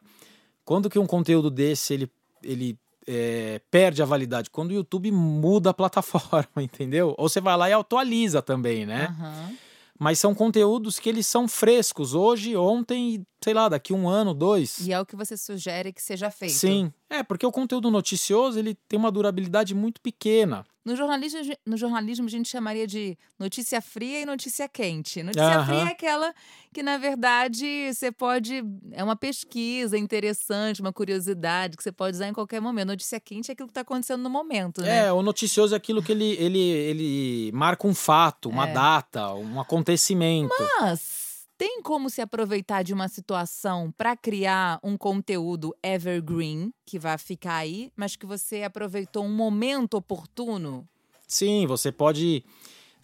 Quando 0.64 0.90
que 0.90 0.98
um 0.98 1.06
conteúdo 1.06 1.50
desse 1.50 1.94
ele, 1.94 2.12
ele 2.42 2.78
é, 3.06 3.58
perde 3.70 4.02
a 4.02 4.04
validade 4.04 4.50
quando 4.50 4.70
o 4.70 4.74
YouTube 4.74 5.10
muda 5.10 5.70
a 5.70 5.74
plataforma, 5.74 6.46
entendeu? 6.60 7.14
Ou 7.16 7.26
você 7.28 7.40
vai 7.40 7.56
lá 7.56 7.70
e 7.70 7.72
atualiza 7.72 8.42
também, 8.42 8.84
né? 8.84 9.16
Uhum. 9.18 9.56
Mas 9.98 10.18
são 10.20 10.34
conteúdos 10.34 10.98
que 10.98 11.08
eles 11.08 11.26
são 11.26 11.48
frescos 11.48 12.14
hoje, 12.14 12.54
ontem 12.54 13.14
e, 13.14 13.26
sei 13.42 13.54
lá, 13.54 13.68
daqui 13.68 13.92
um 13.92 14.08
ano, 14.08 14.34
dois. 14.34 14.78
E 14.86 14.92
é 14.92 15.00
o 15.00 15.06
que 15.06 15.16
você 15.16 15.36
sugere 15.36 15.92
que 15.92 16.02
seja 16.02 16.30
feito. 16.30 16.54
Sim. 16.54 16.92
É, 17.10 17.22
porque 17.22 17.46
o 17.46 17.52
conteúdo 17.52 17.90
noticioso 17.90 18.58
ele 18.58 18.74
tem 18.88 18.98
uma 18.98 19.10
durabilidade 19.10 19.74
muito 19.74 20.00
pequena. 20.00 20.64
No 20.84 20.96
jornalismo, 20.96 21.40
no 21.66 21.76
jornalismo, 21.76 22.26
a 22.26 22.30
gente 22.30 22.48
chamaria 22.48 22.86
de 22.86 23.16
notícia 23.38 23.78
fria 23.80 24.22
e 24.22 24.24
notícia 24.24 24.66
quente. 24.66 25.22
Notícia 25.22 25.56
Aham. 25.58 25.66
fria 25.66 25.80
é 25.80 25.92
aquela 25.92 26.34
que, 26.72 26.82
na 26.82 26.96
verdade, 26.96 27.92
você 27.92 28.10
pode. 28.10 28.62
É 28.92 29.04
uma 29.04 29.14
pesquisa 29.16 29.98
interessante, 29.98 30.80
uma 30.80 30.92
curiosidade 30.92 31.76
que 31.76 31.82
você 31.82 31.92
pode 31.92 32.16
usar 32.16 32.28
em 32.28 32.32
qualquer 32.32 32.60
momento. 32.62 32.88
Notícia 32.88 33.20
quente 33.20 33.50
é 33.50 33.52
aquilo 33.52 33.68
que 33.68 33.72
está 33.72 33.82
acontecendo 33.82 34.22
no 34.22 34.30
momento, 34.30 34.80
né? 34.80 35.06
É, 35.06 35.12
o 35.12 35.20
noticioso 35.22 35.74
é 35.74 35.76
aquilo 35.76 36.02
que 36.02 36.10
ele, 36.12 36.30
ele, 36.38 36.58
ele 36.58 37.52
marca 37.52 37.86
um 37.86 37.94
fato, 37.94 38.48
uma 38.48 38.66
É. 38.66 38.72
data, 38.72 39.34
um 39.34 39.60
acontecimento. 39.60 40.54
Mas 40.80 41.17
tem 41.58 41.82
como 41.82 42.08
se 42.08 42.20
aproveitar 42.20 42.84
de 42.84 42.94
uma 42.94 43.08
situação 43.08 43.92
para 43.98 44.16
criar 44.16 44.78
um 44.80 44.96
conteúdo 44.96 45.74
evergreen 45.82 46.72
que 46.86 47.00
vai 47.00 47.18
ficar 47.18 47.56
aí, 47.56 47.90
mas 47.96 48.14
que 48.14 48.24
você 48.24 48.62
aproveitou 48.62 49.24
um 49.24 49.34
momento 49.34 49.94
oportuno? 49.94 50.88
Sim, 51.26 51.66
você 51.66 51.90
pode 51.90 52.44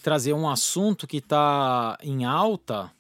trazer 0.01 0.33
um 0.33 0.49
assunto 0.49 1.05
que 1.05 1.17
está 1.17 1.99
em 2.01 2.25
alta 2.25 2.93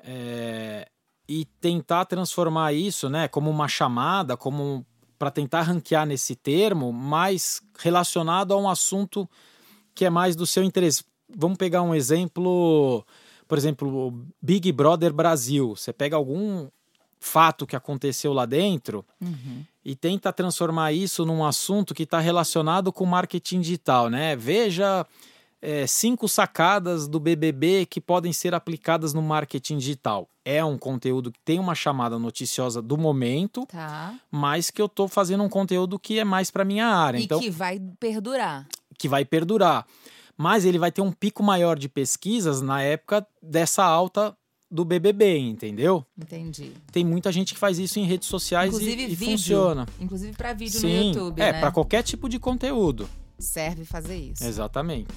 é, 0.00 0.88
e 1.28 1.44
tentar 1.44 2.06
transformar 2.06 2.72
isso, 2.72 3.10
né, 3.10 3.28
como 3.28 3.50
uma 3.50 3.68
chamada, 3.68 4.34
como 4.34 4.84
para 5.18 5.30
tentar 5.30 5.62
ranquear 5.62 6.06
nesse 6.06 6.34
termo, 6.34 6.90
mais 6.90 7.60
relacionado 7.78 8.54
a 8.54 8.56
um 8.56 8.68
assunto 8.68 9.28
que 9.94 10.06
é 10.06 10.10
mais 10.10 10.34
do 10.34 10.46
seu 10.46 10.62
interesse. 10.62 11.04
Vamos 11.28 11.58
pegar 11.58 11.82
um 11.82 11.94
exemplo, 11.94 13.04
por 13.48 13.58
exemplo, 13.58 14.08
o 14.08 14.26
Big 14.40 14.70
Brother 14.70 15.12
Brasil. 15.12 15.74
Você 15.74 15.92
pega 15.92 16.14
algum 16.16 16.68
fato 17.18 17.66
que 17.66 17.74
aconteceu 17.74 18.32
lá 18.32 18.46
dentro 18.46 19.04
e 19.84 19.96
tenta 19.96 20.32
transformar 20.32 20.92
isso 20.92 21.24
num 21.26 21.44
assunto 21.44 21.92
que 21.94 22.04
está 22.04 22.20
relacionado 22.20 22.92
com 22.92 23.04
marketing 23.04 23.60
digital, 23.60 24.08
né? 24.08 24.36
Veja 24.36 25.04
é, 25.60 25.84
cinco 25.88 26.28
sacadas 26.28 27.08
do 27.08 27.18
BBB 27.18 27.86
que 27.86 28.00
podem 28.00 28.32
ser 28.32 28.54
aplicadas 28.54 29.12
no 29.12 29.20
marketing 29.22 29.78
digital. 29.78 30.28
É 30.44 30.64
um 30.64 30.78
conteúdo 30.78 31.32
que 31.32 31.40
tem 31.44 31.58
uma 31.58 31.74
chamada 31.74 32.16
noticiosa 32.18 32.80
do 32.80 32.96
momento, 32.96 33.66
Tá. 33.66 34.14
mas 34.30 34.70
que 34.70 34.80
eu 34.80 34.86
estou 34.86 35.08
fazendo 35.08 35.42
um 35.42 35.48
conteúdo 35.48 35.98
que 35.98 36.20
é 36.20 36.24
mais 36.24 36.50
para 36.52 36.64
minha 36.64 36.86
área, 36.86 37.18
E 37.18 37.24
então 37.24 37.40
que 37.40 37.50
vai 37.50 37.80
perdurar. 37.98 38.66
que 38.96 39.08
vai 39.08 39.24
perdurar. 39.24 39.84
Mas 40.38 40.64
ele 40.64 40.78
vai 40.78 40.92
ter 40.92 41.02
um 41.02 41.10
pico 41.10 41.42
maior 41.42 41.76
de 41.76 41.88
pesquisas 41.88 42.62
na 42.62 42.80
época 42.80 43.26
dessa 43.42 43.84
alta 43.84 44.36
do 44.70 44.84
BBB, 44.84 45.36
entendeu? 45.38 46.06
Entendi. 46.16 46.72
Tem 46.92 47.04
muita 47.04 47.32
gente 47.32 47.54
que 47.54 47.58
faz 47.58 47.78
isso 47.78 47.98
em 47.98 48.04
redes 48.04 48.28
sociais 48.28 48.68
Inclusive 48.68 49.02
e, 49.02 49.04
e 49.04 49.14
vídeo. 49.16 49.32
funciona. 49.32 49.86
Inclusive 49.98 50.36
para 50.36 50.52
vídeo 50.52 50.78
Sim, 50.78 50.86
no 50.86 51.04
YouTube, 51.06 51.40
é 51.40 51.52
né? 51.52 51.60
para 51.60 51.72
qualquer 51.72 52.04
tipo 52.04 52.28
de 52.28 52.38
conteúdo. 52.38 53.08
Serve 53.36 53.84
fazer 53.84 54.16
isso. 54.16 54.44
Exatamente. 54.44 55.08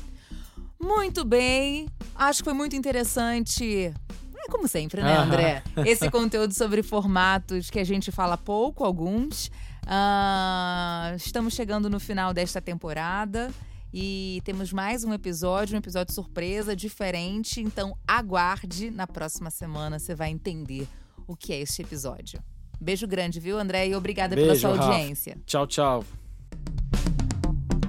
Muito 0.79 1.23
bem. 1.23 1.87
Acho 2.15 2.39
que 2.39 2.45
foi 2.45 2.53
muito 2.53 2.75
interessante. 2.75 3.93
É 4.35 4.49
como 4.49 4.67
sempre, 4.67 5.03
né. 5.03 5.17
André? 5.17 5.63
Esse 5.85 6.09
conteúdo 6.09 6.53
sobre 6.53 6.81
formatos 6.81 7.69
que 7.69 7.77
a 7.77 7.83
gente 7.83 8.11
fala 8.11 8.37
pouco, 8.37 8.83
alguns. 8.83 9.51
Ah, 9.85 11.13
estamos 11.15 11.53
chegando 11.53 11.89
no 11.89 11.99
final 11.99 12.33
desta 12.33 12.59
temporada 12.59 13.51
e 13.93 14.41
temos 14.45 14.71
mais 14.71 15.03
um 15.03 15.13
episódio, 15.13 15.75
um 15.75 15.79
episódio 15.79 16.13
surpresa, 16.13 16.75
diferente. 16.75 17.61
Então 17.61 17.95
aguarde. 18.07 18.89
Na 18.89 19.05
próxima 19.07 19.49
semana 19.49 19.99
você 19.99 20.15
vai 20.15 20.29
entender 20.29 20.87
o 21.27 21.35
que 21.35 21.53
é 21.53 21.59
este 21.59 21.81
episódio. 21.81 22.41
Beijo 22.79 23.07
grande, 23.07 23.39
viu, 23.39 23.59
André? 23.59 23.87
E 23.89 23.95
obrigada 23.95 24.35
pela 24.35 24.47
Beijo, 24.47 24.61
sua 24.61 24.75
Rafa. 24.75 24.91
audiência. 24.91 25.37
Tchau, 25.45 25.67
tchau. 25.67 26.05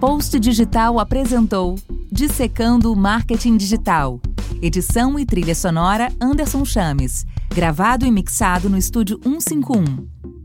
Post 0.00 0.38
Digital 0.38 0.98
apresentou 0.98 1.76
Dissecando 2.10 2.92
o 2.92 2.96
Marketing 2.96 3.56
Digital. 3.56 4.20
Edição 4.60 5.18
e 5.18 5.24
trilha 5.24 5.54
sonora 5.54 6.12
Anderson 6.20 6.64
Chames. 6.64 7.24
Gravado 7.54 8.04
e 8.04 8.10
mixado 8.10 8.68
no 8.68 8.76
estúdio 8.76 9.18
151. 9.22 10.41